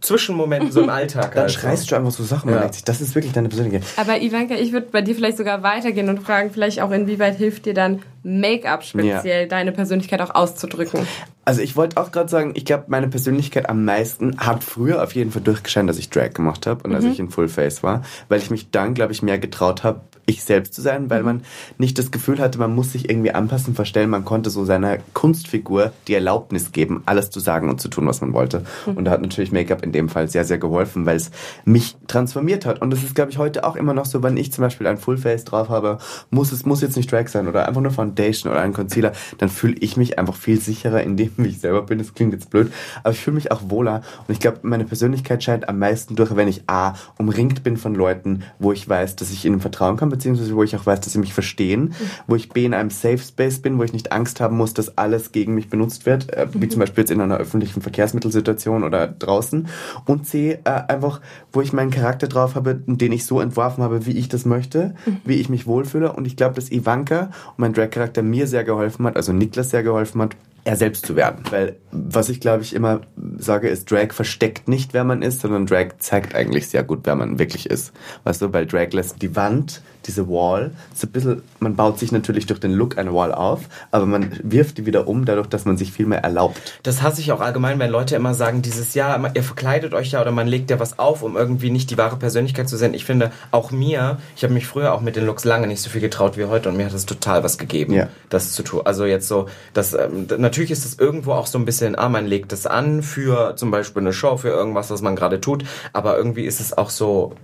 Zwischenmomenten, 0.00 0.72
so 0.72 0.82
im 0.82 0.90
Alltag. 0.90 1.32
Dann 1.34 1.44
also. 1.44 1.58
schreist 1.58 1.90
du 1.90 1.96
einfach 1.96 2.10
so 2.10 2.22
Sachen. 2.24 2.46
Man 2.50 2.54
Ja. 2.56 2.60
denkt 2.60 2.74
sich, 2.74 2.84
das 2.84 3.00
ist 3.00 3.14
wirklich 3.14 3.32
deine 3.32 3.48
Persönlichkeit. 3.48 3.82
Aber 3.96 4.20
Ivanka, 4.20 4.54
ich 4.54 4.72
würde 4.72 4.88
bei 4.92 5.02
dir 5.02 5.14
vielleicht 5.14 5.36
sogar 5.38 5.62
weitergehen 5.62 6.08
und 6.08 6.20
fragen, 6.22 6.50
vielleicht 6.50 6.80
auch 6.80 6.90
inwieweit 6.90 7.36
hilft 7.36 7.66
dir 7.66 7.74
dann 7.74 8.02
Make-up 8.26 8.82
speziell, 8.82 9.46
deine 9.46 9.70
Persönlichkeit 9.70 10.20
auch 10.20 10.34
auszudrücken. 10.34 11.06
Also 11.44 11.62
ich 11.62 11.76
wollte 11.76 11.96
auch 11.96 12.10
gerade 12.10 12.28
sagen, 12.28 12.54
ich 12.56 12.64
glaube, 12.64 12.86
meine 12.88 13.06
Persönlichkeit 13.06 13.68
am 13.68 13.84
meisten 13.84 14.36
hat 14.38 14.64
früher 14.64 15.00
auf 15.00 15.14
jeden 15.14 15.30
Fall 15.30 15.42
durchgescheint, 15.42 15.88
dass 15.88 15.96
ich 15.96 16.10
Drag 16.10 16.30
gemacht 16.30 16.66
habe 16.66 16.82
und 16.82 16.92
als 16.92 17.04
ich 17.04 17.20
in 17.20 17.30
Full 17.30 17.46
Face 17.46 17.84
war, 17.84 18.02
weil 18.28 18.40
ich 18.40 18.50
mich 18.50 18.72
dann, 18.72 18.94
glaube 18.94 19.12
ich, 19.12 19.22
mehr 19.22 19.38
getraut 19.38 19.84
habe, 19.84 20.00
ich 20.26 20.44
selbst 20.44 20.74
zu 20.74 20.82
sein, 20.82 21.08
weil 21.08 21.22
man 21.22 21.42
nicht 21.78 21.98
das 21.98 22.10
Gefühl 22.10 22.38
hatte, 22.38 22.58
man 22.58 22.74
muss 22.74 22.92
sich 22.92 23.08
irgendwie 23.08 23.32
anpassen, 23.32 23.74
verstellen. 23.74 24.10
Man 24.10 24.24
konnte 24.24 24.50
so 24.50 24.64
seiner 24.64 24.98
Kunstfigur 25.14 25.92
die 26.08 26.14
Erlaubnis 26.14 26.72
geben, 26.72 27.02
alles 27.06 27.30
zu 27.30 27.40
sagen 27.40 27.70
und 27.70 27.80
zu 27.80 27.88
tun, 27.88 28.06
was 28.06 28.20
man 28.20 28.32
wollte. 28.32 28.64
Und 28.86 29.04
da 29.04 29.12
hat 29.12 29.22
natürlich 29.22 29.52
Make-up 29.52 29.84
in 29.84 29.92
dem 29.92 30.08
Fall 30.08 30.28
sehr, 30.28 30.44
sehr 30.44 30.58
geholfen, 30.58 31.06
weil 31.06 31.16
es 31.16 31.30
mich 31.64 31.96
transformiert 32.08 32.66
hat. 32.66 32.82
Und 32.82 32.90
das 32.90 33.02
ist, 33.02 33.14
glaube 33.14 33.30
ich, 33.30 33.38
heute 33.38 33.64
auch 33.64 33.76
immer 33.76 33.94
noch 33.94 34.04
so, 34.04 34.22
wenn 34.22 34.36
ich 34.36 34.52
zum 34.52 34.62
Beispiel 34.62 34.86
ein 34.86 34.98
Full 34.98 35.18
Face 35.18 35.44
drauf 35.44 35.68
habe, 35.68 35.98
muss 36.30 36.52
es 36.52 36.66
muss 36.66 36.80
jetzt 36.80 36.96
nicht 36.96 37.10
Drag 37.10 37.28
sein 37.28 37.46
oder 37.46 37.68
einfach 37.68 37.80
nur 37.80 37.92
Foundation 37.92 38.50
oder 38.50 38.60
ein 38.60 38.72
Concealer, 38.72 39.12
dann 39.38 39.48
fühle 39.48 39.76
ich 39.80 39.96
mich 39.96 40.18
einfach 40.18 40.34
viel 40.34 40.60
sicherer 40.60 41.02
in 41.02 41.16
dem, 41.16 41.32
wie 41.36 41.48
ich 41.48 41.60
selber 41.60 41.82
bin. 41.82 41.98
Das 41.98 42.14
klingt 42.14 42.32
jetzt 42.32 42.50
blöd, 42.50 42.72
aber 43.02 43.12
ich 43.12 43.20
fühle 43.20 43.36
mich 43.36 43.52
auch 43.52 43.62
wohler. 43.68 44.02
Und 44.26 44.32
ich 44.32 44.40
glaube, 44.40 44.58
meine 44.62 44.84
Persönlichkeit 44.84 45.42
scheint 45.42 45.68
am 45.68 45.78
meisten 45.78 46.16
durch, 46.16 46.34
wenn 46.34 46.48
ich 46.48 46.68
A, 46.68 46.94
umringt 47.18 47.62
bin 47.62 47.76
von 47.76 47.94
Leuten, 47.94 48.42
wo 48.58 48.72
ich 48.72 48.88
weiß, 48.88 49.16
dass 49.16 49.30
ich 49.30 49.44
ihnen 49.44 49.60
vertrauen 49.60 49.96
kann, 49.96 50.10
beziehungsweise 50.16 50.54
wo 50.56 50.62
ich 50.62 50.74
auch 50.76 50.86
weiß, 50.86 51.00
dass 51.00 51.12
sie 51.12 51.18
mich 51.18 51.34
verstehen, 51.34 51.94
wo 52.26 52.36
ich 52.36 52.48
B, 52.48 52.64
in 52.64 52.74
einem 52.74 52.90
Safe 52.90 53.18
Space 53.18 53.60
bin, 53.60 53.78
wo 53.78 53.84
ich 53.84 53.92
nicht 53.92 54.12
Angst 54.12 54.40
haben 54.40 54.56
muss, 54.56 54.74
dass 54.74 54.98
alles 54.98 55.32
gegen 55.32 55.54
mich 55.54 55.68
benutzt 55.68 56.06
wird, 56.06 56.32
äh, 56.32 56.46
wie 56.52 56.68
zum 56.68 56.80
Beispiel 56.80 57.02
jetzt 57.02 57.10
in 57.10 57.20
einer 57.20 57.36
öffentlichen 57.36 57.82
Verkehrsmittelsituation 57.82 58.84
oder 58.84 59.06
draußen. 59.06 59.68
Und 60.04 60.26
C, 60.26 60.58
äh, 60.64 60.70
einfach, 60.88 61.20
wo 61.52 61.60
ich 61.60 61.72
meinen 61.72 61.90
Charakter 61.90 62.28
drauf 62.28 62.54
habe, 62.54 62.74
den 62.74 63.12
ich 63.12 63.26
so 63.26 63.40
entworfen 63.40 63.82
habe, 63.84 64.06
wie 64.06 64.18
ich 64.18 64.28
das 64.28 64.44
möchte, 64.44 64.94
wie 65.24 65.34
ich 65.34 65.48
mich 65.48 65.66
wohlfühle. 65.66 66.12
Und 66.12 66.26
ich 66.26 66.36
glaube, 66.36 66.54
dass 66.54 66.70
Ivanka 66.70 67.30
und 67.50 67.58
mein 67.58 67.72
Drag-Charakter 67.72 68.22
mir 68.22 68.46
sehr 68.46 68.64
geholfen 68.64 69.06
hat, 69.06 69.16
also 69.16 69.32
Niklas 69.32 69.70
sehr 69.70 69.82
geholfen 69.82 70.22
hat, 70.22 70.36
er 70.66 70.76
selbst 70.76 71.06
zu 71.06 71.16
werden. 71.16 71.44
Weil 71.50 71.76
was 71.92 72.28
ich 72.28 72.40
glaube 72.40 72.62
ich 72.62 72.74
immer 72.74 73.00
sage 73.38 73.68
ist, 73.68 73.90
Drag 73.90 74.12
versteckt 74.12 74.68
nicht, 74.68 74.92
wer 74.92 75.04
man 75.04 75.22
ist, 75.22 75.40
sondern 75.40 75.64
Drag 75.66 75.96
zeigt 75.98 76.34
eigentlich 76.34 76.68
sehr 76.68 76.82
gut, 76.82 77.00
wer 77.04 77.14
man 77.14 77.38
wirklich 77.38 77.70
ist. 77.70 77.92
Weißt 78.24 78.42
du, 78.42 78.52
weil 78.52 78.66
Drag 78.66 78.92
lässt 78.92 79.22
die 79.22 79.34
Wand, 79.36 79.80
diese 80.06 80.28
Wall, 80.28 80.72
so 80.94 81.06
ein 81.06 81.10
bisschen, 81.10 81.42
man 81.58 81.74
baut 81.74 81.98
sich 81.98 82.12
natürlich 82.12 82.46
durch 82.46 82.60
den 82.60 82.72
Look 82.72 82.96
eine 82.98 83.12
Wall 83.12 83.32
auf, 83.32 83.62
aber 83.90 84.06
man 84.06 84.30
wirft 84.42 84.78
die 84.78 84.86
wieder 84.86 85.08
um, 85.08 85.24
dadurch, 85.24 85.48
dass 85.48 85.64
man 85.64 85.76
sich 85.76 85.90
viel 85.92 86.06
mehr 86.06 86.22
erlaubt. 86.22 86.78
Das 86.84 87.02
hasse 87.02 87.20
ich 87.20 87.32
auch 87.32 87.40
allgemein, 87.40 87.78
wenn 87.80 87.90
Leute 87.90 88.14
immer 88.14 88.34
sagen, 88.34 88.62
dieses 88.62 88.94
Jahr, 88.94 89.32
ihr 89.34 89.42
verkleidet 89.42 89.94
euch 89.94 90.12
ja 90.12 90.20
oder 90.20 90.30
man 90.30 90.46
legt 90.46 90.70
ja 90.70 90.78
was 90.78 90.98
auf, 90.98 91.22
um 91.22 91.36
irgendwie 91.36 91.70
nicht 91.70 91.90
die 91.90 91.98
wahre 91.98 92.16
Persönlichkeit 92.16 92.68
zu 92.68 92.76
sein. 92.76 92.94
Ich 92.94 93.04
finde, 93.04 93.32
auch 93.50 93.70
mir, 93.72 94.18
ich 94.36 94.44
habe 94.44 94.54
mich 94.54 94.66
früher 94.66 94.92
auch 94.92 95.00
mit 95.00 95.16
den 95.16 95.24
Looks 95.26 95.44
lange 95.44 95.66
nicht 95.66 95.80
so 95.80 95.90
viel 95.90 96.00
getraut 96.00 96.36
wie 96.36 96.44
heute 96.44 96.68
und 96.68 96.76
mir 96.76 96.86
hat 96.86 96.94
das 96.94 97.06
total 97.06 97.42
was 97.42 97.58
gegeben, 97.58 97.92
Ja. 97.94 98.08
das 98.28 98.52
zu 98.52 98.62
tun. 98.62 98.82
Also 98.84 99.06
jetzt 99.06 99.26
so, 99.26 99.46
das, 99.74 99.92
ähm, 99.94 100.28
d- 100.28 100.38
natürlich 100.56 100.70
ist 100.70 100.86
es 100.86 100.98
irgendwo 100.98 101.32
auch 101.32 101.46
so 101.46 101.58
ein 101.58 101.66
bisschen, 101.66 101.96
ah, 101.96 102.08
man 102.08 102.24
legt 102.24 102.50
es 102.50 102.66
an 102.66 103.02
für 103.02 103.56
zum 103.56 103.70
Beispiel 103.70 104.00
eine 104.00 104.14
Show, 104.14 104.38
für 104.38 104.48
irgendwas, 104.48 104.90
was 104.90 105.02
man 105.02 105.14
gerade 105.14 105.38
tut, 105.38 105.64
aber 105.92 106.16
irgendwie 106.16 106.46
ist 106.46 106.60
es 106.60 106.76
auch 106.76 106.88
so 106.88 107.34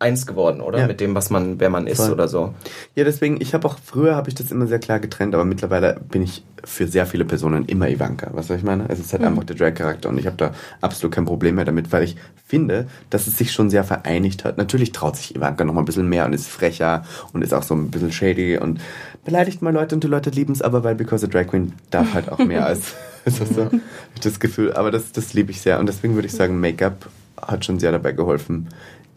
eins 0.00 0.26
geworden, 0.26 0.60
oder? 0.60 0.80
Ja. 0.80 0.86
Mit 0.88 1.00
dem, 1.00 1.14
was 1.14 1.30
man, 1.30 1.60
wer 1.60 1.70
man 1.70 1.86
ist 1.86 1.98
Voll. 1.98 2.12
oder 2.12 2.26
so. 2.26 2.54
Ja, 2.96 3.04
deswegen, 3.04 3.40
ich 3.40 3.54
habe 3.54 3.66
auch, 3.66 3.76
früher 3.82 4.16
habe 4.16 4.28
ich 4.28 4.34
das 4.34 4.50
immer 4.50 4.66
sehr 4.66 4.80
klar 4.80 4.98
getrennt, 4.98 5.34
aber 5.34 5.44
mittlerweile 5.44 6.00
bin 6.10 6.22
ich 6.22 6.42
für 6.64 6.86
sehr 6.88 7.06
viele 7.06 7.24
Personen 7.24 7.64
immer 7.66 7.88
Ivanka. 7.88 8.30
Was 8.32 8.48
soll 8.48 8.56
ich 8.56 8.62
meine? 8.64 8.86
Es 8.88 8.98
ist 8.98 9.12
halt 9.12 9.22
einfach 9.22 9.44
der 9.44 9.56
Drag-Charakter 9.56 10.08
und 10.08 10.18
ich 10.18 10.26
habe 10.26 10.36
da 10.36 10.50
absolut 10.80 11.14
kein 11.14 11.24
Problem 11.24 11.54
mehr 11.54 11.64
damit, 11.64 11.92
weil 11.92 12.02
ich 12.02 12.16
finde, 12.44 12.88
dass 13.08 13.26
es 13.26 13.38
sich 13.38 13.52
schon 13.52 13.70
sehr 13.70 13.84
vereinigt 13.84 14.44
hat. 14.44 14.58
Natürlich 14.58 14.92
traut 14.92 15.16
sich 15.16 15.34
Ivanka 15.34 15.64
noch 15.64 15.72
mal 15.72 15.82
ein 15.82 15.86
bisschen 15.86 16.08
mehr 16.08 16.26
und 16.26 16.32
ist 16.32 16.48
frecher 16.48 17.04
und 17.32 17.42
ist 17.42 17.54
auch 17.54 17.62
so 17.62 17.74
ein 17.74 17.90
bisschen 17.90 18.12
shady 18.12 18.58
und 18.58 18.80
beleidigt 19.26 19.60
mal 19.60 19.74
Leute 19.74 19.94
und 19.94 20.04
die 20.04 20.08
Leute 20.08 20.30
lieben 20.30 20.54
es 20.54 20.62
aber, 20.62 20.82
weil 20.84 20.94
Because 20.94 21.26
a 21.26 21.28
Drag 21.28 21.48
Queen 21.48 21.74
darf 21.90 22.14
halt 22.14 22.32
auch 22.32 22.38
mehr 22.38 22.64
als, 22.64 22.94
ist 23.26 23.40
das 23.40 23.50
so, 23.50 23.64
hab 23.66 23.72
ich 24.14 24.20
das 24.22 24.40
Gefühl. 24.40 24.72
Aber 24.72 24.90
das, 24.90 25.12
das 25.12 25.34
liebe 25.34 25.50
ich 25.50 25.60
sehr 25.60 25.78
und 25.78 25.86
deswegen 25.86 26.14
würde 26.14 26.26
ich 26.26 26.32
sagen, 26.32 26.58
Make-up 26.58 27.10
hat 27.40 27.66
schon 27.66 27.78
sehr 27.78 27.92
dabei 27.92 28.12
geholfen, 28.12 28.68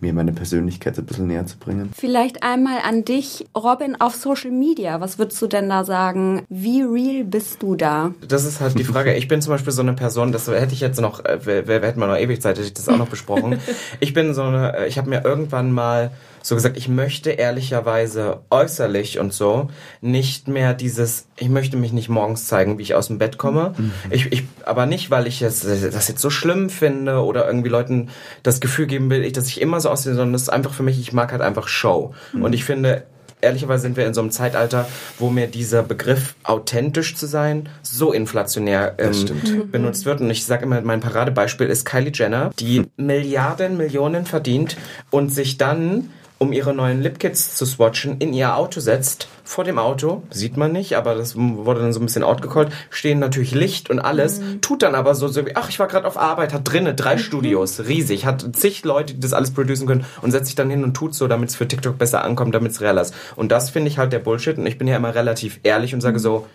mir 0.01 0.13
meine 0.13 0.31
Persönlichkeit 0.31 0.95
so 0.95 1.01
ein 1.01 1.05
bisschen 1.05 1.27
näher 1.27 1.45
zu 1.45 1.57
bringen. 1.57 1.91
Vielleicht 1.95 2.43
einmal 2.43 2.79
an 2.87 3.03
dich, 3.05 3.47
Robin, 3.55 3.99
auf 3.99 4.15
Social 4.15 4.51
Media. 4.51 5.01
Was 5.01 5.19
würdest 5.19 5.41
du 5.41 5.47
denn 5.47 5.69
da 5.69 5.83
sagen? 5.83 6.43
Wie 6.49 6.81
real 6.81 7.25
bist 7.25 7.61
du 7.61 7.75
da? 7.75 8.13
Das 8.27 8.45
ist 8.45 8.61
halt 8.61 8.79
die 8.79 8.83
Frage. 8.83 9.13
Ich 9.15 9.27
bin 9.27 9.41
zum 9.41 9.51
Beispiel 9.51 9.73
so 9.73 9.81
eine 9.81 9.93
Person, 9.93 10.31
das 10.31 10.47
hätte 10.47 10.73
ich 10.73 10.79
jetzt 10.79 11.01
noch, 11.01 11.23
äh, 11.25 11.39
wer, 11.43 11.67
wer 11.67 11.81
hätte 11.81 11.99
man 11.99 12.09
noch 12.09 12.17
ewig 12.17 12.41
Zeit, 12.41 12.57
hätte 12.57 12.67
ich 12.67 12.73
das 12.73 12.87
auch 12.89 12.97
noch 12.97 13.09
besprochen. 13.09 13.59
Ich 13.99 14.13
bin 14.13 14.33
so 14.33 14.43
eine, 14.43 14.77
äh, 14.77 14.87
ich 14.87 14.97
habe 14.97 15.09
mir 15.09 15.23
irgendwann 15.25 15.71
mal 15.71 16.11
so 16.41 16.55
gesagt, 16.55 16.77
ich 16.77 16.87
möchte 16.87 17.31
ehrlicherweise 17.31 18.41
äußerlich 18.49 19.19
und 19.19 19.33
so 19.33 19.69
nicht 20.01 20.47
mehr 20.47 20.73
dieses, 20.73 21.27
ich 21.37 21.49
möchte 21.49 21.77
mich 21.77 21.91
nicht 21.91 22.09
morgens 22.09 22.47
zeigen, 22.47 22.77
wie 22.77 22.83
ich 22.83 22.95
aus 22.95 23.07
dem 23.07 23.17
Bett 23.17 23.37
komme. 23.37 23.73
Ich, 24.09 24.31
ich, 24.31 24.43
aber 24.65 24.85
nicht, 24.85 25.11
weil 25.11 25.27
ich 25.27 25.41
es, 25.41 25.61
das 25.61 26.07
jetzt 26.07 26.21
so 26.21 26.29
schlimm 26.29 26.69
finde 26.69 27.23
oder 27.23 27.47
irgendwie 27.47 27.69
Leuten 27.69 28.09
das 28.43 28.59
Gefühl 28.59 28.87
geben 28.87 29.09
will, 29.09 29.29
dass 29.31 29.47
ich 29.47 29.61
immer 29.61 29.79
so 29.79 29.89
aussehe, 29.89 30.13
sondern 30.13 30.33
das 30.33 30.43
ist 30.43 30.49
einfach 30.49 30.73
für 30.73 30.83
mich, 30.83 30.99
ich 30.99 31.13
mag 31.13 31.31
halt 31.31 31.41
einfach 31.41 31.67
Show. 31.67 32.13
Und 32.33 32.53
ich 32.53 32.63
finde, 32.63 33.03
ehrlicherweise 33.41 33.83
sind 33.83 33.97
wir 33.97 34.05
in 34.05 34.13
so 34.13 34.21
einem 34.21 34.31
Zeitalter, 34.31 34.87
wo 35.17 35.29
mir 35.29 35.47
dieser 35.47 35.83
Begriff 35.83 36.35
authentisch 36.43 37.15
zu 37.15 37.25
sein 37.25 37.69
so 37.81 38.11
inflationär 38.11 38.95
ähm, 38.97 39.13
stimmt. 39.13 39.71
benutzt 39.71 40.05
wird. 40.05 40.21
Und 40.21 40.29
ich 40.29 40.45
sage 40.45 40.65
immer, 40.65 40.81
mein 40.81 40.99
Paradebeispiel 40.99 41.67
ist 41.67 41.85
Kylie 41.85 42.11
Jenner, 42.13 42.51
die 42.59 42.85
Milliarden, 42.97 43.77
Millionen 43.77 44.25
verdient 44.25 44.77
und 45.09 45.29
sich 45.29 45.57
dann 45.57 46.09
um 46.39 46.53
ihre 46.53 46.73
neuen 46.73 47.01
Lipkits 47.01 47.55
zu 47.55 47.65
swatchen, 47.65 48.17
in 48.19 48.33
ihr 48.33 48.55
Auto 48.55 48.79
setzt. 48.79 49.27
Vor 49.43 49.63
dem 49.65 49.77
Auto, 49.77 50.23
sieht 50.29 50.57
man 50.57 50.71
nicht, 50.71 50.95
aber 50.95 51.15
das 51.15 51.35
wurde 51.35 51.81
dann 51.81 51.91
so 51.91 51.99
ein 51.99 52.05
bisschen 52.05 52.23
outgecallt, 52.23 52.71
stehen 52.89 53.19
natürlich 53.19 53.53
Licht 53.53 53.89
und 53.89 53.99
alles, 53.99 54.41
tut 54.61 54.83
dann 54.83 54.95
aber 54.95 55.15
so, 55.15 55.27
so 55.27 55.45
wie, 55.45 55.55
ach, 55.55 55.69
ich 55.69 55.79
war 55.79 55.87
gerade 55.87 56.07
auf 56.07 56.17
Arbeit, 56.17 56.53
hat 56.53 56.71
drinnen 56.71 56.95
drei 56.95 57.17
Studios, 57.17 57.81
riesig, 57.87 58.25
hat 58.25 58.45
zig 58.55 58.85
Leute, 58.85 59.15
die 59.15 59.19
das 59.19 59.33
alles 59.33 59.51
producen 59.51 59.85
können 59.85 60.05
und 60.21 60.31
setzt 60.31 60.47
sich 60.47 60.55
dann 60.55 60.69
hin 60.69 60.83
und 60.83 60.93
tut 60.93 61.13
so, 61.13 61.27
damit 61.27 61.49
es 61.49 61.55
für 61.55 61.67
TikTok 61.67 61.97
besser 61.97 62.23
ankommt, 62.23 62.55
damit 62.55 62.71
es 62.71 62.81
real 62.81 62.97
ist. 62.97 63.13
Und 63.35 63.51
das 63.51 63.69
finde 63.69 63.89
ich 63.89 63.97
halt 63.97 64.13
der 64.13 64.19
Bullshit 64.19 64.57
und 64.57 64.65
ich 64.65 64.77
bin 64.77 64.87
ja 64.87 64.95
immer 64.95 65.13
relativ 65.13 65.59
ehrlich 65.63 65.93
und 65.93 66.01
sage 66.01 66.19
so, 66.19 66.47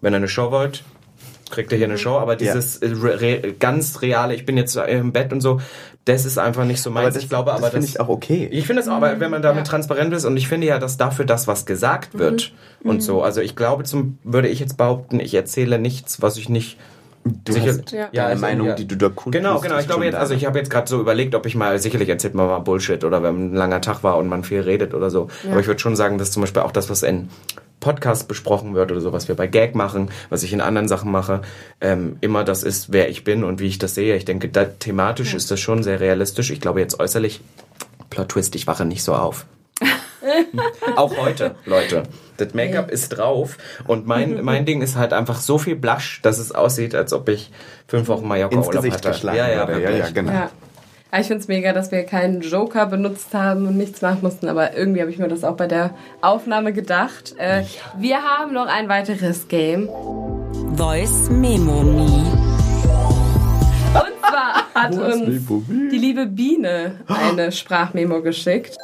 wenn 0.00 0.14
ihr 0.14 0.18
eine 0.18 0.28
Show 0.28 0.50
wollt, 0.50 0.84
kriegt 1.50 1.72
ihr 1.72 1.78
hier 1.78 1.86
eine 1.86 1.98
Show, 1.98 2.18
aber 2.18 2.36
dieses 2.36 2.78
äh, 2.78 2.88
re 2.88 3.20
re 3.20 3.54
ganz 3.58 4.02
reale, 4.02 4.34
ich 4.34 4.46
bin 4.46 4.56
jetzt 4.56 4.76
im 4.76 5.12
Bett 5.12 5.32
und 5.32 5.40
so, 5.40 5.60
das 6.08 6.24
ist 6.24 6.38
einfach 6.38 6.64
nicht 6.64 6.80
so 6.82 6.90
meins. 6.90 7.06
Aber 7.06 7.14
das- 7.14 7.22
ich 7.22 7.28
glaube 7.28 7.50
das 7.50 7.58
aber, 7.60 7.70
finde 7.70 7.86
das 7.86 7.94
ich 7.94 8.00
auch 8.00 8.08
okay. 8.08 8.48
Ich 8.50 8.66
finde 8.66 8.82
es 8.82 8.88
auch, 8.88 8.94
aber 8.94 9.20
wenn 9.20 9.30
man 9.30 9.42
damit 9.42 9.66
transparent 9.66 10.12
ist 10.14 10.24
und 10.24 10.36
ich 10.36 10.48
finde 10.48 10.66
ja, 10.66 10.78
dass 10.78 10.96
dafür 10.96 11.24
das, 11.24 11.46
was 11.46 11.66
gesagt 11.66 12.18
wird 12.18 12.52
und 12.82 13.02
so, 13.02 13.22
also 13.22 13.40
ich 13.40 13.54
glaube, 13.56 13.84
zum 13.84 14.18
würde 14.24 14.48
ich 14.48 14.58
jetzt 14.60 14.76
behaupten, 14.76 15.20
ich 15.20 15.34
erzähle 15.34 15.78
nichts, 15.78 16.22
was 16.22 16.36
ich 16.36 16.48
nicht 16.48 16.78
Du 17.44 17.52
sicher, 17.52 17.66
hast 17.72 17.92
Ja. 17.92 18.08
deine 18.12 18.28
also, 18.28 18.40
Meinung, 18.40 18.66
ja. 18.68 18.74
die 18.74 18.86
du 18.86 18.96
da 18.96 19.08
kundtust. 19.08 19.32
Genau, 19.32 19.60
genau. 19.60 19.78
Ich 19.78 19.86
glaube 19.86 20.04
jetzt, 20.06 20.14
also 20.14 20.32
ich 20.32 20.46
habe 20.46 20.56
jetzt 20.58 20.70
gerade 20.70 20.88
so 20.88 20.98
überlegt, 20.98 21.34
ob 21.34 21.44
ich 21.44 21.56
mal, 21.56 21.78
sicherlich 21.78 22.08
erzählt 22.08 22.34
man 22.34 22.46
mal 22.46 22.60
Bullshit 22.60 23.04
oder 23.04 23.22
wenn 23.22 23.50
ein 23.52 23.54
langer 23.54 23.82
Tag 23.82 24.02
war 24.02 24.16
und 24.16 24.28
man 24.28 24.44
viel 24.44 24.60
redet 24.60 24.94
oder 24.94 25.10
so. 25.10 25.28
Aber 25.50 25.60
ich 25.60 25.66
würde 25.66 25.78
schon 25.80 25.94
sagen, 25.94 26.16
dass 26.16 26.30
zum 26.30 26.40
Beispiel 26.42 26.62
auch 26.62 26.72
das, 26.72 26.88
was 26.88 27.02
in 27.02 27.28
Podcasts 27.80 28.24
besprochen 28.24 28.74
wird 28.74 28.90
oder 28.90 29.00
so, 29.00 29.12
was 29.12 29.28
wir 29.28 29.34
bei 29.34 29.46
Gag 29.46 29.74
machen, 29.74 30.10
was 30.30 30.42
ich 30.42 30.52
in 30.52 30.60
anderen 30.60 30.88
Sachen 30.88 31.10
mache, 31.10 31.42
ähm, 31.80 32.16
immer 32.20 32.44
das 32.44 32.62
ist, 32.62 32.92
wer 32.92 33.08
ich 33.08 33.24
bin 33.24 33.44
und 33.44 33.60
wie 33.60 33.66
ich 33.66 33.78
das 33.78 33.94
sehe. 33.94 34.16
Ich 34.16 34.24
denke, 34.24 34.48
da, 34.48 34.64
thematisch 34.64 35.34
ist 35.34 35.50
das 35.50 35.60
schon 35.60 35.82
sehr 35.82 36.00
realistisch. 36.00 36.50
Ich 36.50 36.60
glaube 36.60 36.80
jetzt 36.80 36.98
äußerlich, 36.98 37.40
Plot 38.10 38.30
Twist, 38.30 38.54
ich 38.54 38.66
wache 38.66 38.84
nicht 38.84 39.02
so 39.02 39.14
auf. 39.14 39.46
Auch 40.96 41.16
heute, 41.16 41.54
Leute. 41.64 42.04
Das 42.36 42.54
Make-up 42.54 42.90
ist 42.90 43.10
drauf 43.10 43.58
und 43.86 44.06
mein, 44.06 44.42
mein 44.44 44.64
Ding 44.64 44.82
ist 44.82 44.96
halt 44.96 45.12
einfach 45.12 45.40
so 45.40 45.58
viel 45.58 45.76
Blush, 45.76 46.20
dass 46.22 46.38
es 46.38 46.52
aussieht, 46.52 46.94
als 46.94 47.12
ob 47.12 47.28
ich 47.28 47.50
fünf 47.86 48.08
Wochen 48.08 48.26
Mallorca 48.26 48.54
ins 48.54 48.66
Urlaub 48.66 48.82
Gesicht 48.82 48.98
hatte. 48.98 49.10
geschlagen 49.10 49.38
ja, 49.38 49.48
ja. 49.48 49.78
Ja, 49.78 49.90
ja, 49.90 50.10
genau. 50.10 50.32
Ja. 50.32 50.50
Ja, 51.10 51.20
ich 51.20 51.26
finde 51.26 51.40
es 51.40 51.48
mega, 51.48 51.72
dass 51.72 51.90
wir 51.90 52.04
keinen 52.04 52.42
Joker 52.42 52.84
benutzt 52.84 53.32
haben 53.32 53.66
und 53.66 53.78
nichts 53.78 54.02
machen 54.02 54.18
mussten, 54.22 54.46
aber 54.48 54.76
irgendwie 54.76 55.00
habe 55.00 55.10
ich 55.10 55.18
mir 55.18 55.28
das 55.28 55.42
auch 55.42 55.56
bei 55.56 55.66
der 55.66 55.94
Aufnahme 56.20 56.74
gedacht. 56.74 57.34
Äh, 57.38 57.62
Wir 57.96 58.22
haben 58.22 58.52
noch 58.52 58.66
ein 58.66 58.90
weiteres 58.90 59.48
Game. 59.48 59.88
Voice 60.76 61.30
Memo 61.30 61.82
Me. 61.82 62.02
Und 63.94 64.12
zwar 64.20 64.66
hat 64.74 64.94
uns 64.94 65.46
die 65.90 65.98
liebe 65.98 66.26
Biene 66.26 67.00
eine 67.08 67.52
Sprachmemo 67.52 68.20
geschickt. 68.20 68.76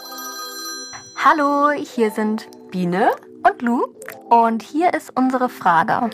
Hallo, 1.22 1.72
hier 1.72 2.10
sind 2.10 2.48
Biene 2.70 3.10
und 3.46 3.60
Lou 3.60 3.84
Und 4.30 4.62
hier 4.62 4.94
ist 4.94 5.12
unsere 5.14 5.50
Frage. 5.50 6.08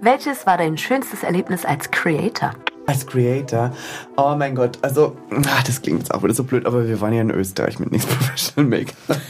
Welches 0.00 0.46
war 0.46 0.56
dein 0.56 0.78
schönstes 0.78 1.22
Erlebnis 1.22 1.66
als 1.66 1.90
Creator? 1.90 2.52
Als 2.86 3.06
Creator? 3.06 3.74
Oh 4.16 4.34
mein 4.36 4.54
Gott, 4.54 4.78
also, 4.82 5.16
ach, 5.46 5.62
das 5.62 5.82
klingt 5.82 6.00
jetzt 6.00 6.12
auch 6.12 6.22
wieder 6.22 6.34
so 6.34 6.44
blöd, 6.44 6.66
aber 6.66 6.86
wir 6.86 7.00
waren 7.00 7.12
ja 7.12 7.20
in 7.20 7.30
Österreich 7.30 7.78
mit 7.78 7.92
nichts 7.92 8.06
Professional 8.14 8.68
Make-up. 8.68 9.20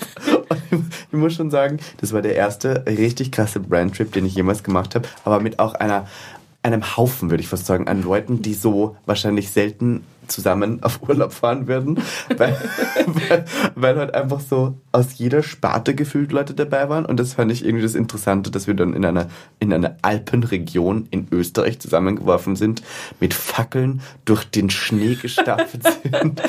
ich 0.70 1.18
muss 1.18 1.34
schon 1.34 1.50
sagen, 1.50 1.78
das 2.00 2.12
war 2.12 2.22
der 2.22 2.34
erste 2.34 2.84
richtig 2.86 3.30
krasse 3.30 3.60
Brandtrip, 3.60 4.12
den 4.12 4.24
ich 4.24 4.34
jemals 4.34 4.62
gemacht 4.62 4.94
habe, 4.94 5.06
aber 5.24 5.40
mit 5.40 5.58
auch 5.58 5.74
einer 5.74 6.06
einem 6.62 6.96
Haufen, 6.96 7.30
würde 7.30 7.42
ich 7.42 7.48
fast 7.48 7.66
sagen, 7.66 7.88
an 7.88 8.02
Leuten, 8.02 8.40
die 8.40 8.54
so 8.54 8.96
wahrscheinlich 9.04 9.50
selten 9.50 10.04
zusammen 10.28 10.82
auf 10.82 11.00
Urlaub 11.08 11.32
fahren 11.32 11.66
würden, 11.66 12.00
weil, 12.36 12.56
weil, 13.06 13.44
weil 13.74 13.96
halt 13.96 14.14
einfach 14.14 14.40
so 14.40 14.74
aus 14.92 15.18
jeder 15.18 15.42
Sparte 15.42 15.94
gefühlt 15.94 16.32
Leute 16.32 16.54
dabei 16.54 16.88
waren 16.88 17.06
und 17.06 17.18
das 17.18 17.34
fand 17.34 17.52
ich 17.52 17.64
irgendwie 17.64 17.82
das 17.82 17.94
Interessante, 17.94 18.50
dass 18.50 18.66
wir 18.66 18.74
dann 18.74 18.94
in 18.94 19.04
einer, 19.04 19.28
in 19.58 19.72
einer 19.72 19.96
Alpenregion 20.02 21.06
in 21.10 21.28
Österreich 21.30 21.80
zusammengeworfen 21.80 22.56
sind, 22.56 22.82
mit 23.20 23.34
Fackeln 23.34 24.00
durch 24.24 24.44
den 24.44 24.70
Schnee 24.70 25.14
gestapft 25.14 25.78
sind. 26.02 26.42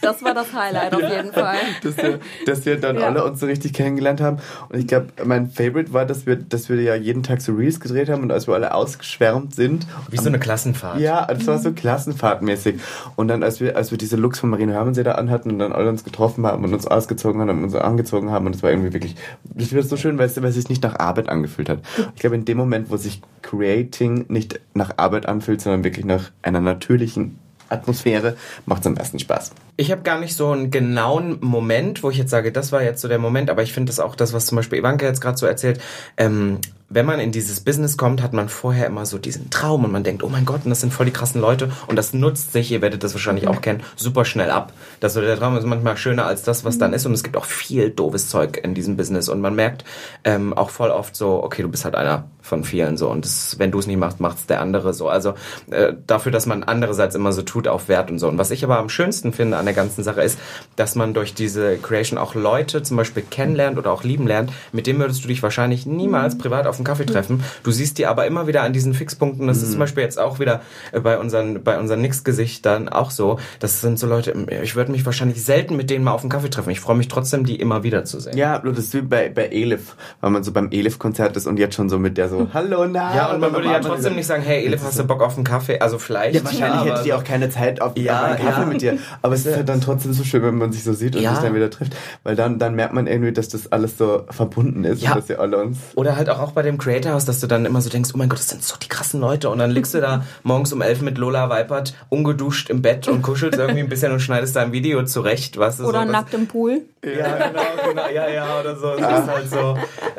Das 0.00 0.22
war 0.22 0.34
das 0.34 0.52
Highlight 0.52 0.94
auf 0.94 1.02
jeden 1.02 1.32
Fall. 1.32 1.56
Dass 1.82 1.96
wir, 1.96 2.20
dass 2.46 2.66
wir 2.66 2.80
dann 2.80 2.96
ja. 2.96 3.06
alle 3.06 3.24
uns 3.24 3.40
so 3.40 3.46
richtig 3.46 3.72
kennengelernt 3.72 4.20
haben 4.20 4.38
und 4.68 4.78
ich 4.78 4.86
glaube, 4.86 5.08
mein 5.24 5.50
Favorite 5.50 5.92
war, 5.92 6.06
dass 6.06 6.26
wir, 6.26 6.36
dass 6.36 6.68
wir 6.68 6.80
ja 6.80 6.94
jeden 6.94 7.22
Tag 7.22 7.40
so 7.40 7.52
Reels 7.52 7.80
gedreht 7.80 8.08
haben 8.08 8.22
und 8.22 8.32
als 8.32 8.46
wir 8.46 8.54
alle 8.54 8.74
ausgeschwärmt 8.74 9.54
sind. 9.54 9.86
Wie 10.10 10.16
so 10.16 10.28
eine 10.28 10.38
Klassenfahrt. 10.38 11.00
Ja, 11.00 11.26
das 11.26 11.46
war 11.46 11.58
so 11.58 11.72
Klassenfahrtmäßig. 11.72 12.71
Und 13.16 13.28
dann, 13.28 13.42
als 13.42 13.60
wir, 13.60 13.76
als 13.76 13.90
wir 13.90 13.98
diese 13.98 14.16
Looks 14.16 14.40
von 14.40 14.50
Marina 14.50 14.72
Hermannsee 14.72 15.02
da 15.02 15.12
anhatten 15.12 15.50
und 15.50 15.58
dann 15.58 15.72
alle 15.72 15.88
uns 15.88 16.04
getroffen 16.04 16.46
haben 16.46 16.64
und 16.64 16.72
uns 16.72 16.86
ausgezogen 16.86 17.40
haben 17.40 17.50
und 17.50 17.64
uns 17.64 17.74
angezogen 17.74 18.30
haben, 18.30 18.46
und 18.46 18.54
es 18.54 18.62
war 18.62 18.70
irgendwie 18.70 18.92
wirklich, 18.92 19.16
das 19.44 19.72
wird 19.72 19.88
so 19.88 19.96
schön, 19.96 20.18
weil 20.18 20.26
es, 20.26 20.36
weil 20.40 20.48
es 20.48 20.54
sich 20.54 20.68
nicht 20.68 20.82
nach 20.82 20.98
Arbeit 20.98 21.28
angefühlt 21.28 21.68
hat. 21.68 21.80
Ich 22.14 22.20
glaube, 22.20 22.36
in 22.36 22.44
dem 22.44 22.58
Moment, 22.58 22.90
wo 22.90 22.96
sich 22.96 23.20
Creating 23.42 24.26
nicht 24.28 24.60
nach 24.74 24.92
Arbeit 24.96 25.26
anfühlt, 25.26 25.60
sondern 25.60 25.84
wirklich 25.84 26.04
nach 26.04 26.30
einer 26.42 26.60
natürlichen 26.60 27.38
Atmosphäre, 27.72 28.36
macht 28.66 28.82
es 28.82 28.86
am 28.86 28.94
meisten 28.94 29.18
Spaß. 29.18 29.52
Ich 29.76 29.90
habe 29.90 30.02
gar 30.02 30.20
nicht 30.20 30.36
so 30.36 30.50
einen 30.50 30.70
genauen 30.70 31.38
Moment, 31.40 32.02
wo 32.02 32.10
ich 32.10 32.18
jetzt 32.18 32.30
sage, 32.30 32.52
das 32.52 32.70
war 32.70 32.82
jetzt 32.82 33.00
so 33.00 33.08
der 33.08 33.18
Moment, 33.18 33.50
aber 33.50 33.62
ich 33.62 33.72
finde 33.72 33.90
das 33.90 33.98
auch 33.98 34.14
das, 34.14 34.32
was 34.32 34.46
zum 34.46 34.56
Beispiel 34.56 34.78
Ivanka 34.78 35.06
jetzt 35.06 35.20
gerade 35.20 35.38
so 35.38 35.46
erzählt. 35.46 35.80
Ähm, 36.16 36.58
wenn 36.94 37.06
man 37.06 37.20
in 37.20 37.32
dieses 37.32 37.60
Business 37.60 37.96
kommt, 37.96 38.22
hat 38.22 38.32
man 38.32 38.48
vorher 38.48 38.86
immer 38.86 39.06
so 39.06 39.18
diesen 39.18 39.50
Traum 39.50 39.84
und 39.84 39.92
man 39.92 40.04
denkt, 40.04 40.22
oh 40.22 40.28
mein 40.28 40.44
Gott, 40.44 40.64
und 40.64 40.70
das 40.70 40.80
sind 40.80 40.92
voll 40.92 41.06
die 41.06 41.12
krassen 41.12 41.40
Leute 41.40 41.70
und 41.86 41.96
das 41.96 42.12
nutzt 42.12 42.52
sich, 42.52 42.70
ihr 42.70 42.82
werdet 42.82 43.02
das 43.02 43.14
wahrscheinlich 43.14 43.48
auch 43.48 43.60
kennen, 43.60 43.82
super 43.96 44.24
schnell 44.24 44.50
ab. 44.50 44.72
Das 45.00 45.14
so 45.14 45.20
der 45.20 45.36
Traum 45.36 45.56
ist 45.56 45.66
manchmal 45.66 45.96
schöner 45.96 46.26
als 46.26 46.42
das, 46.42 46.64
was 46.64 46.78
dann 46.78 46.92
ist 46.92 47.06
und 47.06 47.12
es 47.12 47.22
gibt 47.22 47.36
auch 47.36 47.44
viel 47.44 47.90
doofes 47.90 48.28
Zeug 48.28 48.60
in 48.62 48.74
diesem 48.74 48.96
Business 48.96 49.28
und 49.28 49.40
man 49.40 49.54
merkt 49.54 49.84
ähm, 50.24 50.52
auch 50.52 50.70
voll 50.70 50.90
oft 50.90 51.16
so, 51.16 51.42
okay, 51.42 51.62
du 51.62 51.68
bist 51.68 51.84
halt 51.84 51.94
einer 51.94 52.24
von 52.40 52.64
vielen 52.64 52.96
so 52.96 53.08
und 53.08 53.24
das, 53.24 53.58
wenn 53.58 53.70
du 53.70 53.78
es 53.78 53.86
nicht 53.86 53.98
machst, 53.98 54.20
macht 54.20 54.38
es 54.38 54.46
der 54.46 54.60
andere 54.60 54.92
so. 54.92 55.08
Also 55.08 55.34
äh, 55.70 55.94
dafür, 56.06 56.32
dass 56.32 56.46
man 56.46 56.64
andererseits 56.64 57.14
immer 57.14 57.32
so 57.32 57.42
tut 57.42 57.68
auf 57.68 57.88
Wert 57.88 58.10
und 58.10 58.18
so. 58.18 58.28
Und 58.28 58.38
was 58.38 58.50
ich 58.50 58.64
aber 58.64 58.78
am 58.78 58.88
schönsten 58.88 59.32
finde 59.32 59.56
an 59.56 59.64
der 59.64 59.74
ganzen 59.74 60.02
Sache 60.02 60.22
ist, 60.22 60.38
dass 60.76 60.94
man 60.94 61.14
durch 61.14 61.34
diese 61.34 61.78
Creation 61.78 62.18
auch 62.18 62.34
Leute 62.34 62.82
zum 62.82 62.96
Beispiel 62.96 63.22
kennenlernt 63.22 63.78
oder 63.78 63.92
auch 63.92 64.02
lieben 64.02 64.26
lernt, 64.26 64.52
mit 64.72 64.86
denen 64.86 64.98
würdest 64.98 65.22
du 65.24 65.28
dich 65.28 65.42
wahrscheinlich 65.42 65.86
niemals 65.86 66.36
privat 66.36 66.66
auf 66.66 66.81
einen 66.82 66.96
Kaffee 66.96 67.06
treffen. 67.06 67.42
Du 67.62 67.70
siehst 67.70 67.98
die 67.98 68.06
aber 68.06 68.26
immer 68.26 68.46
wieder 68.46 68.62
an 68.62 68.72
diesen 68.72 68.94
Fixpunkten. 68.94 69.46
Das 69.46 69.58
mhm. 69.58 69.62
ist 69.64 69.70
zum 69.70 69.78
Beispiel 69.80 70.02
jetzt 70.02 70.18
auch 70.18 70.38
wieder 70.38 70.62
äh, 70.92 71.00
bei 71.00 71.18
unseren, 71.18 71.62
bei 71.62 71.78
unseren 71.78 72.00
Nix-Gesichtern 72.00 72.88
auch 72.88 73.10
so. 73.10 73.38
Das 73.60 73.80
sind 73.80 73.98
so 73.98 74.06
Leute, 74.06 74.34
ich 74.62 74.76
würde 74.76 74.92
mich 74.92 75.06
wahrscheinlich 75.06 75.42
selten 75.44 75.76
mit 75.76 75.90
denen 75.90 76.04
mal 76.04 76.12
auf 76.12 76.22
einen 76.22 76.30
Kaffee 76.30 76.50
treffen. 76.50 76.70
Ich 76.70 76.80
freue 76.80 76.96
mich 76.96 77.08
trotzdem, 77.08 77.46
die 77.46 77.56
immer 77.56 77.82
wieder 77.82 78.04
zu 78.04 78.20
sehen. 78.20 78.36
Ja, 78.36 78.58
das 78.58 78.78
ist 78.78 78.94
wie 78.94 79.02
bei, 79.02 79.28
bei 79.28 79.46
Elif, 79.46 79.96
weil 80.20 80.30
man 80.30 80.42
so 80.42 80.52
beim 80.52 80.70
Elif-Konzert 80.70 81.36
ist 81.36 81.46
und 81.46 81.58
jetzt 81.58 81.74
schon 81.74 81.88
so 81.88 81.98
mit 81.98 82.18
der 82.18 82.28
so, 82.28 82.48
hallo, 82.54 82.86
na. 82.86 83.14
Ja, 83.14 83.32
und 83.32 83.40
man 83.40 83.52
würde 83.52 83.68
ja 83.68 83.80
trotzdem 83.80 84.16
nicht 84.16 84.26
sagen, 84.26 84.42
hey, 84.42 84.64
Elif, 84.64 84.82
hast 84.82 84.98
du 84.98 85.04
Bock 85.04 85.22
auf 85.22 85.36
einen 85.36 85.44
Kaffee? 85.44 85.78
Also 85.78 85.98
vielleicht. 85.98 86.34
Ja, 86.34 86.44
wahrscheinlich 86.44 86.84
ja, 86.84 86.94
hätte 86.94 87.04
die 87.04 87.12
auch 87.12 87.24
keine 87.24 87.50
Zeit 87.50 87.80
auf, 87.80 87.96
ja, 87.96 88.18
auf 88.18 88.24
einen 88.24 88.38
Kaffee 88.38 88.60
ja. 88.60 88.66
mit 88.66 88.82
dir. 88.82 88.98
Aber 89.22 89.34
es 89.34 89.46
ist 89.46 89.56
halt 89.56 89.68
dann 89.68 89.80
trotzdem 89.80 90.12
so 90.12 90.24
schön, 90.24 90.42
wenn 90.42 90.56
man 90.56 90.72
sich 90.72 90.84
so 90.84 90.92
sieht 90.92 91.16
und 91.16 91.22
ja. 91.22 91.34
sich 91.34 91.44
dann 91.44 91.54
wieder 91.54 91.70
trifft. 91.70 91.94
Weil 92.22 92.36
dann, 92.36 92.58
dann 92.58 92.74
merkt 92.74 92.94
man 92.94 93.06
irgendwie, 93.06 93.32
dass 93.32 93.48
das 93.48 93.70
alles 93.70 93.98
so 93.98 94.24
verbunden 94.30 94.84
ist 94.84 95.02
ja. 95.02 95.10
und 95.10 95.18
dass 95.18 95.28
wir 95.28 95.40
alle 95.40 95.58
uns. 95.58 95.78
Oder 95.94 96.16
halt 96.16 96.30
auch, 96.30 96.40
auch 96.40 96.52
bei 96.52 96.61
dem 96.62 96.78
Creator 96.78 97.12
House, 97.12 97.24
dass 97.24 97.40
du 97.40 97.46
dann 97.46 97.64
immer 97.64 97.80
so 97.80 97.90
denkst, 97.90 98.10
oh 98.14 98.18
mein 98.18 98.28
Gott, 98.28 98.38
das 98.38 98.48
sind 98.48 98.62
so 98.62 98.76
die 98.82 98.88
krassen 98.88 99.20
Leute. 99.20 99.50
Und 99.50 99.58
dann 99.58 99.70
liegst 99.70 99.94
du 99.94 100.00
da 100.00 100.24
morgens 100.42 100.72
um 100.72 100.82
elf 100.82 101.00
mit 101.00 101.18
Lola 101.18 101.48
Weipert, 101.50 101.94
ungeduscht 102.08 102.70
im 102.70 102.82
Bett 102.82 103.08
und 103.08 103.22
kuschelst 103.22 103.58
irgendwie 103.58 103.80
ein 103.80 103.88
bisschen 103.88 104.12
und 104.12 104.20
schneidest 104.20 104.56
da 104.56 104.62
ein 104.62 104.72
Video 104.72 105.04
zurecht. 105.04 105.58
Was 105.58 105.80
oder 105.80 106.04
so, 106.04 106.10
nackt 106.10 106.34
im 106.34 106.46
Pool. 106.46 106.82
Ja, 107.04 107.48
genau, 107.48 107.62
genau, 107.88 108.08
ja, 108.08 108.28
ja, 108.28 108.60
oder 108.60 108.76
so. 108.76 108.94
Das 108.96 109.20
ist 109.20 109.28
halt 109.28 109.50
so. 109.50 109.76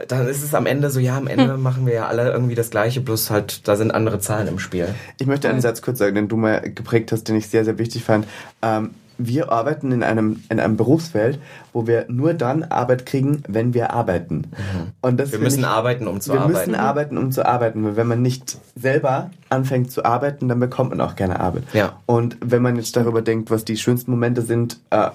Dann 0.07 0.27
ist 0.27 0.43
es 0.43 0.53
am 0.53 0.65
Ende 0.65 0.89
so, 0.89 0.99
ja, 0.99 1.17
am 1.17 1.27
Ende 1.27 1.57
machen 1.57 1.85
wir 1.85 1.93
ja 1.93 2.07
alle 2.07 2.31
irgendwie 2.31 2.55
das 2.55 2.69
Gleiche, 2.69 2.99
bloß 3.01 3.29
halt, 3.29 3.67
da 3.67 3.75
sind 3.75 3.91
andere 3.91 4.19
Zahlen 4.19 4.47
im 4.47 4.59
Spiel. 4.59 4.93
Ich 5.17 5.27
möchte 5.27 5.49
einen 5.49 5.61
Satz 5.61 5.81
kurz 5.81 5.99
sagen, 5.99 6.15
den 6.15 6.27
du 6.27 6.35
mal 6.35 6.59
geprägt 6.59 7.11
hast, 7.11 7.29
den 7.29 7.37
ich 7.37 7.47
sehr, 7.47 7.63
sehr 7.63 7.77
wichtig 7.77 8.03
fand. 8.03 8.27
Ähm, 8.61 8.91
wir 9.27 9.51
arbeiten 9.51 9.91
in 9.91 10.03
einem, 10.03 10.43
in 10.49 10.59
einem 10.59 10.77
Berufsfeld, 10.77 11.39
wo 11.71 11.87
wir 11.87 12.05
nur 12.07 12.33
dann 12.33 12.63
Arbeit 12.63 13.05
kriegen, 13.05 13.43
wenn 13.47 13.73
wir 13.73 13.91
arbeiten. 13.91 14.35
Mhm. 14.35 14.91
Und 15.01 15.19
das 15.19 15.31
wir 15.31 15.39
müssen 15.39 15.61
ich, 15.61 15.65
arbeiten, 15.65 16.07
um 16.07 16.21
zu 16.21 16.33
wir 16.33 16.41
arbeiten. 16.41 16.53
Wir 16.53 16.59
müssen 16.59 16.75
arbeiten, 16.75 17.17
um 17.17 17.31
zu 17.31 17.45
arbeiten. 17.45 17.85
Weil 17.85 17.95
wenn 17.95 18.07
man 18.07 18.21
nicht 18.21 18.57
selber 18.75 19.31
anfängt 19.49 19.91
zu 19.91 20.05
arbeiten, 20.05 20.47
dann 20.47 20.59
bekommt 20.59 20.91
man 20.91 21.01
auch 21.01 21.15
keine 21.15 21.39
Arbeit. 21.39 21.63
Ja. 21.73 21.99
Und 22.05 22.37
wenn 22.41 22.61
man 22.61 22.75
jetzt 22.75 22.95
darüber 22.95 23.21
denkt, 23.21 23.51
was 23.51 23.65
die 23.65 23.77
schönsten 23.77 24.11
Momente 24.11 24.41
sind 24.41 24.79
äh, 24.89 25.09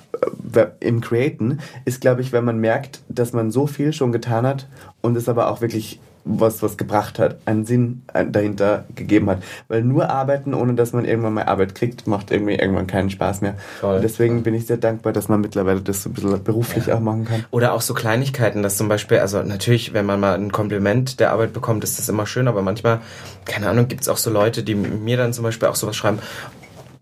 äh 0.54 0.66
im 0.80 1.00
Createn, 1.00 1.60
ist, 1.84 2.00
glaube 2.00 2.20
ich, 2.20 2.32
wenn 2.32 2.44
man 2.44 2.58
merkt, 2.58 3.00
dass 3.08 3.32
man 3.32 3.50
so 3.50 3.66
viel 3.66 3.92
schon 3.92 4.12
getan 4.12 4.46
hat 4.46 4.68
und 5.00 5.16
es 5.16 5.28
aber 5.28 5.50
auch 5.50 5.60
wirklich 5.60 6.00
was, 6.28 6.62
was 6.62 6.76
gebracht 6.76 7.18
hat, 7.18 7.38
einen 7.46 7.64
Sinn 7.64 8.02
dahinter 8.30 8.84
gegeben 8.94 9.30
hat. 9.30 9.42
Weil 9.68 9.82
nur 9.82 10.10
arbeiten, 10.10 10.54
ohne 10.54 10.74
dass 10.74 10.92
man 10.92 11.04
irgendwann 11.04 11.34
mal 11.34 11.44
Arbeit 11.44 11.74
kriegt, 11.74 12.06
macht 12.06 12.30
irgendwie 12.30 12.54
irgendwann 12.54 12.86
keinen 12.86 13.10
Spaß 13.10 13.40
mehr. 13.40 13.54
Voll. 13.80 13.96
Und 13.96 14.02
deswegen 14.02 14.42
bin 14.42 14.54
ich 14.54 14.66
sehr 14.66 14.76
dankbar, 14.76 15.12
dass 15.12 15.28
man 15.28 15.40
mittlerweile 15.40 15.80
das 15.80 16.02
so 16.02 16.10
ein 16.10 16.12
bisschen 16.12 16.44
beruflich 16.44 16.86
ja. 16.86 16.96
auch 16.96 17.00
machen 17.00 17.24
kann. 17.24 17.44
Oder 17.50 17.72
auch 17.72 17.80
so 17.80 17.94
Kleinigkeiten, 17.94 18.62
dass 18.62 18.76
zum 18.76 18.88
Beispiel, 18.88 19.18
also 19.18 19.42
natürlich, 19.42 19.94
wenn 19.94 20.06
man 20.06 20.20
mal 20.20 20.34
ein 20.34 20.52
Kompliment 20.52 21.18
der 21.18 21.32
Arbeit 21.32 21.52
bekommt, 21.52 21.82
ist 21.84 21.98
das 21.98 22.08
immer 22.08 22.26
schön, 22.26 22.46
aber 22.46 22.62
manchmal, 22.62 23.00
keine 23.46 23.68
Ahnung, 23.68 23.88
gibt 23.88 24.02
es 24.02 24.08
auch 24.08 24.18
so 24.18 24.30
Leute, 24.30 24.62
die 24.62 24.74
mir 24.74 25.16
dann 25.16 25.32
zum 25.32 25.44
Beispiel 25.44 25.68
auch 25.68 25.76
sowas 25.76 25.96
schreiben, 25.96 26.18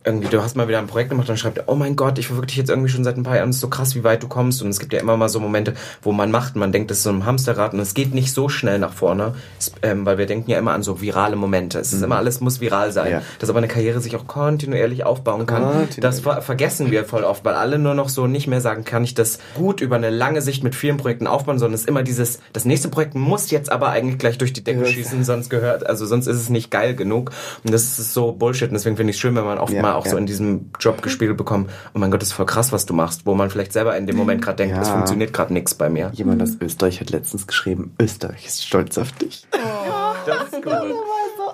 irgendwie, 0.06 0.28
du 0.28 0.40
hast 0.40 0.56
mal 0.56 0.68
wieder 0.68 0.78
ein 0.78 0.86
Projekt 0.86 1.10
gemacht 1.10 1.28
und 1.28 1.36
schreibt, 1.36 1.64
oh 1.66 1.74
mein 1.74 1.96
Gott, 1.96 2.18
ich 2.18 2.28
dich 2.28 2.56
jetzt 2.56 2.70
irgendwie 2.70 2.88
schon 2.88 3.02
seit 3.02 3.16
ein 3.16 3.24
paar 3.24 3.36
Jahren, 3.36 3.50
es 3.50 3.56
ist 3.56 3.62
so 3.62 3.68
krass, 3.68 3.96
wie 3.96 4.04
weit 4.04 4.22
du 4.22 4.28
kommst. 4.28 4.62
Und 4.62 4.68
es 4.68 4.78
gibt 4.78 4.92
ja 4.92 5.00
immer 5.00 5.16
mal 5.16 5.28
so 5.28 5.40
Momente, 5.40 5.74
wo 6.00 6.12
man 6.12 6.30
macht, 6.30 6.54
man 6.54 6.70
denkt, 6.70 6.92
das 6.92 6.98
ist 6.98 7.02
so 7.02 7.10
ein 7.10 7.26
Hamsterrad 7.26 7.74
und 7.74 7.80
es 7.80 7.92
geht 7.92 8.14
nicht 8.14 8.32
so 8.32 8.48
schnell 8.48 8.78
nach 8.78 8.92
vorne, 8.92 9.34
es, 9.58 9.72
ähm, 9.82 10.06
weil 10.06 10.16
wir 10.16 10.26
denken 10.26 10.48
ja 10.48 10.58
immer 10.58 10.72
an 10.74 10.84
so 10.84 11.00
virale 11.00 11.34
Momente. 11.34 11.80
Es 11.80 11.92
ist 11.92 11.98
mhm. 11.98 12.04
immer, 12.04 12.16
alles 12.18 12.40
muss 12.40 12.60
viral 12.60 12.92
sein. 12.92 13.10
Ja. 13.10 13.22
Dass 13.40 13.50
aber 13.50 13.58
eine 13.58 13.66
Karriere 13.66 14.00
sich 14.00 14.14
auch 14.14 14.28
kontinuierlich 14.28 15.04
aufbauen 15.04 15.46
kann. 15.46 15.88
Das 15.98 16.20
ver 16.20 16.40
vergessen 16.40 16.92
wir 16.92 17.04
voll 17.04 17.24
oft, 17.24 17.44
weil 17.44 17.54
alle 17.54 17.78
nur 17.78 17.94
noch 17.94 18.08
so 18.08 18.28
nicht 18.28 18.46
mehr 18.46 18.60
sagen, 18.60 18.84
kann 18.84 19.02
ich 19.02 19.14
das 19.14 19.40
gut 19.54 19.80
über 19.80 19.96
eine 19.96 20.10
lange 20.10 20.40
Sicht 20.40 20.62
mit 20.62 20.76
vielen 20.76 20.98
Projekten 20.98 21.26
aufbauen, 21.26 21.58
sondern 21.58 21.74
es 21.74 21.80
ist 21.80 21.88
immer 21.88 22.04
dieses, 22.04 22.38
das 22.52 22.64
nächste 22.64 22.88
Projekt 22.88 23.16
muss 23.16 23.50
jetzt 23.50 23.72
aber 23.72 23.88
eigentlich 23.88 24.18
gleich 24.18 24.38
durch 24.38 24.52
die 24.52 24.62
Decke 24.62 24.82
yes. 24.82 24.90
schießen, 24.90 25.24
sonst 25.24 25.50
gehört, 25.50 25.84
also 25.84 26.06
sonst 26.06 26.28
ist 26.28 26.36
es 26.36 26.48
nicht 26.48 26.70
geil 26.70 26.94
genug. 26.94 27.32
Und 27.64 27.72
das 27.72 27.98
ist 27.98 28.14
so 28.14 28.30
Bullshit. 28.30 28.68
Und 28.68 28.74
deswegen 28.74 28.96
finde 28.96 29.10
ich 29.10 29.16
es 29.16 29.20
schön, 29.20 29.34
wenn 29.34 29.44
man 29.44 29.58
oft 29.58 29.72
ja, 29.72 29.82
mal 29.82 29.95
auch 29.96 30.04
ja. 30.04 30.12
so 30.12 30.16
in 30.16 30.26
diesem 30.26 30.70
Job 30.80 31.02
gespiegelt 31.02 31.36
bekommen, 31.36 31.68
oh 31.94 31.98
mein 31.98 32.10
Gott, 32.10 32.22
das 32.22 32.28
ist 32.28 32.34
voll 32.34 32.46
krass, 32.46 32.72
was 32.72 32.86
du 32.86 32.94
machst, 32.94 33.26
wo 33.26 33.34
man 33.34 33.50
vielleicht 33.50 33.72
selber 33.72 33.96
in 33.96 34.06
dem 34.06 34.16
Moment 34.16 34.42
gerade 34.42 34.56
denkt, 34.56 34.78
es 34.80 34.88
funktioniert 34.88 35.32
gerade 35.32 35.52
nichts 35.52 35.74
bei 35.74 35.88
mir. 35.88 36.10
Jemand 36.14 36.42
aus 36.42 36.56
Österreich 36.60 37.00
hat 37.00 37.10
letztens 37.10 37.46
geschrieben, 37.46 37.94
Österreich 38.00 38.46
ist 38.46 38.66
stolz 38.66 38.98
auf 38.98 39.12
dich. 39.12 39.46
Oh, 39.52 40.14
das 40.26 40.52
ist 40.52 40.66
cool. 40.66 40.94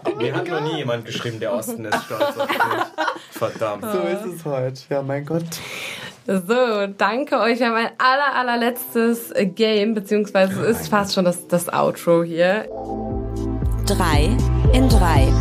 Oh 0.04 0.16
Mir 0.16 0.34
hat 0.34 0.48
noch 0.48 0.60
nie 0.60 0.78
jemand 0.78 1.04
geschrieben, 1.04 1.40
der 1.40 1.52
Osten 1.52 1.84
ist 1.84 2.04
stolz 2.04 2.36
auf 2.36 2.46
dich. 2.46 2.58
Verdammt. 3.30 3.84
So 3.92 4.00
ist 4.00 4.36
es 4.36 4.44
heute. 4.44 4.80
Ja, 4.90 5.02
mein 5.02 5.24
Gott. 5.24 5.44
So, 6.26 6.86
danke 6.98 7.40
euch. 7.40 7.58
Wir 7.58 7.66
haben 7.66 7.74
ein 7.74 7.90
aller, 7.98 8.34
allerletztes 8.34 9.32
Game, 9.54 9.94
beziehungsweise 9.94 10.64
es 10.66 10.82
ist 10.82 10.88
fast 10.88 11.14
schon 11.14 11.24
das, 11.24 11.48
das 11.48 11.72
Outro 11.72 12.22
hier. 12.22 12.68
Drei 13.86 14.30
in 14.72 14.88
drei. 14.88 15.32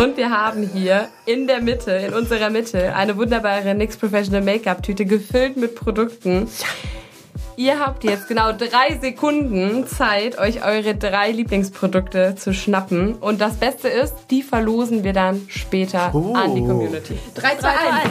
Und 0.00 0.16
wir 0.16 0.30
haben 0.30 0.62
hier 0.62 1.08
in 1.26 1.46
der 1.46 1.60
Mitte, 1.60 1.90
in 1.90 2.14
unserer 2.14 2.48
Mitte, 2.48 2.94
eine 2.94 3.18
wunderbare 3.18 3.74
NYX 3.74 3.98
Professional 3.98 4.40
Make-up 4.40 4.82
Tüte 4.82 5.04
gefüllt 5.04 5.58
mit 5.58 5.74
Produkten. 5.74 6.48
Ihr 7.56 7.78
habt 7.78 8.04
jetzt 8.04 8.26
genau 8.26 8.52
drei 8.52 8.98
Sekunden 8.98 9.86
Zeit, 9.86 10.38
euch 10.38 10.64
eure 10.64 10.94
drei 10.94 11.32
Lieblingsprodukte 11.32 12.34
zu 12.34 12.54
schnappen. 12.54 13.16
Und 13.16 13.42
das 13.42 13.56
Beste 13.56 13.88
ist, 13.88 14.14
die 14.30 14.42
verlosen 14.42 15.04
wir 15.04 15.12
dann 15.12 15.42
später 15.48 16.10
oh. 16.14 16.32
an 16.32 16.54
die 16.54 16.64
Community. 16.64 17.18
3, 17.34 17.56
2, 17.58 17.68
1. 17.68 18.10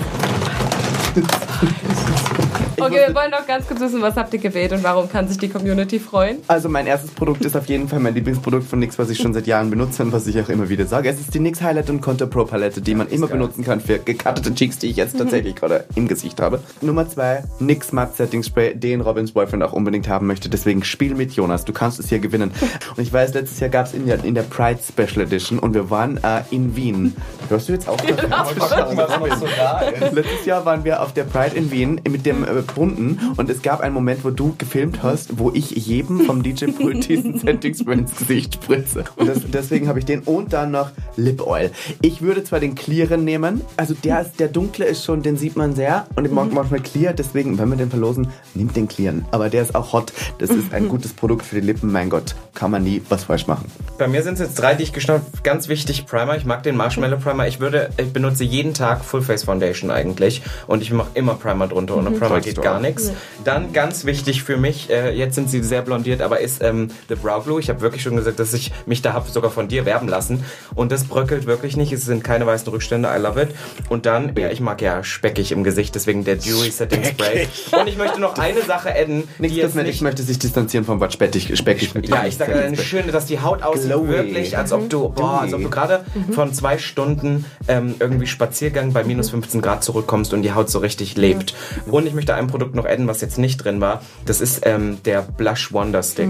Okay, 2.81 3.07
wir 3.07 3.15
wollen 3.15 3.31
noch 3.31 3.45
ganz 3.45 3.67
kurz 3.67 3.79
wissen, 3.79 4.01
was 4.01 4.15
habt 4.15 4.33
ihr 4.33 4.39
gewählt 4.39 4.71
und 4.71 4.83
warum 4.83 5.09
kann 5.09 5.27
sich 5.27 5.37
die 5.37 5.49
Community 5.49 5.99
freuen? 5.99 6.37
Also 6.47 6.69
mein 6.69 6.87
erstes 6.87 7.11
Produkt 7.11 7.45
ist 7.45 7.55
auf 7.55 7.67
jeden 7.67 7.87
Fall 7.87 7.99
mein 7.99 8.13
Lieblingsprodukt 8.13 8.67
von 8.67 8.79
NYX, 8.79 8.99
was 8.99 9.09
ich 9.09 9.17
schon 9.17 9.33
seit 9.33 9.47
Jahren 9.47 9.69
benutze 9.69 10.03
und 10.03 10.11
was 10.11 10.27
ich 10.27 10.39
auch 10.39 10.49
immer 10.49 10.69
wieder 10.69 10.85
sage. 10.85 11.09
Es 11.09 11.19
ist 11.19 11.33
die 11.33 11.39
NYX 11.39 11.61
Highlight 11.61 11.89
und 11.89 12.01
Contour 12.01 12.29
Pro 12.29 12.45
Palette, 12.45 12.81
die 12.81 12.95
man 12.95 13.07
immer 13.07 13.27
benutzen 13.27 13.63
kann 13.63 13.81
für 13.81 13.99
gekattete 13.99 14.53
Cheeks, 14.53 14.79
die 14.79 14.87
ich 14.87 14.97
jetzt 14.97 15.13
tatsächlich 15.17 15.55
gerade 15.55 15.85
im 15.95 16.07
Gesicht 16.07 16.41
habe. 16.41 16.61
Nummer 16.81 17.07
zwei, 17.09 17.43
NYX 17.59 17.91
Matte 17.91 18.15
Setting 18.15 18.43
Spray, 18.43 18.75
den 18.75 19.01
Robins 19.01 19.31
Boyfriend 19.31 19.63
auch 19.63 19.73
unbedingt 19.73 20.07
haben 20.07 20.27
möchte. 20.27 20.49
Deswegen 20.49 20.83
spiel 20.83 21.15
mit 21.15 21.33
Jonas, 21.33 21.65
du 21.65 21.73
kannst 21.73 21.99
es 21.99 22.09
hier 22.09 22.19
gewinnen. 22.19 22.51
Und 22.95 23.03
ich 23.03 23.11
weiß, 23.11 23.33
letztes 23.33 23.59
Jahr 23.59 23.69
gab 23.69 23.87
es 23.87 23.93
in 23.93 24.05
der, 24.05 24.23
in 24.23 24.35
der 24.35 24.43
Pride 24.43 24.79
Special 24.81 25.25
Edition 25.25 25.59
und 25.59 25.73
wir 25.73 25.89
waren 25.89 26.17
äh, 26.23 26.41
in 26.51 26.75
Wien. 26.75 27.15
Hörst 27.47 27.69
du 27.69 27.73
jetzt 27.73 27.87
auch? 27.87 27.97
Letztes 30.11 30.45
Jahr 30.45 30.65
waren 30.65 30.83
wir 30.83 31.01
auf 31.01 31.13
der 31.13 31.23
Pride 31.23 31.55
in 31.55 31.71
Wien 31.71 32.01
mit 32.09 32.25
dem 32.25 32.43
äh, 32.43 32.61
Bunten 32.73 33.19
und 33.37 33.49
es 33.49 33.61
gab 33.61 33.81
einen 33.81 33.93
Moment, 33.93 34.23
wo 34.23 34.29
du 34.29 34.55
gefilmt 34.57 35.03
hast, 35.03 35.39
wo 35.39 35.51
ich 35.53 35.71
jedem 35.71 36.21
vom 36.21 36.43
DJ 36.43 36.65
Pult 36.67 37.07
diesen 37.09 37.37
Setting 37.39 37.73
Spray 37.73 37.99
ins 37.99 38.15
Gesicht 38.15 38.55
spritze. 38.55 39.03
Und 39.15 39.27
das, 39.27 39.39
deswegen 39.51 39.87
habe 39.87 39.99
ich 39.99 40.05
den 40.05 40.21
und 40.21 40.53
dann 40.53 40.71
noch 40.71 40.91
Lip 41.15 41.45
Oil. 41.45 41.71
Ich 42.01 42.21
würde 42.21 42.43
zwar 42.43 42.59
den 42.59 42.75
Clearen 42.75 43.23
nehmen, 43.23 43.61
also 43.77 43.93
der, 43.93 44.21
ist, 44.21 44.39
der 44.39 44.47
dunkle 44.47 44.85
ist 44.85 45.03
schon, 45.03 45.21
den 45.21 45.37
sieht 45.37 45.55
man 45.55 45.75
sehr 45.75 46.07
und 46.15 46.25
ich 46.25 46.31
mag 46.31 46.51
manchmal 46.53 46.79
Clear, 46.79 47.13
deswegen, 47.13 47.57
wenn 47.57 47.69
wir 47.69 47.77
den 47.77 47.89
verlosen, 47.89 48.27
nimmt 48.53 48.75
den 48.75 48.87
Clearen. 48.87 49.25
Aber 49.31 49.49
der 49.49 49.61
ist 49.61 49.75
auch 49.75 49.93
hot. 49.93 50.13
Das 50.39 50.49
ist 50.49 50.73
ein 50.73 50.87
gutes 50.87 51.13
Produkt 51.13 51.45
für 51.45 51.55
die 51.55 51.65
Lippen, 51.65 51.91
mein 51.91 52.09
Gott, 52.09 52.35
kann 52.53 52.71
man 52.71 52.83
nie 52.83 53.01
was 53.09 53.25
falsch 53.25 53.47
machen. 53.47 53.71
Bei 53.97 54.07
mir 54.07 54.23
sind 54.23 54.35
es 54.35 54.39
jetzt 54.39 54.55
drei, 54.55 54.75
die 54.75 54.83
ich 54.83 54.93
geschnappt 54.93 55.25
habe. 55.25 55.43
Ganz 55.43 55.67
wichtig, 55.67 56.05
Primer. 56.05 56.37
Ich 56.37 56.45
mag 56.45 56.63
den 56.63 56.75
Marshmallow 56.77 57.17
Primer. 57.17 57.47
Ich 57.47 57.59
würde, 57.59 57.89
ich 57.97 58.11
benutze 58.13 58.43
jeden 58.43 58.73
Tag 58.73 59.03
Full 59.03 59.21
Face 59.21 59.43
Foundation 59.43 59.91
eigentlich 59.91 60.41
und 60.67 60.81
ich 60.81 60.91
mache 60.91 61.09
immer 61.13 61.35
Primer 61.35 61.67
drunter. 61.67 61.97
Ohne 61.97 62.11
Primer 62.11 62.41
geht 62.41 62.58
gar 62.61 62.79
nichts. 62.79 63.11
Dann 63.43 63.73
ganz 63.73 64.05
wichtig 64.05 64.43
für 64.43 64.57
mich, 64.57 64.89
äh, 64.89 65.11
jetzt 65.11 65.35
sind 65.35 65.49
sie 65.49 65.61
sehr 65.63 65.81
blondiert, 65.81 66.21
aber 66.21 66.39
ist 66.39 66.63
ähm, 66.63 66.89
The 67.09 67.15
Brow 67.15 67.43
Glue. 67.43 67.59
Ich 67.59 67.69
habe 67.69 67.81
wirklich 67.81 68.01
schon 68.01 68.15
gesagt, 68.15 68.39
dass 68.39 68.53
ich 68.53 68.71
mich 68.85 69.01
da 69.01 69.13
habe 69.13 69.29
sogar 69.29 69.51
von 69.51 69.67
dir 69.67 69.85
werben 69.85 70.07
lassen 70.07 70.43
und 70.75 70.91
das 70.91 71.03
bröckelt 71.03 71.45
wirklich 71.45 71.77
nicht. 71.77 71.91
Es 71.91 72.05
sind 72.05 72.23
keine 72.23 72.45
weißen 72.45 72.71
Rückstände. 72.71 73.09
I 73.15 73.21
love 73.21 73.41
it. 73.41 73.49
Und 73.89 74.05
dann, 74.05 74.35
ja, 74.37 74.49
ich 74.49 74.61
mag 74.61 74.81
ja 74.81 75.03
speckig 75.03 75.51
im 75.51 75.63
Gesicht, 75.63 75.95
deswegen 75.95 76.23
der 76.23 76.35
Dewy 76.35 76.71
Setting 76.71 77.03
Spray. 77.03 77.47
Und 77.79 77.87
ich 77.87 77.97
möchte 77.97 78.19
noch 78.19 78.37
eine 78.37 78.61
Sache 78.61 78.89
adden, 78.89 79.27
die 79.37 79.43
Nichts 79.43 79.57
jetzt 79.57 79.75
nicht 79.75 79.99
ich 79.99 80.01
möchte 80.01 80.23
sich 80.23 80.39
distanzieren 80.39 80.85
vom 80.85 80.99
Wort 80.99 81.13
speckig, 81.13 81.57
speckig 81.57 81.93
mit 81.93 82.07
ja, 82.07 82.25
ich 82.25 82.37
sage 82.37 82.53
Setting 82.53 82.67
eine 82.67 82.77
schöne, 82.77 83.11
dass 83.11 83.25
die 83.25 83.41
Haut 83.41 83.63
aussieht 83.63 83.87
Glowy. 83.87 84.07
wirklich, 84.07 84.57
als 84.57 84.71
ob 84.71 84.89
du, 84.89 85.09
boah, 85.09 85.41
als 85.41 85.53
ob 85.53 85.61
du 85.61 85.69
gerade 85.69 86.05
von 86.31 86.53
zwei 86.53 86.77
Stunden 86.77 87.45
ähm, 87.67 87.95
irgendwie 87.99 88.27
Spaziergang 88.27 88.93
bei 88.93 89.03
minus 89.03 89.29
15 89.31 89.61
Grad 89.61 89.83
zurückkommst 89.83 90.33
und 90.33 90.41
die 90.41 90.53
Haut 90.53 90.69
so 90.69 90.79
richtig 90.79 91.17
lebt. 91.17 91.53
Und 91.87 92.07
ich 92.07 92.13
möchte 92.13 92.33
ein 92.33 92.47
Produkt 92.49 92.75
noch 92.75 92.85
adden, 92.85 93.07
was 93.07 93.21
jetzt 93.21 93.37
nicht 93.37 93.57
drin 93.57 93.81
war. 93.81 94.01
Das 94.25 94.41
ist 94.41 94.65
ähm, 94.65 94.97
der 95.03 95.21
Blush 95.21 95.73
Wonder 95.73 96.03
Stick. 96.03 96.29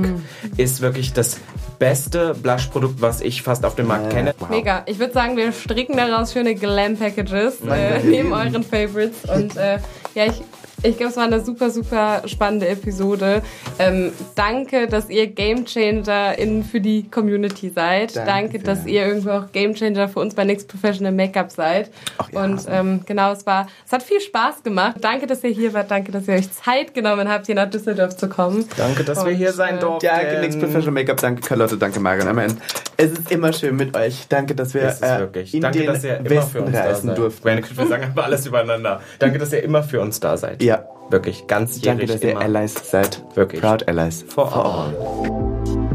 Ist 0.58 0.82
wirklich 0.82 1.14
das 1.14 1.38
beste 1.80 2.36
Blush-Produkt, 2.36 3.02
was 3.02 3.22
ich 3.22 3.42
fast 3.42 3.66
auf 3.66 3.76
dem 3.76 3.88
Markt 3.88 4.12
kenne. 4.12 4.34
Mega. 4.50 4.84
Ich 4.86 5.00
würde 5.00 5.14
sagen, 5.14 5.38
wir 5.38 5.52
stricken 5.52 5.96
daraus 5.98 6.34
schöne 6.34 6.56
Glam-Packages 6.56 7.62
äh, 7.62 8.00
neben 8.04 8.34
euren 8.34 8.64
Favorites. 8.64 9.24
Und 9.26 9.56
äh, 9.56 9.80
ja, 10.14 10.26
ich, 10.26 10.42
ich 10.84 10.98
glaube, 10.98 11.12
es 11.12 11.18
war 11.18 11.26
eine 11.26 11.40
super, 11.40 11.70
super 11.70 12.24
spannende 12.26 12.68
Episode. 12.68 13.42
Ähm, 13.78 14.12
danke, 14.36 14.88
dass 14.88 15.10
ihr 15.10 15.28
Gamechanger 15.28 16.38
in, 16.38 16.64
für 16.64 16.82
die 16.82 17.10
Community 17.10 17.70
seid. 17.70 18.16
Danke 18.16 18.50
Danke, 18.50 18.60
dass 18.60 18.86
ihr 18.86 19.06
irgendwo 19.06 19.32
auch 19.32 19.52
Gamechanger 19.52 20.08
für 20.08 20.20
uns 20.20 20.34
bei 20.34 20.44
NYX 20.44 20.66
Professional 20.66 21.12
Make-up 21.12 21.52
seid. 21.52 21.92
ja. 22.32 22.42
Und 22.44 22.62
ähm, 22.70 23.02
genau, 23.06 23.32
es 23.32 23.46
war, 23.46 23.68
es 23.86 23.92
hat 23.92 24.02
viel 24.04 24.22
Spaß 24.22 24.64
gemacht. 24.64 24.96
Danke, 25.02 25.28
dass 25.28 25.44
ihr 25.44 25.50
hier 25.52 25.74
wart. 25.74 25.92
Danke, 25.92 26.12
dass 26.12 26.28
ihr 26.28 26.36
euch 26.36 26.52
Zeit 26.52 26.94
genommen 26.94 27.28
habt, 27.30 27.46
hier 27.46 27.56
nach 27.56 27.70
Düsseldorf 27.70 28.16
zu 28.16 28.30
kommen. 28.30 28.66
Danke, 28.78 29.04
dass 29.04 29.24
wir 29.26 29.32
Und, 29.32 29.38
hier 29.38 29.54
sein 29.54 29.78
äh, 29.78 29.80
durften. 29.80 30.08
Danke, 30.08 30.40
Nix 30.40 30.58
Professional 30.58 30.92
Make-up, 30.92 31.18
danke 31.18 31.42
Carlotte, 31.42 31.78
danke 31.78 32.00
Marion. 32.00 32.28
Amen. 32.28 32.58
Es 32.98 33.12
ist 33.12 33.32
immer 33.32 33.54
schön 33.54 33.76
mit 33.76 33.96
euch. 33.96 34.28
Danke, 34.30 34.56
dass 34.56 34.74
wir 34.74 34.84
ist 34.88 35.04
äh, 35.04 35.20
wirklich. 35.20 35.54
in 35.54 35.62
Danke, 35.62 35.80
den 35.80 35.88
dass 35.88 36.04
ihr 36.04 36.18
immer 36.18 36.30
Westen 36.30 36.52
für 36.52 36.62
uns 36.62 36.72
da 36.72 36.84
reisen 36.84 37.08
seid. 37.08 37.18
durften. 37.18 37.42
Meine 37.48 37.62
Güte, 37.62 37.78
wir 37.78 37.88
sagen 37.88 38.04
einfach 38.04 38.24
alles 38.26 38.46
übereinander. 38.46 39.02
Danke, 39.20 39.38
dass 39.38 39.54
ihr 39.54 39.64
immer 39.64 39.84
für 39.84 40.02
uns 40.02 40.20
da 40.20 40.38
seid. 40.38 40.62
Ja, 40.62 40.69
Wirklich, 41.10 41.48
ganz 41.48 41.82
danke, 41.82 42.06
dass 42.06 42.22
ihr 42.22 42.32
immer. 42.32 42.42
Allies 42.42 42.76
seid. 42.90 43.24
Wirklich. 43.36 43.62
Proud 43.62 43.88
Allies. 43.88 44.24
For 44.28 44.54
all. 44.56 45.89